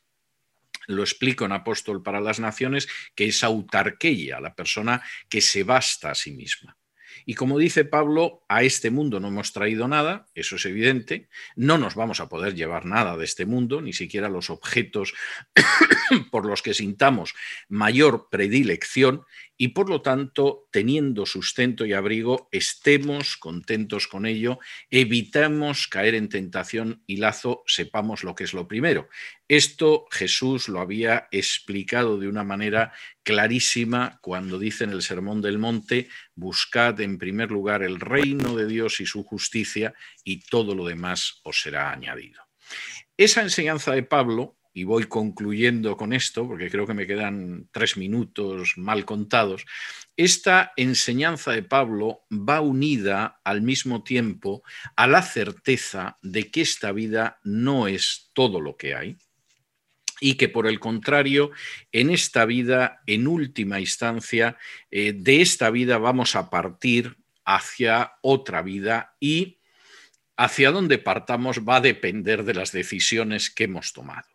lo 0.88 1.04
explico 1.04 1.46
en 1.46 1.52
Apóstol 1.52 2.04
para 2.04 2.22
las 2.22 2.40
Naciones, 2.40 2.88
que 3.16 3.28
es 3.28 3.44
autarqueia, 3.44 4.40
la 4.40 4.56
persona 4.56 5.04
que 5.30 5.42
se 5.42 5.64
basta 5.64 6.12
a 6.12 6.16
sí 6.16 6.32
misma. 6.32 6.78
Y 7.26 7.36
como 7.36 7.60
dice 7.60 7.86
Pablo, 7.86 8.44
a 8.48 8.64
este 8.64 8.90
mundo 8.90 9.20
no 9.20 9.28
hemos 9.28 9.54
traído 9.54 9.88
nada, 9.88 10.28
eso 10.34 10.56
es 10.56 10.66
evidente, 10.66 11.30
no 11.56 11.78
nos 11.78 11.96
vamos 11.96 12.20
a 12.20 12.30
poder 12.30 12.56
llevar 12.56 12.86
nada 12.86 13.18
de 13.18 13.26
este 13.26 13.46
mundo, 13.46 13.82
ni 13.82 13.94
siquiera 13.94 14.30
los 14.30 14.50
objetos 14.50 15.14
por 16.32 16.46
los 16.46 16.62
que 16.62 16.74
sintamos 16.74 17.34
mayor 17.68 18.28
predilección, 18.30 19.26
y 19.62 19.68
por 19.68 19.92
lo 19.92 20.02
tanto, 20.02 20.68
teniendo 20.72 21.28
sustento 21.28 21.86
y 21.86 21.94
abrigo, 21.94 22.50
estemos 22.52 23.38
contentos 23.38 24.08
con 24.08 24.26
ello, 24.26 24.58
evitamos 24.90 25.88
caer 25.88 26.16
en 26.16 26.30
tentación 26.30 27.04
y 27.06 27.18
lazo, 27.18 27.62
sepamos 27.68 28.24
lo 28.24 28.34
que 28.34 28.46
es 28.46 28.56
lo 28.56 28.68
primero. 28.68 29.08
Esto 29.48 30.08
Jesús 30.10 30.68
lo 30.68 30.80
había 30.80 31.28
explicado 31.30 32.18
de 32.18 32.28
una 32.28 32.44
manera 32.44 32.92
clarísima 33.22 34.18
cuando 34.24 34.58
dice 34.58 34.86
en 34.86 34.94
el 34.94 35.04
Sermón 35.04 35.44
del 35.44 35.60
Monte, 35.60 36.10
buscad 36.34 37.00
en 37.00 37.20
primer 37.20 37.52
lugar 37.52 37.84
el 37.84 38.00
reino 38.00 38.56
de 38.56 38.66
Dios 38.66 39.00
y 39.00 39.06
su 39.06 39.24
justicia 39.24 39.94
y 40.24 40.40
todo 40.40 40.74
lo 40.74 40.88
demás 40.88 41.40
os 41.44 41.62
será 41.62 41.92
añadido. 41.92 42.42
Esa 43.16 43.44
enseñanza 43.44 43.92
de 43.92 44.02
Pablo 44.02 44.58
y 44.74 44.84
voy 44.84 45.06
concluyendo 45.06 45.98
con 45.98 46.14
esto, 46.14 46.48
porque 46.48 46.70
creo 46.70 46.88
que 46.88 46.94
me 46.94 47.08
quedan 47.08 47.68
tres 47.72 47.98
minutos 47.98 48.74
mal 48.78 49.06
contados, 49.06 49.66
esta 50.16 50.72
enseñanza 50.78 51.52
de 51.52 51.64
Pablo 51.64 52.22
va 52.32 52.62
unida 52.62 53.42
al 53.44 53.62
mismo 53.62 54.04
tiempo 54.04 54.64
a 54.96 55.08
la 55.08 55.22
certeza 55.22 56.18
de 56.22 56.50
que 56.50 56.62
esta 56.62 56.92
vida 56.92 57.40
no 57.44 57.88
es 57.88 58.30
todo 58.34 58.62
lo 58.62 58.78
que 58.78 58.96
hay 58.96 59.18
y 60.24 60.36
que 60.36 60.48
por 60.48 60.68
el 60.68 60.80
contrario, 60.80 61.50
en 61.92 62.12
esta 62.12 62.46
vida, 62.46 63.02
en 63.08 63.28
última 63.28 63.80
instancia, 63.80 64.56
eh, 64.92 65.14
de 65.14 65.42
esta 65.42 65.72
vida 65.72 65.98
vamos 65.98 66.36
a 66.36 66.52
partir 66.52 67.18
hacia 67.44 68.14
otra 68.22 68.62
vida 68.62 69.16
y 69.20 69.58
hacia 70.38 70.72
dónde 70.72 71.00
partamos 71.00 71.68
va 71.68 71.78
a 71.78 71.82
depender 71.82 72.44
de 72.44 72.54
las 72.54 72.72
decisiones 72.72 73.50
que 73.50 73.64
hemos 73.64 73.94
tomado 73.94 74.31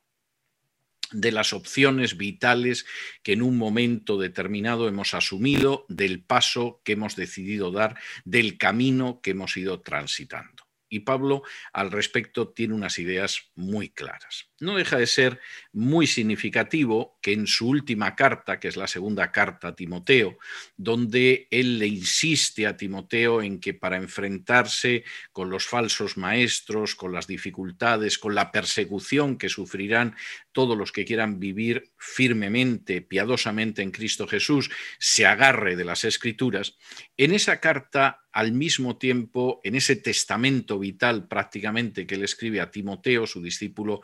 de 1.12 1.32
las 1.32 1.52
opciones 1.52 2.16
vitales 2.16 2.86
que 3.22 3.32
en 3.32 3.42
un 3.42 3.58
momento 3.58 4.18
determinado 4.18 4.88
hemos 4.88 5.14
asumido, 5.14 5.84
del 5.88 6.22
paso 6.22 6.80
que 6.84 6.92
hemos 6.92 7.16
decidido 7.16 7.70
dar, 7.70 7.96
del 8.24 8.58
camino 8.58 9.20
que 9.22 9.30
hemos 9.30 9.56
ido 9.56 9.80
transitando. 9.80 10.64
Y 10.88 11.00
Pablo 11.00 11.42
al 11.72 11.90
respecto 11.90 12.48
tiene 12.48 12.74
unas 12.74 12.98
ideas 12.98 13.50
muy 13.54 13.88
claras. 13.88 14.50
No 14.58 14.76
deja 14.76 14.96
de 14.96 15.06
ser 15.06 15.38
muy 15.72 16.06
significativo 16.06 17.18
que 17.20 17.34
en 17.34 17.46
su 17.46 17.68
última 17.68 18.16
carta, 18.16 18.58
que 18.58 18.68
es 18.68 18.76
la 18.76 18.86
segunda 18.86 19.30
carta 19.30 19.68
a 19.68 19.76
Timoteo, 19.76 20.38
donde 20.78 21.46
él 21.50 21.78
le 21.78 21.86
insiste 21.86 22.66
a 22.66 22.76
Timoteo 22.76 23.42
en 23.42 23.60
que 23.60 23.74
para 23.74 23.98
enfrentarse 23.98 25.04
con 25.32 25.50
los 25.50 25.66
falsos 25.66 26.16
maestros, 26.16 26.94
con 26.94 27.12
las 27.12 27.26
dificultades, 27.26 28.16
con 28.16 28.34
la 28.34 28.50
persecución 28.50 29.36
que 29.36 29.50
sufrirán 29.50 30.16
todos 30.52 30.78
los 30.78 30.90
que 30.90 31.04
quieran 31.04 31.38
vivir 31.38 31.92
firmemente, 31.98 33.02
piadosamente 33.02 33.82
en 33.82 33.90
Cristo 33.90 34.26
Jesús, 34.26 34.70
se 34.98 35.26
agarre 35.26 35.76
de 35.76 35.84
las 35.84 36.04
escrituras, 36.04 36.78
en 37.18 37.34
esa 37.34 37.60
carta, 37.60 38.22
al 38.32 38.52
mismo 38.52 38.98
tiempo, 38.98 39.60
en 39.64 39.76
ese 39.76 39.96
testamento 39.96 40.78
vital 40.78 41.26
prácticamente 41.26 42.06
que 42.06 42.16
él 42.16 42.24
escribe 42.24 42.60
a 42.60 42.70
Timoteo, 42.70 43.26
su 43.26 43.40
discípulo 43.42 44.02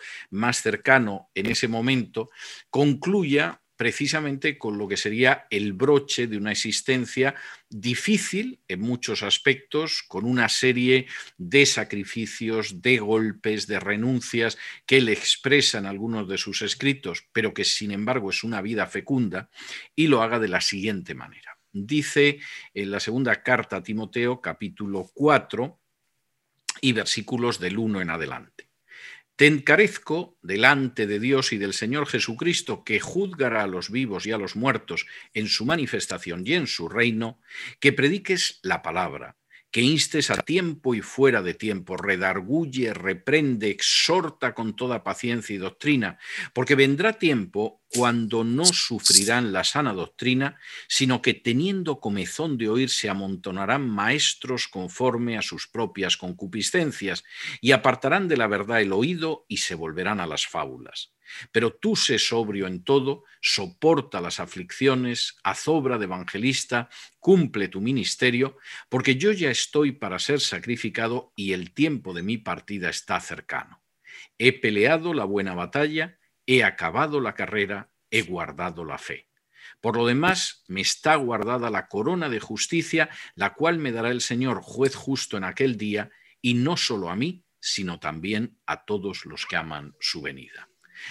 cercano 0.51 1.30
en 1.34 1.47
ese 1.47 1.68
momento, 1.68 2.30
concluya 2.70 3.62
precisamente 3.82 4.59
con 4.59 4.78
lo 4.78 4.86
que 4.86 4.97
sería 4.97 5.47
el 5.51 5.72
broche 5.72 6.28
de 6.28 6.36
una 6.36 6.53
existencia 6.53 7.34
difícil 7.68 8.61
en 8.68 8.80
muchos 8.80 9.24
aspectos, 9.24 10.05
con 10.07 10.24
una 10.24 10.49
serie 10.49 11.07
de 11.36 11.66
sacrificios, 11.66 12.80
de 12.80 12.99
golpes, 12.99 13.66
de 13.66 13.80
renuncias 13.80 14.57
que 14.86 14.99
él 14.99 15.09
expresa 15.09 15.78
en 15.78 15.86
algunos 15.86 16.28
de 16.28 16.38
sus 16.38 16.62
escritos, 16.62 17.24
pero 17.32 17.53
que 17.53 17.64
sin 17.64 17.90
embargo 17.90 18.30
es 18.30 18.45
una 18.45 18.62
vida 18.62 18.86
fecunda, 18.86 19.51
y 19.97 20.07
lo 20.07 20.22
haga 20.22 20.38
de 20.38 20.49
la 20.49 20.61
siguiente 20.61 21.14
manera. 21.14 21.59
Dice 21.72 22.38
en 22.74 22.90
la 22.90 23.01
segunda 23.01 23.43
carta 23.43 23.78
a 23.78 23.82
Timoteo, 23.82 24.40
capítulo 24.40 25.11
4 25.12 25.80
y 26.82 26.93
versículos 26.93 27.59
del 27.59 27.78
1 27.78 28.01
en 28.03 28.11
adelante. 28.11 28.71
Te 29.37 29.47
encarezco 29.47 30.39
delante 30.43 31.07
de 31.07 31.18
Dios 31.18 31.53
y 31.53 31.59
del 31.59 31.72
Señor 31.72 32.07
Jesucristo, 32.07 32.85
que 32.85 33.01
juzgará 33.01 33.62
a 33.62 33.66
los 33.66 33.91
vivos 33.91 34.26
y 34.26 34.33
a 34.33 34.39
los 34.39 34.57
muertos 34.57 35.07
en 35.33 35.49
su 35.49 35.64
manifestación 35.64 36.43
y 36.47 36.55
en 36.55 36.66
su 36.66 36.89
reino, 36.89 37.41
que 37.80 37.93
prediques 37.93 38.61
la 38.62 38.83
palabra, 38.83 39.37
que 39.72 39.80
instes 39.80 40.30
a 40.30 40.36
tiempo 40.36 40.94
y 40.94 41.00
fuera 41.00 41.40
de 41.40 41.54
tiempo, 41.54 41.96
redarguye, 41.96 42.92
reprende, 42.92 43.70
exhorta 43.70 44.54
con 44.54 44.76
toda 44.76 45.02
paciencia 45.02 45.56
y 45.56 45.58
doctrina, 45.58 46.18
porque 46.52 46.74
vendrá 46.74 47.14
tiempo 47.14 47.80
cuando 47.88 48.44
no 48.44 48.66
sufrirán 48.66 49.52
la 49.52 49.64
sana 49.64 49.94
doctrina, 49.94 50.58
sino 50.88 51.22
que 51.22 51.32
teniendo 51.32 52.00
comezón 52.00 52.58
de 52.58 52.68
oír 52.68 52.90
se 52.90 53.08
amontonarán 53.08 53.88
maestros 53.88 54.68
conforme 54.68 55.38
a 55.38 55.42
sus 55.42 55.66
propias 55.68 56.18
concupiscencias, 56.18 57.24
y 57.62 57.72
apartarán 57.72 58.28
de 58.28 58.36
la 58.36 58.48
verdad 58.48 58.82
el 58.82 58.92
oído 58.92 59.46
y 59.48 59.56
se 59.56 59.74
volverán 59.74 60.20
a 60.20 60.26
las 60.26 60.46
fábulas. 60.46 61.14
Pero 61.51 61.72
tú 61.72 61.97
sé 61.97 62.18
sobrio 62.18 62.66
en 62.66 62.85
todo, 62.85 63.24
soporta 63.41 64.20
las 64.20 64.41
aflicciones, 64.41 65.37
haz 65.43 65.68
obra 65.68 65.99
de 65.99 66.05
evangelista, 66.05 66.89
cumple 67.18 67.68
tu 67.68 67.80
ministerio, 67.80 68.59
porque 68.89 69.16
yo 69.16 69.33
ya 69.33 69.51
estoy 69.51 69.93
para 69.93 70.18
ser 70.18 70.41
sacrificado 70.41 71.33
y 71.37 71.53
el 71.53 71.72
tiempo 71.72 72.14
de 72.14 72.22
mi 72.22 72.39
partida 72.39 72.91
está 72.91 73.20
cercano. 73.20 73.83
He 74.39 74.53
peleado 74.53 75.14
la 75.14 75.24
buena 75.24 75.55
batalla, 75.55 76.18
he 76.47 76.64
acabado 76.64 77.20
la 77.20 77.35
carrera, 77.35 77.91
he 78.11 78.22
guardado 78.22 78.85
la 78.85 78.99
fe. 78.99 79.28
Por 79.80 79.97
lo 79.97 80.07
demás, 80.07 80.64
me 80.68 80.80
está 80.80 81.16
guardada 81.16 81.70
la 81.70 81.89
corona 81.89 82.28
de 82.28 82.41
justicia, 82.41 83.09
la 83.35 83.55
cual 83.55 83.78
me 83.78 83.93
dará 83.93 84.11
el 84.11 84.20
Señor, 84.20 84.61
juez 84.62 84.95
justo 84.95 85.37
en 85.37 85.45
aquel 85.45 85.76
día, 85.76 86.11
y 86.41 86.55
no 86.55 86.76
solo 86.76 87.11
a 87.11 87.16
mí, 87.16 87.45
sino 87.61 88.01
también 88.01 88.59
a 88.66 88.85
todos 88.85 89.24
los 89.24 89.47
que 89.47 89.57
aman 89.57 89.95
su 90.01 90.20
venida. 90.20 90.68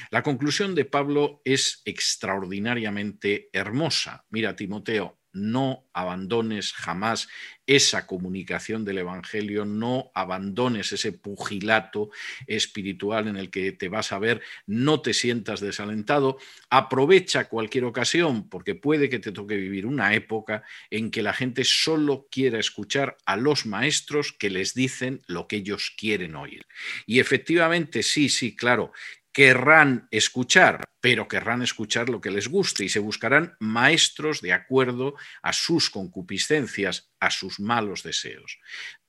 La 0.09 0.23
conclusión 0.23 0.75
de 0.75 0.85
Pablo 0.85 1.41
es 1.45 1.81
extraordinariamente 1.85 3.49
hermosa. 3.53 4.25
Mira, 4.29 4.55
Timoteo, 4.55 5.21
no 5.33 5.89
abandones 5.93 6.73
jamás 6.73 7.27
esa 7.65 8.05
comunicación 8.05 8.83
del 8.83 8.97
Evangelio, 8.97 9.63
no 9.63 10.11
abandones 10.13 10.91
ese 10.91 11.13
pugilato 11.13 12.09
espiritual 12.47 13.27
en 13.27 13.37
el 13.37 13.49
que 13.49 13.71
te 13.71 13.87
vas 13.87 14.11
a 14.11 14.19
ver, 14.19 14.41
no 14.65 15.01
te 15.01 15.13
sientas 15.13 15.61
desalentado, 15.61 16.37
aprovecha 16.69 17.47
cualquier 17.47 17.85
ocasión, 17.85 18.49
porque 18.49 18.75
puede 18.75 19.09
que 19.09 19.19
te 19.19 19.31
toque 19.31 19.55
vivir 19.55 19.85
una 19.85 20.13
época 20.13 20.63
en 20.89 21.11
que 21.11 21.21
la 21.21 21.33
gente 21.33 21.63
solo 21.63 22.27
quiera 22.29 22.59
escuchar 22.59 23.15
a 23.25 23.37
los 23.37 23.65
maestros 23.65 24.33
que 24.33 24.49
les 24.49 24.73
dicen 24.73 25.21
lo 25.27 25.47
que 25.47 25.57
ellos 25.57 25.93
quieren 25.95 26.35
oír. 26.35 26.67
Y 27.05 27.19
efectivamente, 27.19 28.03
sí, 28.03 28.27
sí, 28.27 28.55
claro, 28.55 28.91
querrán 29.31 30.07
escuchar, 30.11 30.83
pero 30.99 31.27
querrán 31.27 31.61
escuchar 31.61 32.09
lo 32.09 32.21
que 32.21 32.31
les 32.31 32.47
guste 32.47 32.85
y 32.85 32.89
se 32.89 32.99
buscarán 32.99 33.55
maestros 33.59 34.41
de 34.41 34.53
acuerdo 34.53 35.15
a 35.41 35.53
sus 35.53 35.89
concupiscencias, 35.89 37.11
a 37.19 37.31
sus 37.31 37.59
malos 37.59 38.03
deseos. 38.03 38.59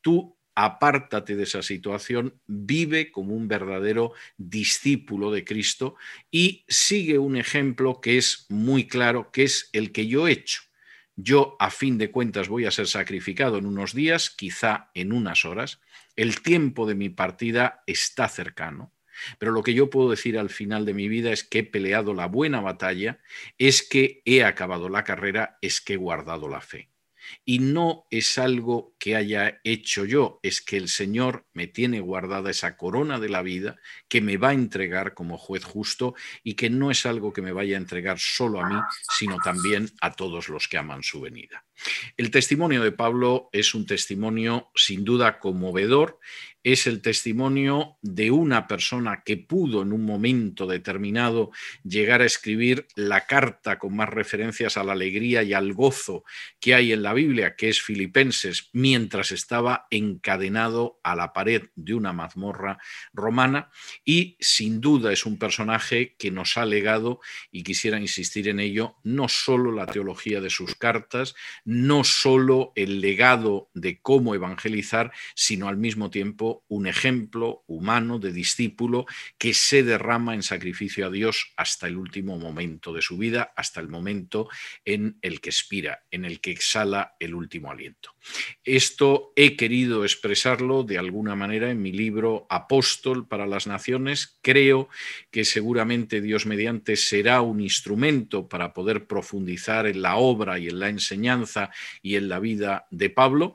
Tú 0.01 0.37
apártate 0.55 1.35
de 1.35 1.45
esa 1.45 1.63
situación, 1.63 2.41
vive 2.47 3.11
como 3.11 3.35
un 3.35 3.49
verdadero 3.49 4.13
discípulo 4.37 5.31
de 5.33 5.45
Cristo 5.45 5.97
y 6.31 6.65
sigue 6.69 7.19
un 7.19 7.37
ejemplo 7.37 8.01
que 8.01 8.19
es 8.19 8.47
muy 8.49 8.87
claro, 8.87 9.31
que 9.33 9.45
es 9.45 9.71
el 9.73 9.93
que 9.93 10.07
yo 10.07 10.29
he 10.29 10.33
hecho. 10.33 10.63
Yo, 11.17 11.57
a 11.59 11.71
fin 11.71 11.99
de 11.99 12.11
cuentas, 12.11 12.49
voy 12.49 12.65
a 12.65 12.71
ser 12.71 12.87
sacrificado 12.87 13.59
en 13.59 13.67
unos 13.67 13.93
días, 13.93 14.31
quizá 14.31 14.91
en 14.95 15.13
unas 15.13 15.45
horas. 15.45 15.81
El 16.17 16.41
tiempo 16.41 16.87
de 16.87 16.95
mi 16.95 17.11
partida 17.11 17.83
está 17.87 18.29
cercano 18.29 18.93
Pero 19.39 19.53
lo 19.53 19.63
que 19.63 19.75
yo 19.75 19.91
puedo 19.91 20.11
decir 20.11 20.39
al 20.39 20.51
final 20.51 20.85
de 20.85 20.95
mi 20.95 21.09
vida 21.09 21.33
es 21.33 21.45
que 21.45 21.61
he 21.61 21.65
peleado 21.65 22.15
la 22.15 22.27
buena 22.27 22.61
batalla, 22.61 23.21
es 23.59 23.83
que 23.83 24.23
he 24.25 24.45
acabado 24.45 24.89
la 24.89 25.05
carrera, 25.05 25.59
es 25.61 25.81
que 25.81 25.95
he 25.95 25.97
guardado 25.97 26.49
la 26.49 26.61
fe. 26.61 26.93
Y 27.45 27.59
no 27.61 28.07
es 28.11 28.39
algo 28.39 28.95
que 28.99 29.17
haya 29.17 29.61
hecho 29.65 30.05
yo, 30.05 30.41
es 30.43 30.61
que 30.61 30.77
el 30.77 30.89
Señor 30.89 31.47
me 31.53 31.67
tiene 31.67 32.01
guardada 32.01 32.51
esa 32.51 32.77
corona 32.77 33.19
de 33.19 33.29
la 33.29 33.43
vida 33.43 33.77
que 34.09 34.21
me 34.21 34.37
va 34.37 34.51
a 34.51 34.55
entregar 34.55 35.15
como 35.15 35.39
juez 35.39 35.65
justo 35.65 36.15
y 36.43 36.55
que 36.55 36.71
no 36.71 36.91
es 36.91 37.07
algo 37.07 37.33
que 37.33 37.43
me 37.43 37.53
vaya 37.53 37.77
a 37.77 37.81
entregar 37.81 38.19
solo 38.19 38.61
a 38.61 38.69
mí, 38.69 38.77
sino 39.17 39.37
también 39.43 39.89
a 40.01 40.13
todos 40.13 40.49
los 40.49 40.69
que 40.69 40.79
aman 40.79 41.03
su 41.03 41.21
venida. 41.21 41.65
El 42.17 42.31
testimonio 42.31 42.83
de 42.83 42.93
Pablo 42.93 43.49
es 43.53 43.75
un 43.75 43.87
testimonio 43.87 44.71
sin 44.75 45.05
duda 45.05 45.39
conmovedor 45.39 46.21
es 46.65 46.87
el 46.87 47.03
testimonio 47.03 47.97
de 48.03 48.31
una 48.31 48.67
persona 48.67 49.23
que 49.25 49.37
pudo 49.37 49.83
en 49.83 49.93
un 49.93 50.05
momento 50.05 50.67
determinado 50.67 51.51
llegar 51.85 52.23
a 52.23 52.27
escribir 52.27 52.87
la 52.95 53.27
carta 53.27 53.79
con 53.79 53.97
más 53.97 54.09
referencias 54.09 54.77
a 54.77 54.85
la 54.85 54.93
alegría 54.93 55.43
y 55.43 55.53
al 55.53 55.73
gozo 55.73 56.25
que 56.61 56.75
hay 56.75 56.93
en 56.93 57.03
la 57.03 57.15
Biblia, 57.15 57.57
que 57.57 57.69
es 57.69 57.83
Filipenses, 57.83 58.71
mientras 58.73 59.33
estaba 59.33 59.87
encadenado 59.91 61.01
a 61.03 61.17
la 61.17 61.33
pared 61.33 61.71
de 61.75 61.95
una 61.95 62.13
mazmorra 62.13 62.79
romana. 63.13 63.71
Y 64.05 64.37
sin 64.41 64.81
duda 64.81 65.13
es 65.13 65.27
un 65.27 65.39
personaje 65.39 66.15
que 66.19 66.31
nos 66.31 66.57
ha 66.57 66.65
legado, 66.65 67.21
y 67.51 67.63
quisiera 67.63 67.99
insistir 67.99 68.49
en 68.49 68.61
ello, 68.61 68.97
no 69.03 69.29
solo 69.29 69.73
la 69.73 69.87
teología 69.87 70.41
de 70.41 70.51
sus 70.51 70.75
cartas, 70.75 71.35
no 71.65 72.05
solo 72.05 72.73
el 72.77 73.01
legado 73.01 73.71
de 73.75 74.01
cómo 74.01 74.35
evangelizar, 74.35 75.13
sino 75.35 75.69
al 75.69 75.77
mismo 75.77 76.11
tiempo 76.11 76.52
un 76.69 76.87
ejemplo 76.87 77.65
humano 77.67 78.19
de 78.19 78.33
discípulo 78.33 79.07
que 79.39 79.55
se 79.55 79.83
derrama 79.83 80.35
en 80.35 80.43
sacrificio 80.43 81.07
a 81.07 81.11
Dios 81.11 81.53
hasta 81.57 81.87
el 81.87 81.97
último 81.97 82.39
momento 82.39 82.93
de 82.93 83.03
su 83.03 83.19
vida, 83.19 83.53
hasta 83.57 83.81
el 83.81 83.89
momento 83.89 84.49
en 84.85 85.19
el 85.23 85.41
que 85.41 85.51
expira, 85.51 86.05
en 86.11 86.25
el 86.25 86.41
que 86.41 86.51
exhala 86.51 87.15
el 87.19 87.35
último 87.35 87.71
aliento. 87.71 88.15
Esto 88.65 89.33
he 89.37 89.57
querido 89.57 90.05
expresarlo 90.05 90.85
de 90.85 90.99
alguna 90.99 91.35
manera 91.35 91.71
en 91.71 91.83
mi 91.83 91.93
libro 91.93 92.47
Apóstol 92.49 93.27
para 93.27 93.47
las 93.47 93.67
Naciones. 93.67 94.39
Creo 94.43 94.89
que 95.31 95.45
seguramente 95.45 96.21
Dios 96.21 96.47
mediante 96.47 96.97
será 96.97 97.41
un 97.41 97.61
instrumento 97.61 98.49
para 98.49 98.73
poder 98.73 99.07
profundizar 99.07 99.87
en 99.87 100.03
la 100.03 100.17
obra 100.17 100.59
y 100.59 100.69
en 100.69 100.79
la 100.79 100.89
enseñanza 100.89 101.71
y 102.03 102.17
en 102.17 102.29
la 102.29 102.39
vida 102.39 102.87
de 102.91 103.11
Pablo 103.11 103.55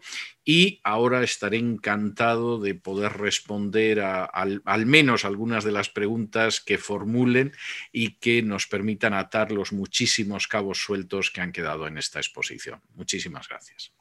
y 0.50 0.80
ahora 0.86 1.24
estaré 1.24 1.58
encantado 1.58 2.58
de 2.58 2.74
poder 2.74 3.18
responder 3.18 4.00
a, 4.00 4.24
al, 4.24 4.86
menos 4.86 5.26
algunas 5.26 5.66
de 5.66 5.74
las 5.74 5.90
preguntas 5.90 6.62
que 6.62 6.78
formulen 6.78 7.52
y 7.92 8.18
que 8.20 8.42
nos 8.42 8.66
permitan 8.66 9.14
atar 9.14 9.52
los 9.52 9.74
muchísimos 9.74 10.48
cabos 10.48 10.78
sueltos 10.78 11.32
que 11.32 11.42
han 11.42 11.52
quedado 11.52 11.86
en 11.86 11.98
esta 11.98 12.20
exposición. 12.20 12.82
Muchísimas 12.94 13.50
gracias. 13.50 13.92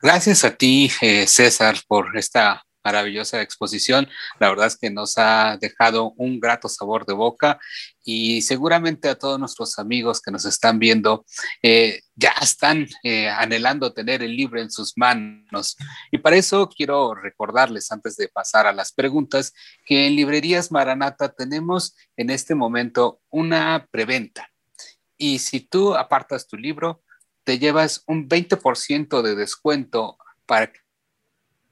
Gracias 0.00 0.42
a 0.42 0.56
ti, 0.56 0.90
eh, 1.02 1.26
César, 1.26 1.76
por 1.86 2.16
esta 2.16 2.64
maravillosa 2.88 3.42
exposición. 3.42 4.08
La 4.40 4.48
verdad 4.48 4.68
es 4.68 4.78
que 4.78 4.90
nos 4.90 5.18
ha 5.18 5.58
dejado 5.60 6.14
un 6.16 6.40
grato 6.40 6.68
sabor 6.68 7.04
de 7.04 7.12
boca 7.12 7.58
y 8.02 8.40
seguramente 8.40 9.10
a 9.10 9.14
todos 9.14 9.38
nuestros 9.38 9.78
amigos 9.78 10.22
que 10.22 10.30
nos 10.30 10.46
están 10.46 10.78
viendo 10.78 11.26
eh, 11.62 12.00
ya 12.14 12.34
están 12.40 12.86
eh, 13.02 13.28
anhelando 13.28 13.92
tener 13.92 14.22
el 14.22 14.34
libro 14.34 14.58
en 14.58 14.70
sus 14.70 14.96
manos. 14.96 15.76
Y 16.10 16.18
para 16.18 16.36
eso 16.36 16.68
quiero 16.68 17.14
recordarles, 17.14 17.92
antes 17.92 18.16
de 18.16 18.28
pasar 18.28 18.66
a 18.66 18.72
las 18.72 18.92
preguntas, 18.92 19.52
que 19.84 20.06
en 20.06 20.16
Librerías 20.16 20.72
Maranata 20.72 21.28
tenemos 21.28 21.94
en 22.16 22.30
este 22.30 22.54
momento 22.54 23.20
una 23.28 23.86
preventa. 23.90 24.48
Y 25.18 25.40
si 25.40 25.60
tú 25.60 25.94
apartas 25.94 26.46
tu 26.46 26.56
libro, 26.56 27.02
te 27.44 27.58
llevas 27.58 28.02
un 28.06 28.28
20% 28.28 29.20
de 29.22 29.34
descuento 29.34 30.16
para 30.46 30.72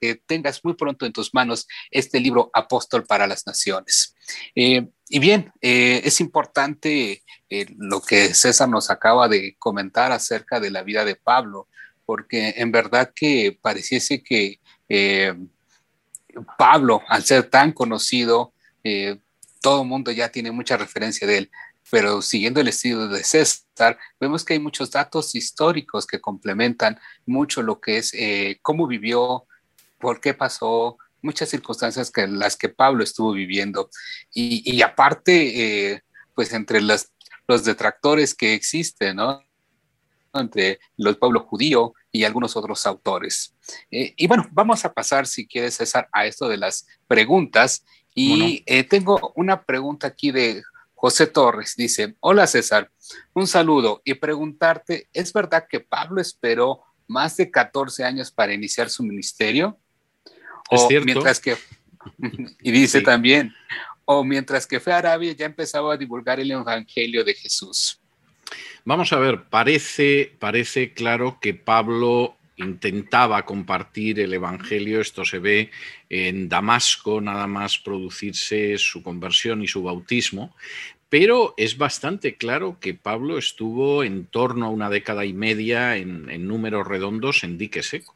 que 0.00 0.14
tengas 0.14 0.64
muy 0.64 0.74
pronto 0.74 1.06
en 1.06 1.12
tus 1.12 1.32
manos 1.34 1.66
este 1.90 2.20
libro 2.20 2.50
Apóstol 2.52 3.04
para 3.04 3.26
las 3.26 3.46
Naciones. 3.46 4.14
Eh, 4.54 4.88
y 5.08 5.18
bien, 5.18 5.52
eh, 5.60 6.02
es 6.04 6.20
importante 6.20 7.22
eh, 7.48 7.66
lo 7.78 8.00
que 8.00 8.34
César 8.34 8.68
nos 8.68 8.90
acaba 8.90 9.28
de 9.28 9.56
comentar 9.58 10.12
acerca 10.12 10.60
de 10.60 10.70
la 10.70 10.82
vida 10.82 11.04
de 11.04 11.16
Pablo, 11.16 11.68
porque 12.04 12.54
en 12.56 12.72
verdad 12.72 13.12
que 13.14 13.58
pareciese 13.60 14.22
que 14.22 14.60
Pablo, 16.56 17.02
al 17.08 17.24
ser 17.24 17.50
tan 17.50 17.72
conocido, 17.72 18.52
todo 19.60 19.82
el 19.82 19.88
mundo 19.88 20.12
ya 20.12 20.28
tiene 20.28 20.52
mucha 20.52 20.76
referencia 20.76 21.26
de 21.26 21.38
él, 21.38 21.50
pero 21.90 22.22
siguiendo 22.22 22.60
el 22.60 22.68
estilo 22.68 23.08
de 23.08 23.24
César, 23.24 23.98
vemos 24.20 24.44
que 24.44 24.52
hay 24.52 24.60
muchos 24.60 24.92
datos 24.92 25.34
históricos 25.34 26.06
que 26.06 26.20
complementan 26.20 27.00
mucho 27.26 27.62
lo 27.62 27.80
que 27.80 27.98
es 27.98 28.12
cómo 28.62 28.86
vivió 28.86 29.46
por 29.98 30.20
qué 30.20 30.34
pasó, 30.34 30.98
muchas 31.22 31.48
circunstancias 31.48 32.10
que 32.10 32.26
las 32.26 32.56
que 32.56 32.68
Pablo 32.68 33.02
estuvo 33.02 33.32
viviendo. 33.32 33.90
Y, 34.32 34.80
aparte, 34.82 35.92
eh, 35.92 36.02
pues 36.34 36.52
entre 36.52 36.80
los, 36.80 37.08
los 37.48 37.64
detractores 37.64 38.34
que 38.34 38.54
existen, 38.54 39.16
¿no? 39.16 39.42
entre 40.40 40.80
los 40.96 41.16
pueblos 41.16 41.44
judío 41.44 41.94
y 42.12 42.24
algunos 42.24 42.56
otros 42.56 42.86
autores. 42.86 43.54
Eh, 43.90 44.14
y 44.16 44.26
bueno, 44.26 44.46
vamos 44.52 44.84
a 44.84 44.92
pasar, 44.92 45.26
si 45.26 45.46
quieres, 45.46 45.74
César, 45.74 46.08
a 46.12 46.26
esto 46.26 46.48
de 46.48 46.58
las 46.58 46.86
preguntas. 47.08 47.84
Y 48.14 48.62
eh, 48.66 48.84
tengo 48.84 49.32
una 49.36 49.62
pregunta 49.62 50.06
aquí 50.06 50.30
de 50.30 50.62
José 50.94 51.26
Torres. 51.26 51.74
Dice, 51.76 52.16
hola 52.20 52.46
César, 52.46 52.90
un 53.34 53.46
saludo 53.46 54.00
y 54.04 54.14
preguntarte, 54.14 55.08
¿es 55.12 55.32
verdad 55.32 55.66
que 55.68 55.80
Pablo 55.80 56.20
esperó 56.20 56.82
más 57.06 57.36
de 57.36 57.50
14 57.50 58.04
años 58.04 58.30
para 58.30 58.54
iniciar 58.54 58.88
su 58.88 59.02
ministerio? 59.02 59.78
O 60.70 60.88
mientras 61.04 61.40
que, 61.40 61.56
y 62.62 62.70
dice 62.70 63.00
también, 63.00 63.54
o 64.04 64.24
mientras 64.24 64.66
que 64.66 64.80
fue 64.80 64.92
a 64.92 64.98
Arabia 64.98 65.32
ya 65.32 65.46
empezaba 65.46 65.94
a 65.94 65.96
divulgar 65.96 66.40
el 66.40 66.50
Evangelio 66.50 67.24
de 67.24 67.34
Jesús. 67.34 68.00
Vamos 68.84 69.12
a 69.12 69.18
ver, 69.18 69.44
parece, 69.50 70.32
parece 70.38 70.92
claro 70.92 71.38
que 71.40 71.54
Pablo 71.54 72.36
intentaba 72.56 73.44
compartir 73.44 74.20
el 74.20 74.32
Evangelio, 74.32 75.00
esto 75.00 75.24
se 75.24 75.38
ve 75.38 75.70
en 76.08 76.48
Damasco, 76.48 77.20
nada 77.20 77.46
más 77.46 77.78
producirse 77.78 78.78
su 78.78 79.02
conversión 79.02 79.62
y 79.62 79.68
su 79.68 79.82
bautismo, 79.82 80.54
pero 81.08 81.54
es 81.56 81.78
bastante 81.78 82.36
claro 82.36 82.78
que 82.80 82.94
Pablo 82.94 83.38
estuvo 83.38 84.02
en 84.02 84.26
torno 84.26 84.66
a 84.66 84.70
una 84.70 84.90
década 84.90 85.24
y 85.24 85.32
media 85.32 85.96
en, 85.96 86.30
en 86.30 86.48
números 86.48 86.86
redondos 86.86 87.44
en 87.44 87.58
dique 87.58 87.82
seco. 87.82 88.15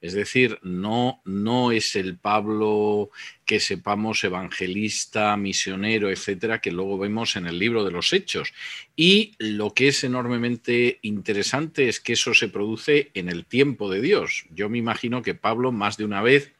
Es 0.00 0.12
decir, 0.12 0.58
no, 0.62 1.20
no 1.24 1.72
es 1.72 1.96
el 1.96 2.16
Pablo 2.16 3.10
que 3.44 3.60
sepamos 3.60 4.22
evangelista, 4.22 5.36
misionero, 5.36 6.10
etcétera, 6.10 6.60
que 6.60 6.70
luego 6.70 6.98
vemos 6.98 7.36
en 7.36 7.46
el 7.46 7.58
libro 7.58 7.84
de 7.84 7.90
los 7.90 8.12
Hechos. 8.12 8.52
Y 8.94 9.32
lo 9.38 9.74
que 9.74 9.88
es 9.88 10.04
enormemente 10.04 10.98
interesante 11.02 11.88
es 11.88 11.98
que 11.98 12.12
eso 12.12 12.34
se 12.34 12.48
produce 12.48 13.10
en 13.14 13.28
el 13.28 13.44
tiempo 13.44 13.90
de 13.90 14.00
Dios. 14.00 14.44
Yo 14.50 14.68
me 14.68 14.78
imagino 14.78 15.22
que 15.22 15.34
Pablo 15.34 15.72
más 15.72 15.96
de 15.96 16.04
una 16.04 16.22
vez 16.22 16.52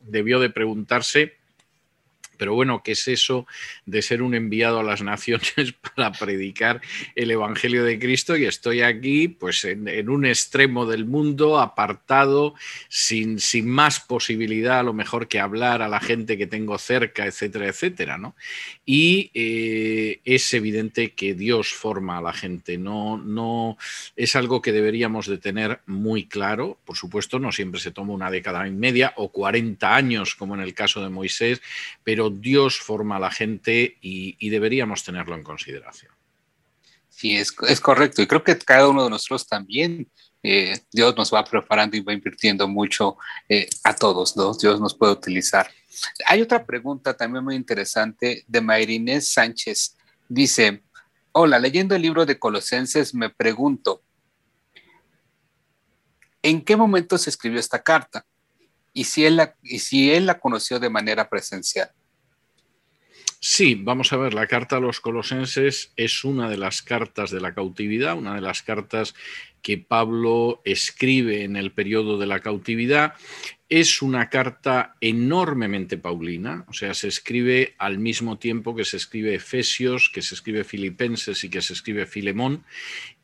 debió 0.00 0.40
de 0.40 0.50
preguntarse 0.50 1.41
pero 2.42 2.54
bueno, 2.54 2.82
¿qué 2.82 2.90
es 2.90 3.06
eso 3.06 3.46
de 3.86 4.02
ser 4.02 4.20
un 4.20 4.34
enviado 4.34 4.80
a 4.80 4.82
las 4.82 5.00
naciones 5.00 5.74
para 5.94 6.10
predicar 6.10 6.80
el 7.14 7.30
Evangelio 7.30 7.84
de 7.84 8.00
Cristo? 8.00 8.36
Y 8.36 8.46
estoy 8.46 8.82
aquí, 8.82 9.28
pues, 9.28 9.64
en, 9.64 10.08
un 10.08 10.26
extremo 10.26 10.84
del 10.84 11.04
mundo, 11.04 11.60
apartado, 11.60 12.56
sin, 12.88 13.38
sin, 13.38 13.68
más 13.68 14.00
posibilidad 14.00 14.80
a 14.80 14.82
lo 14.82 14.92
mejor 14.92 15.28
que 15.28 15.38
hablar 15.38 15.82
a 15.82 15.88
la 15.88 16.00
gente 16.00 16.36
que 16.36 16.48
tengo 16.48 16.76
cerca, 16.78 17.26
etcétera, 17.26 17.68
etcétera, 17.68 18.18
¿no? 18.18 18.34
Y 18.84 19.30
eh, 19.34 20.20
es 20.24 20.52
evidente 20.52 21.12
que 21.12 21.34
Dios 21.34 21.72
forma 21.72 22.18
a 22.18 22.22
la 22.22 22.32
gente, 22.32 22.76
no, 22.76 23.18
no 23.18 23.78
es 24.16 24.34
algo 24.34 24.60
que 24.60 24.72
deberíamos 24.72 25.28
de 25.28 25.38
tener 25.38 25.78
muy 25.86 26.26
claro. 26.26 26.76
Por 26.84 26.96
supuesto, 26.96 27.38
no 27.38 27.52
siempre 27.52 27.80
se 27.80 27.92
toma 27.92 28.14
una 28.14 28.32
década 28.32 28.66
y 28.66 28.72
media 28.72 29.12
o 29.14 29.30
40 29.30 29.94
años, 29.94 30.34
como 30.34 30.56
en 30.56 30.62
el 30.62 30.74
caso 30.74 31.00
de 31.00 31.08
Moisés, 31.08 31.62
pero 32.02 32.31
Dios 32.40 32.78
forma 32.78 33.16
a 33.16 33.20
la 33.20 33.30
gente 33.30 33.98
y, 34.00 34.48
deberíamos 34.48 35.04
tenerlo 35.04 35.34
en 35.34 35.42
consideración. 35.42 36.12
Sí, 37.08 37.36
es, 37.36 37.52
correcto. 37.80 38.22
Y 38.22 38.26
creo 38.26 38.42
que 38.42 38.58
cada 38.58 38.88
uno 38.88 39.04
de 39.04 39.10
nosotros 39.10 39.46
también, 39.46 40.10
eh, 40.42 40.80
Dios 40.90 41.16
nos 41.16 41.32
va 41.32 41.44
preparando 41.44 41.96
y 41.96 42.00
va 42.00 42.12
invirtiendo 42.12 42.66
mucho 42.66 43.16
eh, 43.48 43.68
a 43.84 43.94
todos, 43.94 44.36
¿no? 44.36 44.54
Dios 44.54 44.80
nos 44.80 44.94
puede 44.94 45.12
utilizar. 45.12 45.70
Hay 46.26 46.40
otra 46.40 46.64
pregunta 46.64 47.14
también 47.14 47.44
muy 47.44 47.54
interesante 47.54 48.44
de 48.46 48.60
Mayrinés 48.60 49.32
Sánchez. 49.32 49.96
Dice, 50.28 50.82
hola, 51.32 51.58
leyendo 51.58 51.94
el 51.94 52.02
libro 52.02 52.26
de 52.26 52.38
Colosenses 52.38 53.14
me 53.14 53.30
pregunto, 53.30 54.02
¿en 56.42 56.64
qué 56.64 56.76
momento 56.76 57.18
se 57.18 57.30
escribió 57.30 57.60
esta 57.60 57.82
carta? 57.82 58.26
Y 58.92 59.04
si 59.04 59.24
él 59.24 59.40
y 59.62 59.78
si 59.78 60.10
él 60.12 60.26
la 60.26 60.38
conoció 60.38 60.78
de 60.78 60.90
manera 60.90 61.28
presencial. 61.28 61.90
Sí, 63.44 63.74
vamos 63.74 64.12
a 64.12 64.16
ver, 64.18 64.34
la 64.34 64.46
carta 64.46 64.76
a 64.76 64.80
los 64.80 65.00
colosenses 65.00 65.92
es 65.96 66.22
una 66.22 66.48
de 66.48 66.56
las 66.56 66.80
cartas 66.80 67.32
de 67.32 67.40
la 67.40 67.54
cautividad, 67.54 68.16
una 68.16 68.36
de 68.36 68.40
las 68.40 68.62
cartas 68.62 69.16
que 69.62 69.78
Pablo 69.78 70.62
escribe 70.64 71.42
en 71.42 71.56
el 71.56 71.72
periodo 71.72 72.18
de 72.18 72.26
la 72.26 72.38
cautividad 72.38 73.14
es 73.72 74.02
una 74.02 74.28
carta 74.28 74.96
enormemente 75.00 75.96
paulina, 75.96 76.66
o 76.68 76.74
sea, 76.74 76.92
se 76.92 77.08
escribe 77.08 77.74
al 77.78 77.98
mismo 77.98 78.36
tiempo 78.36 78.76
que 78.76 78.84
se 78.84 78.98
escribe 78.98 79.34
Efesios, 79.34 80.10
que 80.12 80.20
se 80.20 80.34
escribe 80.34 80.62
Filipenses 80.62 81.42
y 81.42 81.48
que 81.48 81.62
se 81.62 81.72
escribe 81.72 82.04
Filemón. 82.04 82.64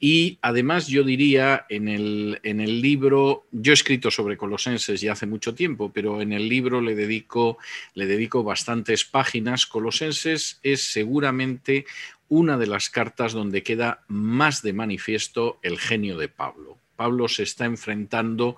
Y 0.01 0.38
además 0.40 0.86
yo 0.86 1.05
diría 1.05 1.66
en 1.68 1.88
el, 1.88 2.40
en 2.44 2.61
el 2.61 2.80
libro, 2.80 3.46
yo 3.53 3.72
he 3.72 3.74
escrito 3.74 4.11
sobre 4.11 4.38
Colosenses 4.38 5.03
ya 5.03 5.12
hace 5.12 5.26
mucho 5.26 5.55
tiempo, 5.55 5.92
pero 5.92 6.22
en 6.22 6.32
el 6.32 6.49
libro 6.49 6.80
le 6.80 6.94
dedico, 6.94 7.59
le 7.92 8.07
dedico 8.07 8.42
bastantes 8.42 9.05
páginas. 9.05 9.66
Colosenses 9.66 10.61
es 10.62 10.80
seguramente 10.80 11.84
una 12.30 12.57
de 12.57 12.68
las 12.68 12.88
cartas 12.88 13.34
donde 13.34 13.62
queda 13.62 14.03
más 14.09 14.62
de 14.62 14.72
manifiesto 14.72 15.59
el 15.62 15.78
genio 15.78 16.16
de 16.16 16.28
Pablo. 16.28 16.78
Pablo 16.99 17.28
se 17.28 17.44
está 17.44 17.64
enfrentando 17.64 18.57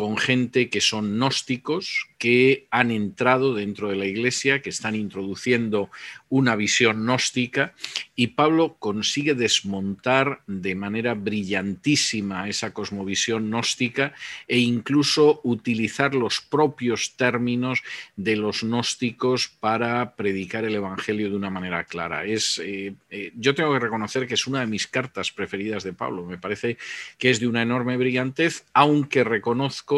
con 0.00 0.16
gente 0.16 0.70
que 0.70 0.80
son 0.80 1.18
gnósticos, 1.18 2.08
que 2.16 2.66
han 2.70 2.90
entrado 2.90 3.54
dentro 3.54 3.90
de 3.90 3.96
la 3.96 4.06
iglesia, 4.06 4.62
que 4.62 4.70
están 4.70 4.94
introduciendo 4.94 5.90
una 6.30 6.56
visión 6.56 7.04
gnóstica, 7.04 7.74
y 8.16 8.28
Pablo 8.28 8.76
consigue 8.78 9.34
desmontar 9.34 10.40
de 10.46 10.74
manera 10.74 11.12
brillantísima 11.12 12.48
esa 12.48 12.72
cosmovisión 12.72 13.50
gnóstica 13.50 14.14
e 14.48 14.58
incluso 14.58 15.42
utilizar 15.44 16.14
los 16.14 16.40
propios 16.40 17.16
términos 17.16 17.82
de 18.16 18.36
los 18.36 18.62
gnósticos 18.62 19.48
para 19.48 20.14
predicar 20.16 20.64
el 20.64 20.76
Evangelio 20.76 21.28
de 21.28 21.36
una 21.36 21.50
manera 21.50 21.84
clara. 21.84 22.24
Es, 22.24 22.58
eh, 22.64 22.94
eh, 23.10 23.32
yo 23.36 23.54
tengo 23.54 23.74
que 23.74 23.80
reconocer 23.80 24.26
que 24.26 24.34
es 24.34 24.46
una 24.46 24.60
de 24.60 24.66
mis 24.66 24.86
cartas 24.86 25.30
preferidas 25.30 25.84
de 25.84 25.92
Pablo. 25.92 26.24
Me 26.24 26.38
parece 26.38 26.78
que 27.18 27.28
es 27.28 27.38
de 27.40 27.48
una 27.48 27.60
enorme 27.60 27.98
brillantez, 27.98 28.64
aunque 28.72 29.24
reconozco 29.24 29.89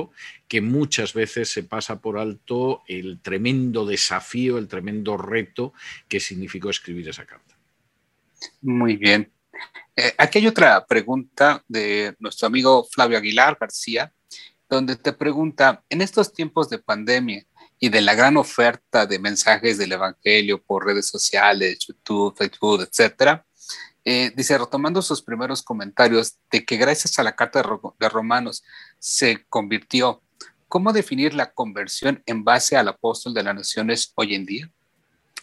que 0.49 0.61
muchas 0.61 1.13
veces 1.13 1.51
se 1.51 1.63
pasa 1.63 2.01
por 2.01 2.19
alto 2.19 2.83
el 2.87 3.21
tremendo 3.21 3.85
desafío, 3.87 4.59
el 4.59 4.69
tremendo 4.69 5.17
reto 5.17 5.73
que 6.09 6.21
significó 6.21 6.71
escribir 6.71 7.09
esa 7.09 7.27
carta. 7.27 7.57
Muy 8.61 8.97
bien. 8.97 9.33
Eh, 9.95 10.15
aquí 10.19 10.39
hay 10.39 10.47
otra 10.47 10.85
pregunta 10.87 11.63
de 11.69 12.15
nuestro 12.19 12.47
amigo 12.47 12.85
Flavio 12.91 13.19
Aguilar 13.19 13.57
García, 13.61 14.13
donde 14.69 14.97
te 14.97 15.13
pregunta, 15.13 15.85
en 15.91 16.01
estos 16.01 16.33
tiempos 16.33 16.71
de 16.71 16.79
pandemia 16.79 17.45
y 17.79 17.89
de 17.89 18.01
la 18.01 18.15
gran 18.15 18.37
oferta 18.37 19.07
de 19.07 19.19
mensajes 19.19 19.77
del 19.77 19.93
Evangelio 19.93 20.63
por 20.63 20.87
redes 20.87 21.09
sociales, 21.09 21.81
YouTube, 21.87 22.37
Facebook, 22.37 22.83
etcétera, 22.89 23.45
eh, 24.05 24.33
dice, 24.35 24.59
retomando 24.59 25.01
sus 25.01 25.23
primeros 25.23 25.63
comentarios 25.63 26.39
de 26.51 26.65
que 26.65 26.77
gracias 26.77 27.19
a 27.19 27.23
la 27.23 27.37
Carta 27.37 27.63
de, 27.99 28.09
Romanos 28.09 28.65
se 28.99 29.45
convirtió, 29.49 30.23
¿cómo 30.69 30.93
definir 30.93 31.35
la 31.35 31.53
conversión 31.53 32.23
en 32.27 32.43
base 32.43 32.77
al 32.77 32.89
apóstol 32.89 33.33
de 33.35 33.45
las 33.45 33.55
naciones 33.55 34.13
hoy 34.17 34.35
en 34.35 34.47
día? 34.47 34.71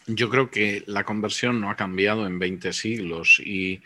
Yo 0.06 0.28
creo 0.28 0.50
que 0.50 0.82
la 0.86 1.04
conversión 1.04 1.60
no 1.60 1.70
ha 1.70 1.76
cambiado 1.76 2.26
en 2.26 2.38
20 2.38 2.72
siglos 2.72 3.40
y, 3.44 3.80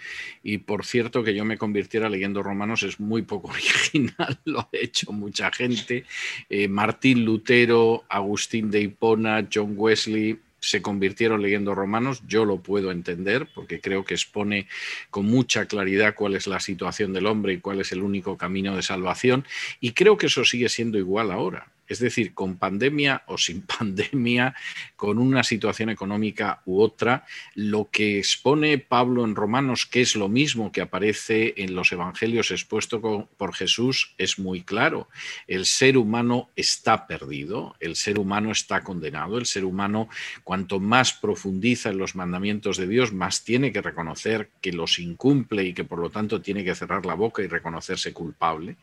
por 0.64 0.84
cierto 0.86 1.22
que 1.22 1.34
yo 1.34 1.44
me 1.44 1.58
convirtiera 1.58 2.08
leyendo 2.08 2.42
romanos 2.42 2.82
es 2.82 2.98
muy 2.98 3.22
poco 3.22 3.48
original, 3.52 4.40
lo 4.44 4.60
ha 4.60 4.68
hecho 4.72 5.12
mucha 5.12 5.52
gente. 5.52 6.04
Eh, 6.48 6.66
Martín 6.66 7.24
Lutero, 7.24 8.04
Agustín 8.08 8.70
de 8.70 8.80
Hipona, 8.80 9.46
John 9.52 9.74
Wesley, 9.76 10.40
se 10.64 10.80
convirtieron 10.80 11.42
leyendo 11.42 11.74
romanos, 11.74 12.22
yo 12.26 12.44
lo 12.44 12.58
puedo 12.58 12.90
entender 12.90 13.46
porque 13.54 13.80
creo 13.80 14.04
que 14.04 14.14
expone 14.14 14.66
con 15.10 15.26
mucha 15.26 15.66
claridad 15.66 16.14
cuál 16.14 16.34
es 16.34 16.46
la 16.46 16.58
situación 16.58 17.12
del 17.12 17.26
hombre 17.26 17.52
y 17.52 17.58
cuál 17.60 17.80
es 17.80 17.92
el 17.92 18.02
único 18.02 18.38
camino 18.38 18.74
de 18.74 18.82
salvación 18.82 19.44
y 19.80 19.92
creo 19.92 20.16
que 20.16 20.26
eso 20.26 20.44
sigue 20.44 20.68
siendo 20.68 20.98
igual 20.98 21.30
ahora. 21.30 21.73
Es 21.88 21.98
decir, 21.98 22.34
con 22.34 22.56
pandemia 22.56 23.22
o 23.26 23.38
sin 23.38 23.62
pandemia, 23.78 24.54
con 24.96 25.18
una 25.18 25.42
situación 25.42 25.90
económica 25.90 26.62
u 26.64 26.80
otra, 26.80 27.26
lo 27.54 27.88
que 27.90 28.18
expone 28.18 28.78
Pablo 28.78 29.24
en 29.24 29.34
Romanos, 29.34 29.86
que 29.86 30.00
es 30.00 30.16
lo 30.16 30.28
mismo 30.28 30.72
que 30.72 30.80
aparece 30.80 31.54
en 31.56 31.74
los 31.74 31.92
evangelios 31.92 32.50
expuesto 32.50 33.28
por 33.36 33.54
Jesús, 33.54 34.14
es 34.18 34.38
muy 34.38 34.62
claro. 34.62 35.08
El 35.46 35.66
ser 35.66 35.96
humano 35.96 36.50
está 36.56 37.06
perdido, 37.06 37.76
el 37.80 37.96
ser 37.96 38.18
humano 38.18 38.50
está 38.50 38.82
condenado, 38.82 39.38
el 39.38 39.46
ser 39.46 39.64
humano 39.64 40.08
cuanto 40.42 40.80
más 40.80 41.12
profundiza 41.12 41.90
en 41.90 41.98
los 41.98 42.14
mandamientos 42.14 42.76
de 42.76 42.86
Dios, 42.86 43.12
más 43.12 43.44
tiene 43.44 43.72
que 43.72 43.82
reconocer 43.82 44.50
que 44.60 44.72
los 44.72 44.98
incumple 44.98 45.64
y 45.64 45.74
que 45.74 45.84
por 45.84 45.98
lo 45.98 46.10
tanto 46.10 46.40
tiene 46.40 46.64
que 46.64 46.74
cerrar 46.74 47.06
la 47.06 47.14
boca 47.14 47.42
y 47.42 47.46
reconocerse 47.46 48.12
culpable. 48.12 48.76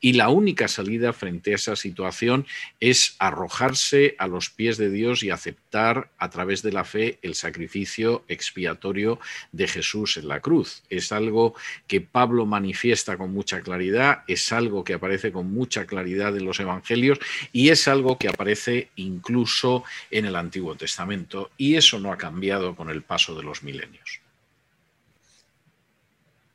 Y 0.00 0.12
la 0.12 0.28
única 0.28 0.68
salida 0.68 1.12
frente 1.12 1.52
a 1.52 1.56
esa 1.56 1.76
situación 1.76 2.43
es 2.80 3.16
arrojarse 3.18 4.14
a 4.18 4.26
los 4.26 4.50
pies 4.50 4.76
de 4.76 4.90
Dios 4.90 5.22
y 5.22 5.30
aceptar 5.30 6.10
a 6.18 6.30
través 6.30 6.62
de 6.62 6.72
la 6.72 6.84
fe 6.84 7.18
el 7.22 7.34
sacrificio 7.34 8.24
expiatorio 8.28 9.18
de 9.52 9.68
Jesús 9.68 10.16
en 10.16 10.28
la 10.28 10.40
cruz. 10.40 10.82
Es 10.90 11.12
algo 11.12 11.54
que 11.86 12.00
Pablo 12.00 12.46
manifiesta 12.46 13.16
con 13.16 13.32
mucha 13.32 13.60
claridad, 13.60 14.24
es 14.28 14.52
algo 14.52 14.84
que 14.84 14.94
aparece 14.94 15.32
con 15.32 15.52
mucha 15.52 15.86
claridad 15.86 16.36
en 16.36 16.44
los 16.44 16.60
evangelios 16.60 17.18
y 17.52 17.70
es 17.70 17.88
algo 17.88 18.18
que 18.18 18.28
aparece 18.28 18.90
incluso 18.96 19.84
en 20.10 20.26
el 20.26 20.36
Antiguo 20.36 20.74
Testamento. 20.74 21.50
Y 21.56 21.76
eso 21.76 21.98
no 22.00 22.12
ha 22.12 22.18
cambiado 22.18 22.74
con 22.74 22.90
el 22.90 23.02
paso 23.02 23.34
de 23.34 23.42
los 23.42 23.62
milenios. 23.62 24.20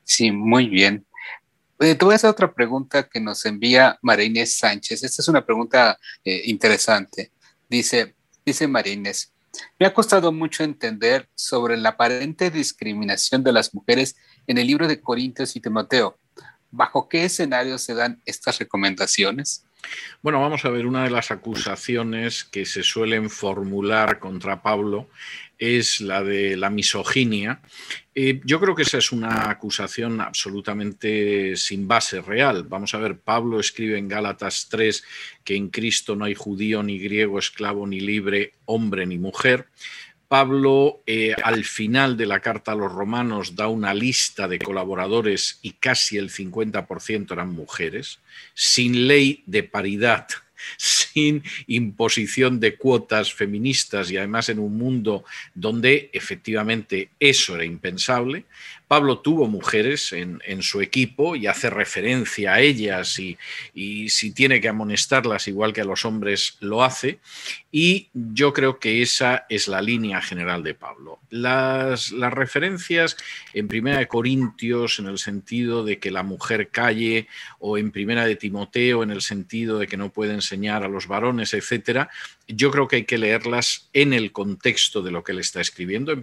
Sí, 0.04 0.32
muy 0.32 0.68
bien. 0.68 1.06
Te 1.80 1.94
voy 1.94 2.12
a 2.12 2.16
hacer 2.16 2.28
otra 2.28 2.52
pregunta 2.52 3.08
que 3.08 3.20
nos 3.20 3.46
envía 3.46 3.98
María 4.02 4.44
Sánchez. 4.44 5.02
Esta 5.02 5.22
es 5.22 5.28
una 5.28 5.46
pregunta 5.46 5.98
eh, 6.22 6.42
interesante. 6.44 7.32
Dice, 7.70 8.14
dice 8.44 8.68
María 8.68 8.94
me 9.78 9.86
ha 9.86 9.94
costado 9.94 10.30
mucho 10.30 10.62
entender 10.62 11.30
sobre 11.34 11.78
la 11.78 11.90
aparente 11.90 12.50
discriminación 12.50 13.42
de 13.42 13.52
las 13.52 13.74
mujeres 13.74 14.14
en 14.46 14.58
el 14.58 14.66
libro 14.66 14.86
de 14.86 15.00
Corintios 15.00 15.56
y 15.56 15.60
Timoteo. 15.60 16.18
¿Bajo 16.70 17.08
qué 17.08 17.24
escenario 17.24 17.78
se 17.78 17.94
dan 17.94 18.20
estas 18.26 18.58
recomendaciones? 18.58 19.64
Bueno, 20.22 20.40
vamos 20.40 20.64
a 20.64 20.70
ver, 20.70 20.86
una 20.86 21.04
de 21.04 21.10
las 21.10 21.30
acusaciones 21.30 22.44
que 22.44 22.66
se 22.66 22.82
suelen 22.82 23.30
formular 23.30 24.18
contra 24.18 24.62
Pablo 24.62 25.08
es 25.58 26.00
la 26.00 26.22
de 26.22 26.56
la 26.56 26.70
misoginia. 26.70 27.60
Eh, 28.14 28.40
yo 28.44 28.60
creo 28.60 28.74
que 28.74 28.82
esa 28.82 28.98
es 28.98 29.12
una 29.12 29.50
acusación 29.50 30.20
absolutamente 30.20 31.54
sin 31.56 31.86
base 31.86 32.22
real. 32.22 32.64
Vamos 32.64 32.94
a 32.94 32.98
ver, 32.98 33.18
Pablo 33.18 33.60
escribe 33.60 33.98
en 33.98 34.08
Gálatas 34.08 34.68
3 34.70 35.04
que 35.44 35.56
en 35.56 35.68
Cristo 35.68 36.16
no 36.16 36.24
hay 36.24 36.34
judío, 36.34 36.82
ni 36.82 36.98
griego, 36.98 37.38
esclavo, 37.38 37.86
ni 37.86 38.00
libre, 38.00 38.54
hombre, 38.64 39.06
ni 39.06 39.18
mujer. 39.18 39.66
Pablo 40.30 41.02
eh, 41.08 41.34
al 41.42 41.64
final 41.64 42.16
de 42.16 42.24
la 42.24 42.38
carta 42.38 42.70
a 42.70 42.76
los 42.76 42.92
romanos 42.92 43.56
da 43.56 43.66
una 43.66 43.92
lista 43.92 44.46
de 44.46 44.60
colaboradores 44.60 45.58
y 45.60 45.72
casi 45.72 46.18
el 46.18 46.30
50% 46.30 47.32
eran 47.32 47.48
mujeres, 47.48 48.20
sin 48.54 49.08
ley 49.08 49.42
de 49.46 49.64
paridad 49.64 50.28
sin 51.12 51.42
imposición 51.66 52.60
de 52.60 52.76
cuotas 52.76 53.32
feministas 53.32 54.10
y 54.10 54.16
además 54.16 54.48
en 54.48 54.58
un 54.58 54.76
mundo 54.76 55.24
donde 55.54 56.10
efectivamente 56.12 57.10
eso 57.18 57.54
era 57.54 57.64
impensable, 57.64 58.44
Pablo 58.90 59.20
tuvo 59.20 59.46
mujeres 59.46 60.12
en, 60.12 60.62
su 60.62 60.80
equipo 60.80 61.36
y 61.36 61.46
hace 61.46 61.70
referencia 61.70 62.54
a 62.54 62.60
ellas 62.60 63.20
y, 63.20 63.38
si 64.08 64.32
tiene 64.32 64.60
que 64.60 64.68
amonestarlas 64.68 65.46
igual 65.46 65.72
que 65.72 65.82
a 65.82 65.84
los 65.84 66.04
hombres 66.04 66.56
lo 66.58 66.82
hace. 66.82 67.20
Y 67.70 68.08
yo 68.12 68.52
creo 68.52 68.80
que 68.80 69.00
esa 69.00 69.46
es 69.48 69.68
la 69.68 69.80
línea 69.80 70.20
general 70.20 70.64
de 70.64 70.74
Pablo. 70.74 71.20
Las, 71.30 72.10
las 72.10 72.32
referencias 72.32 73.16
en 73.54 73.68
Primera 73.68 73.98
de 73.98 74.08
Corintios 74.08 74.98
en 74.98 75.06
el 75.06 75.18
sentido 75.18 75.84
de 75.84 76.00
que 76.00 76.10
la 76.10 76.24
mujer 76.24 76.70
calle 76.70 77.28
o 77.60 77.78
en 77.78 77.92
Primera 77.92 78.26
de 78.26 78.34
Timoteo 78.34 79.04
en 79.04 79.12
el 79.12 79.22
sentido 79.22 79.78
de 79.78 79.86
que 79.86 79.96
no 79.96 80.10
puede 80.10 80.34
enseñar 80.34 80.82
a 80.82 80.88
los 80.88 80.99
varones, 81.06 81.54
etcétera, 81.54 82.10
yo 82.48 82.70
creo 82.70 82.88
que 82.88 82.96
hay 82.96 83.04
que 83.04 83.18
leerlas 83.18 83.88
en 83.92 84.12
el 84.12 84.32
contexto 84.32 85.02
de 85.02 85.10
lo 85.10 85.24
que 85.24 85.32
él 85.32 85.38
está 85.38 85.60
escribiendo 85.60 86.14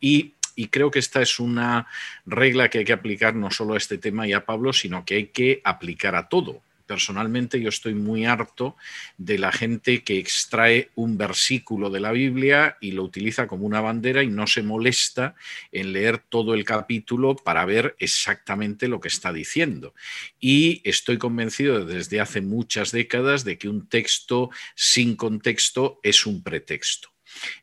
y 0.00 0.34
y 0.56 0.68
creo 0.68 0.90
que 0.90 0.98
esta 0.98 1.20
es 1.22 1.40
una 1.40 1.86
regla 2.26 2.68
que 2.68 2.78
hay 2.78 2.84
que 2.84 2.92
aplicar 2.92 3.34
no 3.34 3.50
solo 3.50 3.74
a 3.74 3.78
este 3.78 3.98
tema 3.98 4.26
y 4.26 4.32
a 4.32 4.44
Pablo, 4.44 4.72
sino 4.72 5.04
que 5.04 5.16
hay 5.16 5.26
que 5.26 5.60
aplicar 5.64 6.14
a 6.14 6.28
todo. 6.28 6.62
Personalmente 6.86 7.60
yo 7.60 7.70
estoy 7.70 7.94
muy 7.94 8.26
harto 8.26 8.76
de 9.16 9.38
la 9.38 9.52
gente 9.52 10.02
que 10.02 10.18
extrae 10.18 10.90
un 10.94 11.16
versículo 11.16 11.88
de 11.88 12.00
la 12.00 12.12
Biblia 12.12 12.76
y 12.80 12.92
lo 12.92 13.04
utiliza 13.04 13.46
como 13.46 13.64
una 13.64 13.80
bandera 13.80 14.22
y 14.22 14.28
no 14.28 14.46
se 14.46 14.62
molesta 14.62 15.34
en 15.72 15.92
leer 15.92 16.18
todo 16.18 16.52
el 16.52 16.64
capítulo 16.64 17.36
para 17.36 17.64
ver 17.64 17.96
exactamente 17.98 18.88
lo 18.88 19.00
que 19.00 19.08
está 19.08 19.32
diciendo. 19.32 19.94
Y 20.38 20.82
estoy 20.84 21.16
convencido 21.16 21.86
desde 21.86 22.20
hace 22.20 22.42
muchas 22.42 22.92
décadas 22.92 23.44
de 23.44 23.56
que 23.56 23.68
un 23.68 23.88
texto 23.88 24.50
sin 24.74 25.16
contexto 25.16 26.00
es 26.02 26.26
un 26.26 26.42
pretexto. 26.42 27.13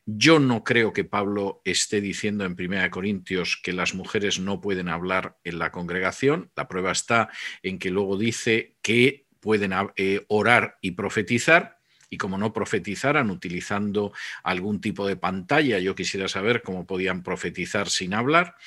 Yo 0.05 0.39
no 0.39 0.63
creo 0.63 0.93
que 0.93 1.03
Pablo 1.03 1.61
esté 1.65 2.01
diciendo 2.01 2.45
en 2.45 2.55
1 2.59 2.89
Corintios 2.91 3.59
que 3.61 3.73
las 3.73 3.95
mujeres 3.95 4.39
no 4.39 4.61
pueden 4.61 4.89
hablar 4.89 5.37
en 5.43 5.59
la 5.59 5.71
congregación. 5.71 6.51
La 6.55 6.67
prueba 6.67 6.91
está 6.91 7.29
en 7.63 7.79
que 7.79 7.91
luego 7.91 8.17
dice 8.17 8.77
que 8.81 9.27
pueden 9.39 9.73
eh, 9.95 10.25
orar 10.27 10.77
y 10.81 10.91
profetizar 10.91 11.80
y 12.11 12.17
como 12.17 12.37
no 12.37 12.51
profetizaran 12.51 13.31
utilizando 13.31 14.11
algún 14.43 14.81
tipo 14.81 15.07
de 15.07 15.15
pantalla, 15.15 15.79
yo 15.79 15.95
quisiera 15.95 16.27
saber 16.27 16.61
cómo 16.61 16.85
podían 16.85 17.23
profetizar 17.23 17.89
sin 17.89 18.13
hablar. 18.13 18.57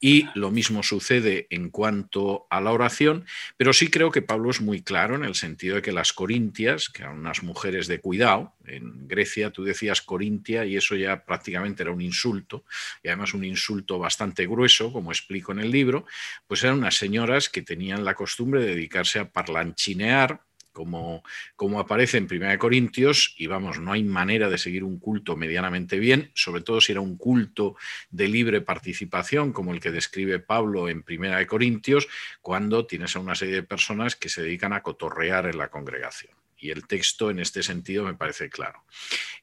Y 0.00 0.26
lo 0.34 0.50
mismo 0.50 0.82
sucede 0.82 1.46
en 1.50 1.68
cuanto 1.68 2.46
a 2.48 2.62
la 2.62 2.72
oración, 2.72 3.26
pero 3.58 3.74
sí 3.74 3.88
creo 3.88 4.10
que 4.10 4.22
Pablo 4.22 4.50
es 4.50 4.62
muy 4.62 4.80
claro 4.82 5.16
en 5.16 5.24
el 5.24 5.34
sentido 5.34 5.76
de 5.76 5.82
que 5.82 5.92
las 5.92 6.14
corintias, 6.14 6.88
que 6.88 7.02
eran 7.02 7.18
unas 7.18 7.42
mujeres 7.42 7.88
de 7.88 8.00
cuidado, 8.00 8.54
en 8.64 9.06
Grecia 9.06 9.50
tú 9.50 9.64
decías 9.64 10.00
corintia 10.00 10.64
y 10.64 10.76
eso 10.76 10.96
ya 10.96 11.24
prácticamente 11.26 11.82
era 11.82 11.92
un 11.92 12.00
insulto, 12.00 12.64
y 13.02 13.08
además 13.08 13.34
un 13.34 13.44
insulto 13.44 13.98
bastante 13.98 14.46
grueso, 14.46 14.92
como 14.92 15.12
explico 15.12 15.52
en 15.52 15.60
el 15.60 15.70
libro, 15.70 16.06
pues 16.46 16.64
eran 16.64 16.78
unas 16.78 16.96
señoras 16.96 17.50
que 17.50 17.60
tenían 17.60 18.02
la 18.02 18.14
costumbre 18.14 18.62
de 18.62 18.68
dedicarse 18.74 19.18
a 19.18 19.30
parlanchinear 19.30 20.40
como, 20.74 21.22
como 21.56 21.80
aparece 21.80 22.18
en 22.18 22.28
1 22.30 22.58
Corintios, 22.58 23.34
y 23.38 23.46
vamos, 23.46 23.78
no 23.78 23.92
hay 23.92 24.04
manera 24.04 24.50
de 24.50 24.58
seguir 24.58 24.84
un 24.84 24.98
culto 24.98 25.36
medianamente 25.36 25.98
bien, 25.98 26.30
sobre 26.34 26.60
todo 26.60 26.82
si 26.82 26.92
era 26.92 27.00
un 27.00 27.16
culto 27.16 27.76
de 28.10 28.28
libre 28.28 28.60
participación, 28.60 29.54
como 29.54 29.72
el 29.72 29.80
que 29.80 29.90
describe 29.90 30.40
Pablo 30.40 30.90
en 30.90 31.02
1 31.08 31.46
Corintios, 31.46 32.08
cuando 32.42 32.86
tienes 32.86 33.16
a 33.16 33.20
una 33.20 33.34
serie 33.34 33.54
de 33.54 33.62
personas 33.62 34.16
que 34.16 34.28
se 34.28 34.42
dedican 34.42 34.74
a 34.74 34.82
cotorrear 34.82 35.46
en 35.46 35.56
la 35.56 35.70
congregación 35.70 36.43
y 36.64 36.70
el 36.70 36.86
texto 36.86 37.28
en 37.28 37.40
este 37.40 37.62
sentido 37.62 38.04
me 38.04 38.14
parece 38.14 38.48
claro. 38.48 38.84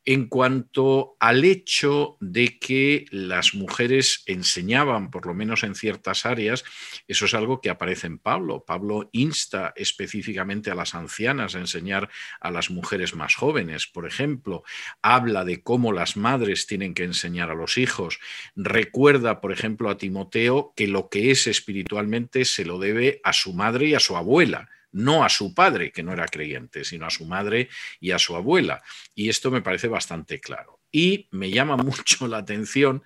En 0.06 0.28
cuanto 0.28 1.18
al 1.20 1.46
hecho 1.46 2.18
de 2.20 2.58
que 2.58 3.06
las 3.12 3.54
mujeres 3.54 4.24
enseñaban, 4.26 5.12
por 5.12 5.28
lo 5.28 5.36
menos 5.36 5.64
en 5.64 5.76
ciertas 5.76 6.26
áreas, 6.26 6.64
eso 7.08 7.26
es 7.26 7.36
algo 7.36 7.62
que 7.62 7.70
aparece 7.70 8.08
en 8.08 8.18
Pablo. 8.18 8.66
Pablo 8.66 9.12
insta 9.12 9.72
específicamente 9.76 10.72
a 10.72 10.76
las 10.76 10.96
ancianas 10.96 11.54
a 11.54 11.60
enseñar 11.60 12.10
a 12.40 12.50
las 12.50 12.72
mujeres 12.72 13.14
más 13.14 13.36
jóvenes, 13.36 13.86
por 13.86 14.08
ejemplo, 14.08 14.64
habla 15.04 15.46
de 15.46 15.62
cómo 15.62 15.94
las 15.94 16.18
madres 16.18 16.66
tienen 16.66 16.96
que 16.96 17.04
enseñar 17.04 17.52
a 17.52 17.56
los 17.56 17.78
hijos, 17.78 18.20
recuerda, 18.56 19.42
por 19.42 19.52
ejemplo, 19.52 19.92
a 19.92 20.00
Timoteo 20.00 20.74
que 20.76 20.88
lo 20.88 21.10
que 21.10 21.30
es 21.30 21.46
espiritualmente 21.46 22.46
se 22.46 22.66
lo 22.66 22.80
debe 22.80 23.22
a 23.24 23.32
su 23.32 23.54
madre 23.54 23.90
y 23.90 23.94
a 23.94 24.00
su 24.00 24.18
abuela 24.18 24.70
no 24.92 25.24
a 25.24 25.30
su 25.30 25.54
padre, 25.54 25.92
que 25.92 26.04
no 26.04 26.14
era 26.14 26.28
creyente, 26.28 26.84
sino 26.84 27.06
a 27.06 27.10
su 27.10 27.26
madre 27.26 27.70
y 28.00 28.12
a 28.12 28.20
su 28.20 28.36
abuela. 28.36 28.84
Y 29.16 29.30
esto 29.30 29.52
me 29.52 29.62
parece 29.62 29.88
bastante 29.88 30.40
claro. 30.40 30.80
Y 30.92 31.28
me 31.32 31.52
llama 31.52 31.78
mucho 31.78 32.28
la 32.28 32.38
atención 32.38 33.04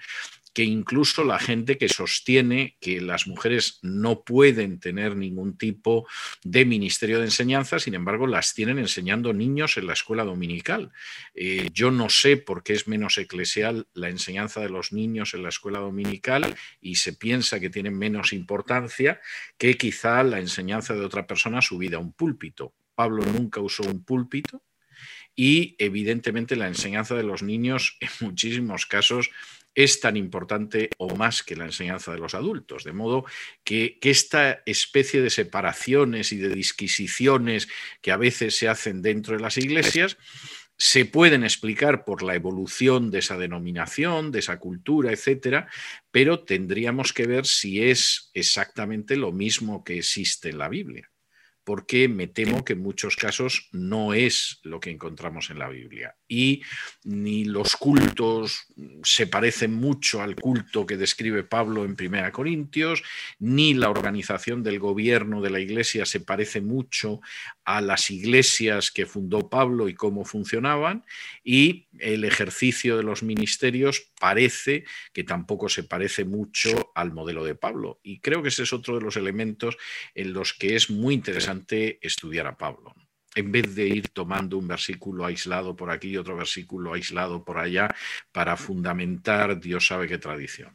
que 0.55 0.63
incluso 0.63 1.25
la 1.25 1.37
gente 1.37 1.77
que 1.77 1.89
sostiene 1.89 2.77
que 2.79 3.01
las 3.01 3.27
mujeres 3.27 3.77
no 3.81 4.23
pueden 4.23 4.79
tener 4.79 5.17
ningún 5.17 5.57
tipo 5.57 6.07
de 6.45 6.63
ministerio 6.63 7.19
de 7.19 7.25
enseñanza, 7.25 7.77
sin 7.77 7.93
embargo, 7.93 8.25
las 8.25 8.53
tienen 8.53 8.79
enseñando 8.79 9.33
niños 9.33 9.75
en 9.75 9.85
la 9.85 9.91
escuela 9.91 10.23
dominical. 10.23 10.93
Eh, 11.33 11.69
yo 11.73 11.91
no 11.91 12.07
sé 12.07 12.37
por 12.37 12.63
qué 12.63 12.71
es 12.71 12.87
menos 12.87 13.17
eclesial 13.17 13.89
la 13.93 14.07
enseñanza 14.07 14.61
de 14.61 14.69
los 14.69 14.93
niños 14.93 15.33
en 15.33 15.43
la 15.43 15.49
escuela 15.49 15.79
dominical 15.79 16.55
y 16.79 16.95
se 16.95 17.11
piensa 17.11 17.59
que 17.59 17.69
tienen 17.69 17.97
menos 17.97 18.31
importancia 18.31 19.19
que 19.57 19.77
quizá 19.77 20.23
la 20.23 20.39
enseñanza 20.39 20.93
de 20.93 21.03
otra 21.03 21.27
persona 21.27 21.61
subida 21.61 21.97
a 21.97 21.99
un 21.99 22.13
púlpito. 22.13 22.73
Pablo 22.95 23.25
nunca 23.25 23.59
usó 23.59 23.83
un 23.83 24.05
púlpito, 24.05 24.63
y 25.35 25.75
evidentemente 25.79 26.55
la 26.55 26.67
enseñanza 26.67 27.13
de 27.15 27.23
los 27.23 27.43
niños 27.43 27.97
en 27.99 28.09
muchísimos 28.21 28.85
casos 28.85 29.31
es 29.75 29.99
tan 29.99 30.15
importante 30.17 30.89
o 30.97 31.15
más 31.15 31.43
que 31.43 31.55
la 31.55 31.65
enseñanza 31.65 32.13
de 32.13 32.19
los 32.19 32.33
adultos. 32.33 32.83
De 32.83 32.93
modo 32.93 33.25
que, 33.63 33.99
esta 34.01 34.61
especie 34.65 35.21
de 35.21 35.29
separaciones 35.29 36.31
y 36.31 36.37
de 36.37 36.49
disquisiciones 36.49 37.67
que 38.01 38.11
a 38.11 38.17
veces 38.17 38.55
se 38.55 38.69
hacen 38.69 39.01
dentro 39.01 39.35
de 39.35 39.41
las 39.41 39.57
iglesias 39.57 40.17
se 40.77 41.05
pueden 41.05 41.43
explicar 41.43 42.03
por 42.05 42.21
la 42.21 42.35
evolución 42.35 43.09
de 43.09 43.19
esa 43.19 43.37
denominación, 43.37 44.31
de 44.31 44.39
esa 44.39 44.59
cultura, 44.59 45.11
etcétera, 45.11 45.69
pero 46.11 46.43
tendríamos 46.43 47.13
que 47.13 47.27
ver 47.27 47.45
si 47.45 47.81
es 47.81 48.29
exactamente 48.33 49.15
lo 49.15 49.31
mismo 49.31 49.83
que 49.83 49.97
existe 49.97 50.49
en 50.49 50.57
la 50.57 50.69
Biblia 50.69 51.09
porque 51.65 52.07
me 52.07 52.27
temo 52.27 52.63
que 52.63 52.73
en 52.73 52.81
muchos 52.81 53.15
casos 53.15 53.69
no 53.71 54.13
es 54.13 54.59
lo 54.63 54.79
que 54.79 54.91
encontramos 54.91 55.49
en 55.49 55.59
la 55.59 55.67
Biblia. 55.67 56.15
Y 56.27 56.61
ni 57.03 57.43
los 57.43 57.75
cultos 57.75 58.67
se 59.03 59.27
parecen 59.27 59.73
mucho 59.73 60.21
al 60.21 60.35
culto 60.35 60.85
que 60.85 60.95
describe 60.95 61.43
Pablo 61.43 61.83
en 61.83 61.95
Primera 61.95 62.31
Corintios, 62.31 63.03
ni 63.39 63.73
la 63.73 63.89
organización 63.89 64.63
del 64.63 64.79
gobierno 64.79 65.41
de 65.41 65.49
la 65.49 65.59
Iglesia 65.59 66.05
se 66.05 66.19
parece 66.19 66.61
mucho 66.61 67.19
a 67.65 67.81
las 67.81 68.09
iglesias 68.11 68.91
que 68.91 69.05
fundó 69.05 69.49
Pablo 69.49 69.89
y 69.89 69.95
cómo 69.95 70.23
funcionaban, 70.23 71.03
y 71.43 71.87
el 71.99 72.23
ejercicio 72.23 72.95
de 72.95 73.03
los 73.03 73.23
ministerios 73.23 74.11
parece 74.19 74.85
que 75.13 75.23
tampoco 75.23 75.67
se 75.67 75.83
parece 75.83 76.25
mucho 76.25 76.91
al 76.95 77.11
modelo 77.11 77.43
de 77.43 77.55
Pablo. 77.55 77.99
Y 78.03 78.19
creo 78.19 78.41
que 78.41 78.49
ese 78.49 78.63
es 78.63 78.73
otro 78.73 78.95
de 78.95 79.01
los 79.01 79.17
elementos 79.17 79.77
en 80.13 80.33
los 80.33 80.53
que 80.53 80.75
es 80.75 80.89
muy 80.89 81.15
interesante 81.15 81.99
estudiar 82.01 82.47
a 82.47 82.57
Pablo 82.57 82.93
en 83.35 83.51
vez 83.51 83.75
de 83.75 83.87
ir 83.87 84.07
tomando 84.09 84.57
un 84.57 84.67
versículo 84.67 85.25
aislado 85.25 85.75
por 85.75 85.91
aquí 85.91 86.09
y 86.09 86.17
otro 86.17 86.37
versículo 86.37 86.93
aislado 86.93 87.43
por 87.43 87.57
allá 87.57 87.93
para 88.31 88.55
fundamentar 88.55 89.59
Dios 89.59 89.87
sabe 89.87 90.07
qué 90.07 90.17
tradición. 90.17 90.73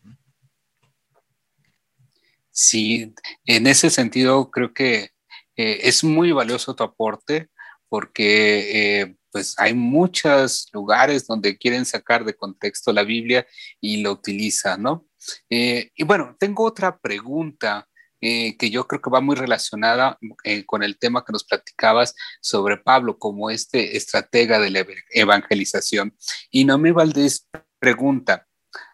Sí, 2.51 3.14
en 3.47 3.66
ese 3.66 3.88
sentido 3.88 4.51
creo 4.51 4.74
que 4.74 5.11
eh, 5.57 5.80
es 5.82 6.05
muy 6.05 6.32
valioso 6.32 6.74
tu 6.74 6.82
aporte 6.82 7.48
porque 7.88 9.01
eh, 9.01 9.16
pues 9.32 9.55
hay 9.59 9.74
muchos 9.74 10.68
lugares 10.72 11.26
donde 11.26 11.59
quieren 11.59 11.84
sacar 11.84 12.24
de 12.24 12.34
contexto 12.34 12.92
la 12.92 13.03
Biblia 13.03 13.46
y 13.80 14.03
lo 14.03 14.12
utilizan, 14.12 14.82
¿no? 14.82 15.07
Eh, 15.48 15.90
y 15.94 16.05
bueno, 16.05 16.36
tengo 16.38 16.64
otra 16.64 16.98
pregunta 16.98 17.86
que 18.22 18.68
yo 18.70 18.86
creo 18.86 19.01
que 19.01 19.09
va 19.09 19.22
muy 19.22 19.34
relacionada 19.34 20.18
con 20.66 20.82
el 20.82 20.98
tema 20.98 21.24
que 21.24 21.32
nos 21.32 21.42
platicabas 21.42 22.14
sobre 22.42 22.76
Pablo 22.76 23.18
como 23.18 23.48
este 23.48 23.96
estratega 23.96 24.59
de 24.59 24.68
la 24.68 24.86
evangelización. 25.12 26.14
Y 26.51 26.66
Noemí 26.66 26.90
Valdés 26.90 27.48
pregunta, 27.78 28.46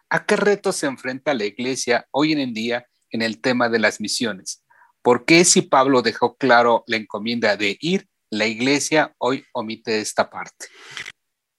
¿a 0.09 0.25
qué 0.25 0.37
retos 0.37 0.77
se 0.77 0.85
enfrenta 0.85 1.33
la 1.33 1.43
iglesia 1.43 2.07
hoy 2.11 2.31
en 2.31 2.53
día 2.53 2.87
en 3.09 3.21
el 3.21 3.41
tema 3.41 3.67
de 3.67 3.79
las 3.79 3.99
misiones? 3.99 4.63
¿Por 5.07 5.23
qué 5.23 5.45
si 5.45 5.61
Pablo 5.61 6.01
dejó 6.01 6.35
claro 6.35 6.83
la 6.85 6.97
encomienda 6.97 7.55
de 7.55 7.77
ir, 7.79 8.09
la 8.29 8.45
iglesia 8.45 9.15
hoy 9.19 9.41
omite 9.53 10.01
esta 10.01 10.29
parte? 10.29 10.65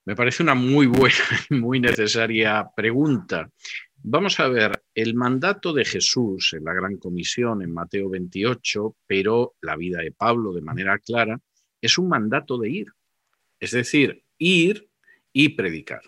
Me 0.05 0.15
parece 0.15 0.43
una 0.43 0.55
muy 0.55 0.85
buena 0.87 1.17
y 1.49 1.55
muy 1.55 1.81
necesaria 1.81 2.69
pregunta. 2.77 3.49
Vamos 4.03 4.39
a 4.39 4.49
ver, 4.49 4.83
el 4.95 5.15
mandato 5.15 5.73
de 5.73 5.87
Jesús 5.87 6.53
en 6.53 6.65
la 6.65 6.75
Gran 6.75 6.99
Comisión 6.99 7.63
en 7.63 7.73
Mateo 7.73 8.11
28, 8.11 8.97
pero 9.07 9.55
la 9.63 9.77
vida 9.77 10.03
de 10.03 10.13
Pablo 10.13 10.53
de 10.53 10.61
manera 10.61 10.99
clara, 10.99 11.41
es 11.81 11.97
un 11.97 12.11
mandato 12.11 12.59
de 12.59 12.69
ir. 12.69 12.89
Es 13.59 13.71
decir, 13.71 14.25
ir 14.37 14.91
y 15.33 15.49
predicar. 15.57 16.03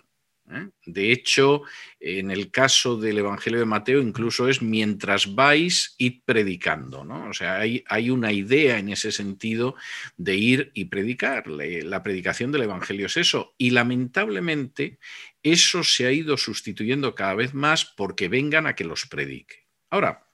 ¿Eh? 0.51 0.69
De 0.85 1.11
hecho, 1.11 1.63
en 1.99 2.31
el 2.31 2.51
caso 2.51 2.97
del 2.97 3.19
Evangelio 3.19 3.59
de 3.59 3.65
Mateo, 3.65 4.01
incluso 4.01 4.47
es 4.47 4.61
mientras 4.61 5.33
vais, 5.33 5.95
id 5.97 6.21
predicando. 6.25 7.01
O 7.01 7.33
sea, 7.33 7.59
hay, 7.59 7.83
hay, 7.87 8.09
una 8.09 8.31
idea 8.31 8.77
en 8.77 8.89
ese 8.89 9.11
sentido 9.11 9.75
de 10.17 10.35
ir 10.35 10.71
y 10.73 10.85
predicar. 10.85 11.47
La 11.47 12.03
predicación 12.03 12.51
del 12.51 12.63
Evangelio 12.63 13.05
es 13.07 13.17
eso. 13.17 13.53
Y 13.57 13.71
lamentablemente, 13.71 14.99
eso 15.43 15.83
se 15.83 16.05
ha 16.05 16.11
ido 16.11 16.37
sustituyendo 16.37 17.15
cada 17.15 17.35
vez 17.35 17.53
más 17.53 17.85
porque 17.85 18.27
vengan 18.27 18.67
a 18.67 18.75
que 18.75 18.83
los 18.83 19.07
predique. 19.07 19.67
Ahora, 19.89 20.27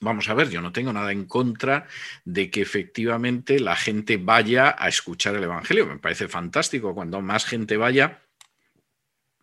Vamos 0.00 0.28
a 0.28 0.34
ver, 0.34 0.50
yo 0.50 0.60
no 0.60 0.72
tengo 0.72 0.92
nada 0.92 1.12
en 1.12 1.24
contra 1.24 1.86
de 2.24 2.50
que 2.50 2.60
efectivamente 2.60 3.60
la 3.60 3.76
gente 3.76 4.18
vaya 4.18 4.74
a 4.78 4.88
escuchar 4.88 5.36
el 5.36 5.44
Evangelio. 5.44 5.86
Me 5.86 5.98
parece 5.98 6.28
fantástico 6.28 6.94
cuando 6.94 7.20
más 7.22 7.46
gente 7.46 7.76
vaya 7.76 8.25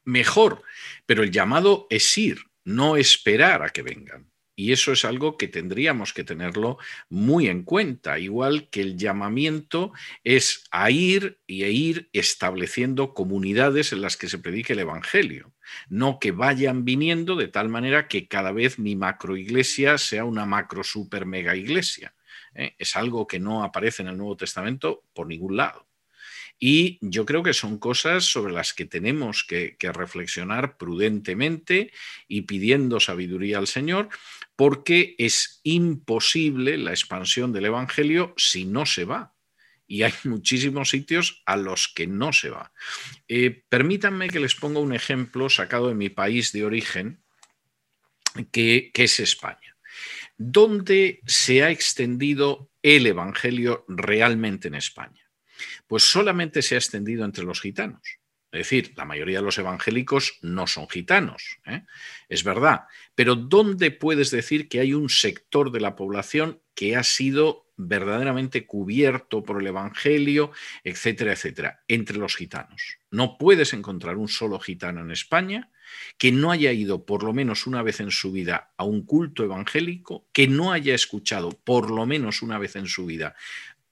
mejor, 0.06 0.62
pero 1.06 1.24
el 1.24 1.32
llamado 1.32 1.88
es 1.90 2.18
ir, 2.18 2.40
no 2.64 2.98
esperar 2.98 3.64
a 3.64 3.70
que 3.70 3.82
vengan. 3.82 4.34
Y 4.56 4.72
eso 4.72 4.92
es 4.92 5.04
algo 5.04 5.36
que 5.36 5.48
tendríamos 5.48 6.14
que 6.14 6.24
tenerlo 6.24 6.78
muy 7.10 7.48
en 7.48 7.64
cuenta, 7.64 8.20
igual 8.20 8.70
que 8.70 8.82
el 8.82 8.98
llamamiento 8.98 9.94
es 10.24 10.66
a 10.70 10.92
ir 10.92 11.40
y 11.48 11.64
a 11.64 11.70
ir 11.70 12.10
estableciendo 12.14 13.16
comunidades 13.16 13.94
en 13.94 14.02
las 14.02 14.16
que 14.16 14.30
se 14.30 14.38
predique 14.38 14.74
el 14.74 14.80
Evangelio, 14.80 15.54
no 15.90 16.20
que 16.20 16.32
vayan 16.32 16.86
viniendo 16.86 17.36
de 17.36 17.48
tal 17.48 17.70
manera 17.70 18.08
que 18.08 18.28
cada 18.28 18.52
vez 18.52 18.78
mi 18.78 18.96
macroiglesia 18.96 19.98
sea 19.98 20.24
una 20.24 20.46
macro 20.46 20.84
super 20.84 21.26
mega 21.26 21.56
iglesia. 21.56 22.14
¿eh? 22.54 22.76
Es 22.78 22.96
algo 22.96 23.26
que 23.26 23.40
no 23.40 23.64
aparece 23.64 24.04
en 24.04 24.10
el 24.10 24.18
Nuevo 24.18 24.38
Testamento 24.38 25.04
por 25.14 25.26
ningún 25.26 25.58
lado. 25.58 25.88
Y 26.66 26.98
yo 27.02 27.26
creo 27.26 27.44
que 27.44 27.54
son 27.54 27.78
cosas 27.78 28.24
sobre 28.24 28.54
las 28.54 28.74
que 28.74 28.86
tenemos 28.86 29.44
que, 29.44 29.76
reflexionar 29.82 30.78
prudentemente 30.78 31.92
y 32.30 32.44
pidiendo 32.44 33.02
sabiduría 33.02 33.58
al 33.58 33.68
Señor, 33.68 34.08
porque 34.56 35.14
es 35.18 35.60
imposible 35.64 36.78
la 36.78 36.92
expansión 36.92 37.52
del 37.52 37.66
Evangelio 37.66 38.34
si 38.38 38.64
no 38.64 38.86
se 38.86 39.04
va 39.04 39.34
y 39.88 40.04
hay 40.04 40.14
muchísimos 40.24 40.92
sitios 40.92 41.44
a 41.46 41.58
los 41.58 41.90
que 41.90 42.08
no 42.08 42.32
se 42.32 42.50
va. 42.50 42.72
Eh, 43.28 43.66
permítanme 43.68 44.30
que 44.30 44.40
les 44.40 44.56
ponga 44.56 44.80
un 44.80 44.94
ejemplo 44.94 45.50
sacado 45.50 45.90
de 45.90 45.96
mi 45.96 46.08
país 46.08 46.54
de 46.54 46.64
origen, 46.64 47.26
que, 48.54 48.90
que 48.94 49.04
es 49.04 49.20
España. 49.20 49.76
¿Dónde 50.38 51.20
se 51.26 51.62
ha 51.62 51.72
extendido 51.72 52.72
el 52.82 53.06
Evangelio 53.06 53.84
realmente 53.90 54.70
en 54.70 54.76
España? 54.76 55.23
Pues 55.88 56.04
solamente 56.04 56.62
se 56.62 56.76
ha 56.76 56.78
extendido 56.78 57.26
entre 57.26 57.44
los 57.44 57.62
gitanos. 57.62 58.20
Es 58.54 58.60
decir, 58.60 58.94
la 58.96 59.06
mayoría 59.06 59.40
de 59.40 59.46
los 59.46 59.58
evangélicos 59.58 60.38
no 60.44 60.68
son 60.68 60.88
gitanos, 60.88 61.58
¿eh? 61.66 61.86
es 62.30 62.44
verdad, 62.44 62.82
pero 63.16 63.36
¿dónde 63.36 63.90
puedes 63.90 64.30
decir 64.30 64.70
que 64.70 64.80
hay 64.80 64.94
un 64.94 65.10
sector 65.10 65.72
de 65.72 65.80
la 65.80 65.96
población 65.96 66.62
que 66.76 66.96
ha 66.96 67.04
sido 67.04 67.72
verdaderamente 67.78 68.68
cubierto 68.68 69.42
por 69.42 69.60
el 69.60 69.66
Evangelio, 69.66 70.52
etcétera, 70.84 71.34
etcétera, 71.34 71.84
entre 71.88 72.18
los 72.18 72.36
gitanos? 72.36 73.00
No 73.10 73.40
puedes 73.40 73.74
encontrar 73.74 74.18
un 74.18 74.28
solo 74.28 74.60
gitano 74.60 75.02
en 75.02 75.10
España 75.10 75.72
que 76.20 76.32
no 76.32 76.52
haya 76.52 76.72
ido 76.72 77.06
por 77.06 77.24
lo 77.24 77.34
menos 77.34 77.66
una 77.66 77.82
vez 77.82 78.00
en 78.00 78.12
su 78.12 78.32
vida 78.32 78.74
a 78.78 78.84
un 78.84 79.04
culto 79.04 79.44
evangélico, 79.44 80.28
que 80.32 80.48
no 80.48 80.72
haya 80.72 80.94
escuchado 80.94 81.50
por 81.64 81.90
lo 81.90 82.06
menos 82.06 82.42
una 82.42 82.60
vez 82.60 82.76
en 82.76 82.88
su 82.88 83.06
vida 83.08 83.36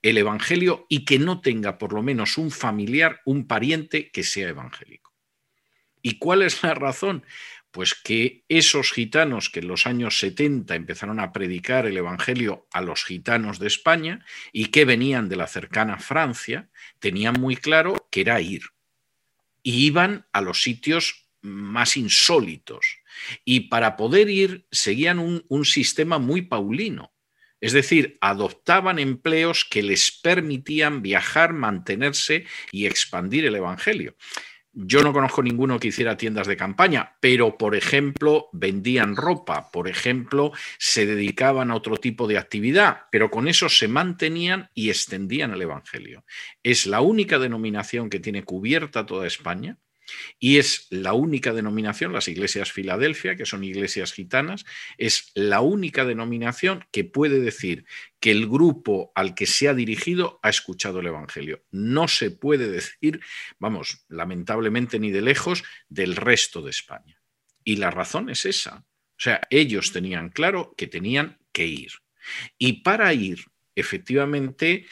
el 0.02 0.18
Evangelio 0.18 0.86
y 0.90 1.06
que 1.06 1.20
no 1.20 1.42
tenga 1.42 1.78
por 1.78 1.94
lo 1.94 2.02
menos 2.02 2.38
un 2.38 2.52
familiar, 2.52 3.22
un 3.26 3.48
pariente 3.48 4.10
que 4.12 4.24
sea 4.24 4.50
evangélico. 4.50 5.14
¿Y 6.02 6.18
cuál 6.18 6.42
es 6.42 6.64
la 6.64 6.74
razón? 6.74 7.26
Pues 7.70 7.94
que 7.94 8.44
esos 8.50 8.92
gitanos 8.92 9.50
que 9.50 9.60
en 9.60 9.68
los 9.68 9.88
años 9.88 10.20
70 10.20 10.76
empezaron 10.76 11.20
a 11.20 11.32
predicar 11.32 11.86
el 11.86 11.96
Evangelio 11.96 12.68
a 12.74 12.82
los 12.82 13.06
gitanos 13.06 13.60
de 13.60 13.68
España 13.68 14.26
y 14.52 14.68
que 14.68 14.84
venían 14.84 15.30
de 15.30 15.38
la 15.38 15.48
cercana 15.48 15.98
Francia, 16.00 16.70
tenían 17.00 17.40
muy 17.40 17.56
claro 17.56 18.08
que 18.12 18.22
era 18.22 18.42
ir. 18.42 18.64
Y 19.64 19.86
iban 19.86 20.28
a 20.34 20.42
los 20.42 20.62
sitios 20.62 21.30
más 21.42 21.96
insólitos. 21.96 23.00
Y 23.46 23.62
para 23.62 23.96
poder 23.96 24.30
ir 24.30 24.68
seguían 24.72 25.20
un, 25.20 25.46
un 25.48 25.66
sistema 25.66 26.20
muy 26.20 26.42
paulino. 26.42 27.11
Es 27.62 27.74
decir, 27.74 28.18
adoptaban 28.20 29.00
empleos 29.00 29.66
que 29.70 29.84
les 29.84 30.12
permitían 30.12 31.02
viajar, 31.02 31.54
mantenerse 31.54 32.46
y 32.72 32.88
expandir 32.88 33.46
el 33.46 33.56
Evangelio. 33.56 34.16
Yo 34.74 35.04
no 35.04 35.12
conozco 35.12 35.44
ninguno 35.44 35.80
que 35.80 35.90
hiciera 35.90 36.16
tiendas 36.16 36.48
de 36.48 36.56
campaña, 36.56 37.18
pero 37.20 37.58
por 37.58 37.76
ejemplo 37.76 38.48
vendían 38.54 39.18
ropa, 39.18 39.70
por 39.70 39.90
ejemplo 39.90 40.54
se 40.80 41.06
dedicaban 41.06 41.72
a 41.72 41.76
otro 41.76 41.98
tipo 41.98 42.26
de 42.26 42.38
actividad, 42.38 43.02
pero 43.12 43.30
con 43.30 43.50
eso 43.50 43.68
se 43.68 43.90
mantenían 43.90 44.70
y 44.74 44.90
extendían 44.90 45.52
el 45.52 45.62
Evangelio. 45.62 46.24
Es 46.64 46.86
la 46.86 47.02
única 47.02 47.38
denominación 47.38 48.10
que 48.10 48.22
tiene 48.22 48.44
cubierta 48.44 49.06
toda 49.06 49.28
España 49.28 49.78
y 50.40 50.58
es 50.58 50.88
la 50.90 51.14
única 51.14 51.54
denominación, 51.54 52.14
las 52.14 52.28
iglesias 52.28 52.72
Filadelfia, 52.72 53.36
que 53.36 53.46
son 53.46 53.64
iglesias 53.64 54.14
gitanas, 54.14 54.66
es 54.98 55.32
la 55.36 55.62
única 55.62 56.06
denominación 56.06 56.86
que 56.92 57.04
puede 57.04 57.40
decir 57.40 57.86
que 58.20 58.32
el 58.32 58.48
grupo 58.48 59.12
al 59.16 59.34
que 59.36 59.48
se 59.48 59.68
ha 59.68 59.74
dirigido 59.74 60.40
ha 60.44 60.50
escuchado 60.50 61.00
el 61.00 61.08
Evangelio. 61.08 61.64
No 61.72 62.08
se 62.08 62.32
puede 62.32 62.70
decir, 62.70 63.20
vamos, 63.60 64.06
lamentablemente 64.10 65.00
ni 65.00 65.12
de 65.12 65.22
lejos, 65.22 65.64
del 65.90 66.16
resto 66.16 66.62
de 66.62 66.70
España. 66.70 67.22
Y 67.64 67.78
la 67.78 67.92
razón 67.92 68.30
es 68.30 68.46
esa. 68.46 68.86
O 69.22 69.24
sea, 69.24 69.42
ellos 69.50 69.92
tenían 69.92 70.30
claro 70.30 70.74
que 70.78 70.88
tenían 70.88 71.40
que 71.52 71.68
ir. 71.68 71.92
Y 72.58 72.82
para 72.82 73.14
ir, 73.14 73.46
efectivamente, 73.76 74.86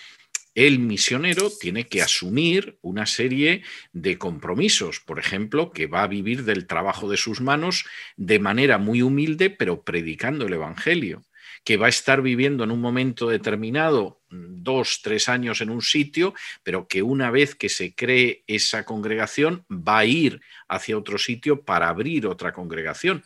el 0.59 0.79
misionero 0.79 1.49
tiene 1.49 1.87
que 1.87 2.01
asumir 2.01 2.79
una 2.81 3.05
serie 3.05 3.63
de 3.93 4.17
compromisos, 4.17 4.99
por 4.99 5.17
ejemplo, 5.17 5.71
que 5.71 5.87
va 5.87 6.03
a 6.03 6.07
vivir 6.07 6.43
del 6.43 6.67
trabajo 6.67 7.09
de 7.09 7.15
sus 7.15 7.39
manos 7.39 7.85
de 8.17 8.39
manera 8.39 8.77
muy 8.77 9.01
humilde, 9.01 9.49
pero 9.49 9.83
predicando 9.83 10.45
el 10.45 10.51
Evangelio, 10.51 11.23
que 11.63 11.77
va 11.77 11.85
a 11.85 11.89
estar 11.89 12.21
viviendo 12.21 12.65
en 12.65 12.71
un 12.71 12.81
momento 12.81 13.29
determinado 13.29 14.21
dos, 14.29 14.99
tres 15.01 15.29
años 15.29 15.61
en 15.61 15.69
un 15.69 15.81
sitio, 15.81 16.33
pero 16.61 16.89
que 16.89 17.03
una 17.03 17.31
vez 17.31 17.55
que 17.55 17.69
se 17.69 17.95
cree 17.95 18.43
esa 18.45 18.83
congregación 18.83 19.65
va 19.71 19.99
a 19.99 20.05
ir 20.05 20.41
hacia 20.67 20.97
otro 20.97 21.17
sitio 21.17 21.63
para 21.63 21.87
abrir 21.87 22.27
otra 22.27 22.51
congregación. 22.51 23.23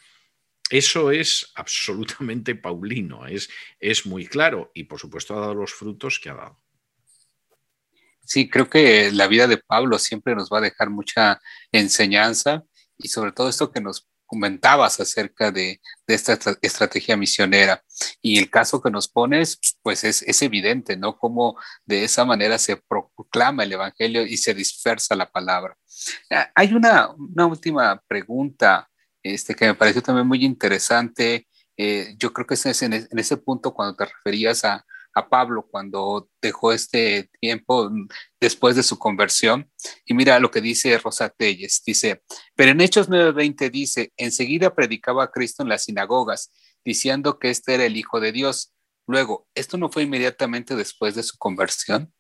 Eso 0.70 1.10
es 1.10 1.52
absolutamente 1.56 2.54
paulino, 2.54 3.26
es, 3.26 3.50
es 3.80 4.06
muy 4.06 4.28
claro 4.28 4.72
y 4.76 4.84
por 4.84 5.00
supuesto 5.00 5.36
ha 5.36 5.40
dado 5.40 5.56
los 5.56 5.74
frutos 5.74 6.20
que 6.20 6.30
ha 6.30 6.36
dado. 6.36 6.63
Sí, 8.26 8.50
creo 8.50 8.70
que 8.70 9.12
la 9.12 9.28
vida 9.28 9.48
de 9.48 9.58
Pablo 9.58 10.00
siempre 10.00 10.36
nos 10.36 10.50
va 10.50 10.60
a 10.60 10.62
dejar 10.62 10.90
mucha 10.90 11.40
enseñanza 11.72 12.64
y 12.98 13.10
sobre 13.10 13.32
todo 13.32 13.50
esto 13.50 13.72
que 13.72 13.82
nos 13.82 14.08
comentabas 14.26 15.00
acerca 15.00 15.52
de, 15.52 15.80
esta 16.08 16.40
estrategia 16.62 17.16
misionera. 17.16 17.84
Y 18.22 18.40
el 18.40 18.50
caso 18.50 18.82
que 18.82 18.90
nos 18.90 19.08
pones, 19.08 19.60
pues 19.84 20.04
es, 20.04 20.42
evidente, 20.42 20.98
¿no? 20.98 21.18
Cómo 21.18 21.58
de 21.86 22.04
esa 22.04 22.26
manera 22.26 22.58
se 22.58 22.78
proclama 22.78 23.64
el 23.64 23.74
Evangelio 23.74 24.26
y 24.26 24.38
se 24.38 24.54
dispersa 24.54 25.16
la 25.16 25.30
palabra. 25.30 25.78
Ah, 26.32 26.52
hay 26.56 26.74
una, 26.74 27.10
última 27.46 28.02
pregunta 28.08 28.90
este, 29.22 29.54
que 29.54 29.68
me 29.68 29.76
pareció 29.76 30.02
también 30.02 30.28
muy 30.28 30.44
interesante. 30.44 31.48
Eh, 31.78 32.16
yo 32.18 32.34
creo 32.34 32.48
que 32.48 32.56
es 32.56 32.82
en 32.82 32.94
ese 32.94 33.38
punto 33.38 33.74
cuando 33.74 33.96
te 33.96 34.06
referías 34.06 34.66
a, 34.66 34.84
a 35.14 35.30
Pablo 35.30 35.68
cuando 35.70 36.30
dejó 36.42 36.74
este 36.74 37.30
tiempo 37.40 37.92
después 38.40 38.76
de 38.76 38.84
su 38.84 38.98
conversión. 38.98 39.72
Y 40.06 40.14
mira 40.14 40.40
lo 40.40 40.52
que 40.52 40.62
dice 40.62 40.98
Rosa 40.98 41.30
Telles, 41.30 41.82
dice, 41.86 42.24
pero 42.56 42.72
en 42.72 42.82
Hechos 42.82 43.10
9:20 43.10 43.70
dice, 43.70 44.14
enseguida 44.18 44.76
predicaba 44.76 45.26
a 45.26 45.32
Cristo 45.32 45.64
en 45.64 45.70
las 45.70 45.86
sinagogas, 45.86 46.52
diciendo 46.84 47.40
que 47.40 47.50
este 47.50 47.76
era 47.76 47.86
el 47.86 47.98
Hijo 47.98 48.20
de 48.20 48.32
Dios. 48.32 48.74
Luego, 49.08 49.48
¿esto 49.56 49.78
no 49.78 49.90
fue 49.90 50.04
inmediatamente 50.04 50.76
después 50.76 51.16
de 51.16 51.24
su 51.24 51.38
conversión? 51.38 52.14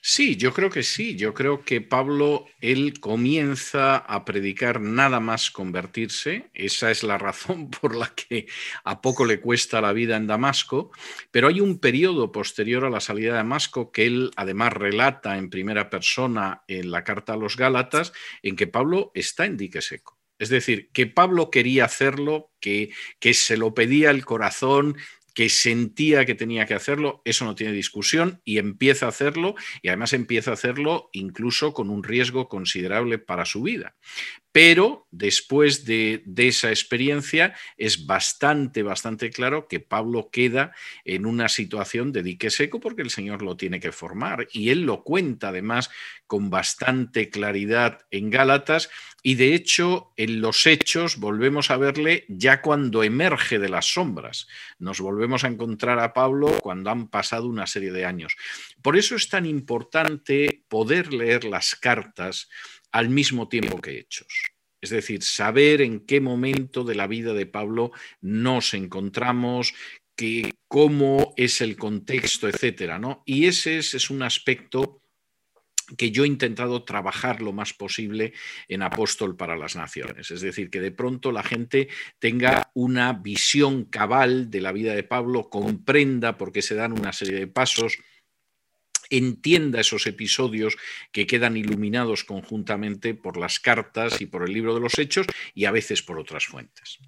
Sí, 0.00 0.36
yo 0.36 0.52
creo 0.52 0.70
que 0.70 0.82
sí. 0.82 1.16
Yo 1.16 1.34
creo 1.34 1.64
que 1.64 1.80
Pablo, 1.80 2.46
él 2.60 3.00
comienza 3.00 3.96
a 3.96 4.24
predicar 4.24 4.80
nada 4.80 5.20
más 5.20 5.50
convertirse. 5.50 6.50
Esa 6.54 6.90
es 6.90 7.02
la 7.02 7.18
razón 7.18 7.70
por 7.80 7.94
la 7.94 8.12
que 8.14 8.46
a 8.84 9.00
poco 9.00 9.24
le 9.24 9.40
cuesta 9.40 9.80
la 9.80 9.92
vida 9.92 10.16
en 10.16 10.26
Damasco. 10.26 10.90
Pero 11.30 11.48
hay 11.48 11.60
un 11.60 11.78
periodo 11.78 12.32
posterior 12.32 12.84
a 12.84 12.90
la 12.90 13.00
salida 13.00 13.32
de 13.32 13.38
Damasco 13.38 13.90
que 13.92 14.06
él 14.06 14.30
además 14.36 14.72
relata 14.72 15.38
en 15.38 15.50
primera 15.50 15.90
persona 15.90 16.62
en 16.68 16.90
la 16.90 17.04
carta 17.04 17.34
a 17.34 17.36
los 17.36 17.56
Gálatas, 17.56 18.12
en 18.42 18.56
que 18.56 18.66
Pablo 18.66 19.10
está 19.14 19.46
en 19.46 19.56
dique 19.56 19.82
seco. 19.82 20.18
Es 20.38 20.50
decir, 20.50 20.90
que 20.92 21.06
Pablo 21.06 21.50
quería 21.50 21.84
hacerlo, 21.84 22.52
que, 22.60 22.90
que 23.18 23.34
se 23.34 23.56
lo 23.56 23.74
pedía 23.74 24.10
el 24.10 24.24
corazón, 24.24 24.96
que 25.38 25.48
sentía 25.50 26.24
que 26.24 26.34
tenía 26.34 26.66
que 26.66 26.74
hacerlo, 26.74 27.22
eso 27.24 27.44
no 27.44 27.54
tiene 27.54 27.72
discusión 27.72 28.42
y 28.44 28.58
empieza 28.58 29.06
a 29.06 29.10
hacerlo 29.10 29.54
y 29.82 29.86
además 29.86 30.12
empieza 30.12 30.50
a 30.50 30.54
hacerlo 30.54 31.10
incluso 31.12 31.72
con 31.74 31.90
un 31.90 32.02
riesgo 32.02 32.48
considerable 32.48 33.20
para 33.20 33.44
su 33.44 33.62
vida. 33.62 33.94
Pero 34.50 35.06
después 35.12 35.84
de, 35.84 36.24
esa 36.36 36.70
experiencia 36.70 37.54
es 37.76 38.06
bastante, 38.06 38.82
bastante 38.82 39.30
claro 39.30 39.68
que 39.68 39.78
Pablo 39.78 40.30
queda 40.32 40.72
en 41.04 41.26
una 41.26 41.48
situación 41.48 42.10
de 42.10 42.24
dique 42.24 42.50
seco 42.50 42.80
porque 42.80 43.02
el 43.02 43.10
Señor 43.10 43.42
lo 43.42 43.56
tiene 43.56 43.78
que 43.78 43.92
formar. 43.92 44.48
Y 44.52 44.70
él 44.70 44.82
lo 44.82 45.04
cuenta 45.04 45.50
además 45.50 45.90
con 46.26 46.50
bastante 46.50 47.30
claridad 47.30 48.00
en 48.10 48.30
Gálatas. 48.30 48.90
Y 49.28 49.34
de 49.34 49.54
hecho, 49.54 50.14
en 50.16 50.40
los 50.40 50.66
hechos 50.66 51.18
volvemos 51.18 51.70
a 51.70 51.76
verle 51.76 52.24
ya 52.30 52.62
cuando 52.62 53.02
emerge 53.02 53.58
de 53.58 53.68
las 53.68 53.92
sombras. 53.92 54.48
Nos 54.78 55.00
volvemos 55.00 55.44
a 55.44 55.48
encontrar 55.48 55.98
a 55.98 56.14
Pablo 56.14 56.58
cuando 56.62 56.88
han 56.88 57.08
pasado 57.08 57.46
una 57.46 57.66
serie 57.66 57.92
de 57.92 58.06
años. 58.06 58.34
Por 58.80 58.96
eso 58.96 59.16
es 59.16 59.28
tan 59.28 59.44
importante 59.44 60.64
poder 60.68 61.12
leer 61.12 61.44
las 61.44 61.74
cartas 61.74 62.48
al 62.90 63.10
mismo 63.10 63.50
tiempo 63.50 63.82
que 63.82 63.98
hechos. 63.98 64.28
Es 64.80 64.88
decir, 64.88 65.22
saber 65.22 65.82
en 65.82 66.06
qué 66.06 66.22
momento 66.22 66.82
de 66.82 66.94
la 66.94 67.06
vida 67.06 67.34
de 67.34 67.44
Pablo 67.44 67.92
nos 68.22 68.72
encontramos, 68.72 69.74
que, 70.16 70.54
cómo 70.68 71.34
es 71.36 71.60
el 71.60 71.76
contexto, 71.76 72.48
etcétera, 72.48 72.98
¿no? 72.98 73.24
Y 73.26 73.44
ese 73.44 73.76
es, 73.76 74.08
un 74.08 74.22
aspecto 74.22 75.02
que 75.96 76.10
yo 76.10 76.24
he 76.24 76.26
intentado 76.26 76.84
trabajar 76.84 77.40
lo 77.40 77.52
más 77.52 77.72
posible 77.72 78.32
en 78.68 78.82
Apóstol 78.82 79.36
para 79.36 79.56
las 79.56 79.76
Naciones. 79.76 80.30
Es 80.30 80.40
decir, 80.40 80.70
que 80.70 80.80
de 80.80 80.90
pronto 80.90 81.32
la 81.32 81.42
gente 81.42 81.88
tenga 82.18 82.70
una 82.74 83.12
visión 83.12 83.84
cabal 83.84 84.50
de 84.50 84.60
la 84.60 84.72
vida 84.72 84.94
de 84.94 85.02
Pablo, 85.02 85.48
comprenda 85.48 86.36
por 86.36 86.52
qué 86.52 86.62
se 86.62 86.74
dan 86.74 86.92
una 86.92 87.12
serie 87.12 87.38
de 87.38 87.46
pasos 87.46 87.98
entienda 89.10 89.80
esos 89.80 90.06
episodios 90.06 90.76
que 91.12 91.26
quedan 91.26 91.56
iluminados 91.56 92.24
conjuntamente 92.24 93.14
por 93.14 93.36
las 93.36 93.58
cartas 93.60 94.20
y 94.20 94.26
por 94.26 94.44
el 94.44 94.52
libro 94.52 94.74
de 94.74 94.80
los 94.80 94.98
hechos 94.98 95.26
y 95.54 95.64
a 95.64 95.70
veces 95.70 96.02
por 96.02 96.18
otras 96.18 96.44
fuentes. 96.44 96.98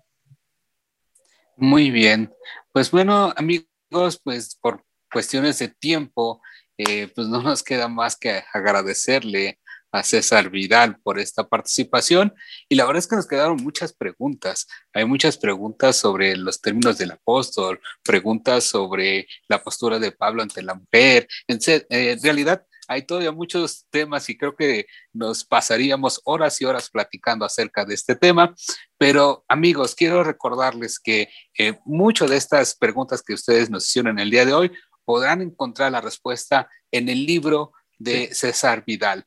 Muy 1.56 1.90
bien. 1.90 2.32
Pues 2.72 2.90
bueno, 2.90 3.34
amigos, 3.36 4.20
pues 4.24 4.56
por 4.56 4.84
cuestiones 5.12 5.58
de 5.58 5.68
tiempo, 5.68 6.40
eh, 6.88 7.08
pues 7.14 7.28
no 7.28 7.42
nos 7.42 7.62
queda 7.62 7.88
más 7.88 8.16
que 8.16 8.42
agradecerle 8.52 9.58
a 9.92 10.04
César 10.04 10.50
Vidal 10.50 11.00
por 11.02 11.18
esta 11.18 11.48
participación 11.48 12.32
y 12.68 12.76
la 12.76 12.84
verdad 12.84 13.00
es 13.00 13.08
que 13.08 13.16
nos 13.16 13.26
quedaron 13.26 13.56
muchas 13.56 13.92
preguntas. 13.92 14.68
Hay 14.92 15.04
muchas 15.04 15.36
preguntas 15.36 15.96
sobre 15.96 16.36
los 16.36 16.60
términos 16.60 16.96
del 16.96 17.10
apóstol, 17.10 17.80
preguntas 18.04 18.64
sobre 18.64 19.26
la 19.48 19.62
postura 19.62 19.98
de 19.98 20.12
Pablo 20.12 20.42
ante 20.42 20.62
la 20.62 20.74
mujer. 20.74 21.26
En, 21.48 21.58
en 21.66 22.22
realidad 22.22 22.64
hay 22.90 23.02
todavía 23.02 23.30
muchos 23.30 23.86
temas 23.90 24.28
y 24.28 24.36
creo 24.36 24.56
que 24.56 24.86
nos 25.12 25.44
pasaríamos 25.44 26.20
horas 26.24 26.60
y 26.60 26.64
horas 26.64 26.90
platicando 26.90 27.44
acerca 27.44 27.84
de 27.84 27.94
este 27.94 28.16
tema. 28.16 28.52
Pero 28.98 29.44
amigos, 29.46 29.94
quiero 29.94 30.24
recordarles 30.24 30.98
que 30.98 31.28
eh, 31.56 31.78
muchas 31.84 32.30
de 32.30 32.36
estas 32.36 32.74
preguntas 32.74 33.22
que 33.22 33.34
ustedes 33.34 33.70
nos 33.70 33.86
hicieron 33.86 34.18
el 34.18 34.28
día 34.28 34.44
de 34.44 34.54
hoy 34.54 34.72
podrán 35.10 35.42
encontrar 35.42 35.90
la 35.90 36.00
respuesta 36.00 36.70
en 36.92 37.08
el 37.08 37.26
libro 37.26 37.72
de 37.98 38.32
César 38.32 38.84
Vidal, 38.86 39.26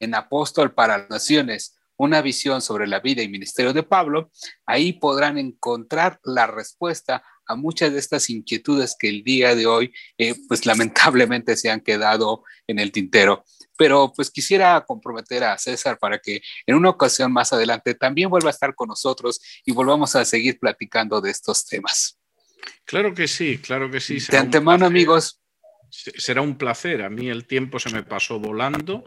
en 0.00 0.12
Apóstol 0.12 0.74
para 0.74 0.98
las 0.98 1.08
Naciones, 1.08 1.78
una 1.96 2.20
visión 2.20 2.60
sobre 2.60 2.88
la 2.88 2.98
vida 2.98 3.22
y 3.22 3.28
ministerio 3.28 3.72
de 3.72 3.84
Pablo. 3.84 4.32
Ahí 4.66 4.94
podrán 4.94 5.38
encontrar 5.38 6.18
la 6.24 6.48
respuesta 6.48 7.22
a 7.46 7.54
muchas 7.54 7.92
de 7.92 8.00
estas 8.00 8.28
inquietudes 8.28 8.96
que 8.98 9.08
el 9.08 9.22
día 9.22 9.54
de 9.54 9.66
hoy, 9.66 9.92
eh, 10.18 10.34
pues 10.48 10.66
lamentablemente 10.66 11.56
se 11.56 11.70
han 11.70 11.80
quedado 11.80 12.42
en 12.66 12.80
el 12.80 12.90
tintero. 12.90 13.44
Pero 13.78 14.12
pues 14.16 14.32
quisiera 14.32 14.84
comprometer 14.84 15.44
a 15.44 15.58
César 15.58 15.96
para 15.96 16.18
que 16.18 16.42
en 16.66 16.74
una 16.74 16.90
ocasión 16.90 17.32
más 17.32 17.52
adelante 17.52 17.94
también 17.94 18.30
vuelva 18.30 18.48
a 18.48 18.50
estar 18.50 18.74
con 18.74 18.88
nosotros 18.88 19.40
y 19.64 19.70
volvamos 19.70 20.16
a 20.16 20.24
seguir 20.24 20.58
platicando 20.58 21.20
de 21.20 21.30
estos 21.30 21.64
temas. 21.64 22.18
Claro 22.84 23.14
que 23.14 23.28
sí, 23.28 23.58
claro 23.58 23.90
que 23.90 24.00
sí. 24.00 24.18
De 24.30 24.38
antemano, 24.38 24.86
amigos, 24.86 25.40
será 25.90 26.42
un 26.42 26.56
placer. 26.56 27.02
A 27.02 27.10
mí 27.10 27.28
el 27.28 27.46
tiempo 27.46 27.78
se 27.78 27.90
me 27.90 28.02
pasó 28.02 28.40
volando. 28.40 29.04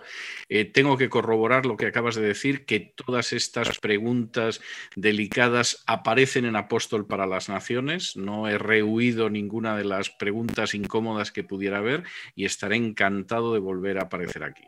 Eh, 0.49 0.65
tengo 0.65 0.97
que 0.97 1.09
corroborar 1.09 1.65
lo 1.65 1.77
que 1.77 1.87
acabas 1.87 2.15
de 2.15 2.21
decir, 2.21 2.65
que 2.65 2.79
todas 2.79 3.33
estas 3.33 3.79
preguntas 3.79 4.61
delicadas 4.95 5.83
aparecen 5.85 6.45
en 6.45 6.55
Apóstol 6.55 7.05
para 7.05 7.27
las 7.27 7.49
Naciones. 7.49 8.15
No 8.15 8.47
he 8.47 8.57
rehuido 8.57 9.29
ninguna 9.29 9.75
de 9.75 9.83
las 9.83 10.09
preguntas 10.09 10.73
incómodas 10.73 11.31
que 11.31 11.43
pudiera 11.43 11.79
haber 11.79 12.03
y 12.35 12.45
estaré 12.45 12.77
encantado 12.77 13.53
de 13.53 13.59
volver 13.59 13.97
a 13.99 14.03
aparecer 14.03 14.43
aquí. 14.43 14.63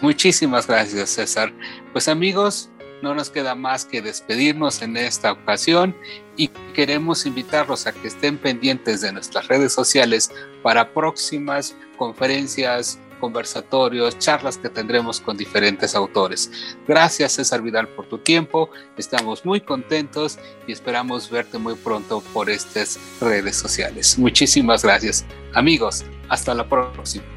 Muchísimas 0.00 0.66
gracias, 0.66 1.10
César. 1.10 1.52
Pues 1.92 2.08
amigos, 2.08 2.70
no 3.04 3.14
nos 3.14 3.30
queda 3.30 3.54
más 3.54 3.84
que 3.84 4.02
despedirnos 4.02 4.82
en 4.82 4.96
esta 4.96 5.32
ocasión 5.32 5.94
y 6.36 6.48
queremos 6.74 7.26
invitarlos 7.26 7.86
a 7.86 7.92
que 7.92 8.08
estén 8.08 8.38
pendientes 8.38 9.02
de 9.02 9.12
nuestras 9.12 9.46
redes 9.46 9.72
sociales 9.72 10.32
para 10.62 10.92
próximas 10.92 11.76
conferencias, 11.96 12.98
conversatorios, 13.20 14.18
charlas 14.18 14.58
que 14.58 14.68
tendremos 14.68 15.20
con 15.20 15.36
diferentes 15.36 15.94
autores. 15.94 16.50
Gracias 16.88 17.32
César 17.32 17.62
Vidal 17.62 17.88
por 17.88 18.06
tu 18.06 18.18
tiempo, 18.18 18.70
estamos 18.96 19.44
muy 19.44 19.60
contentos 19.60 20.38
y 20.66 20.72
esperamos 20.72 21.30
verte 21.30 21.58
muy 21.58 21.74
pronto 21.74 22.22
por 22.32 22.50
estas 22.50 22.98
redes 23.20 23.56
sociales. 23.56 24.18
Muchísimas 24.18 24.82
gracias. 24.82 25.24
Amigos, 25.54 26.04
hasta 26.28 26.54
la 26.54 26.68
próxima. 26.68 27.33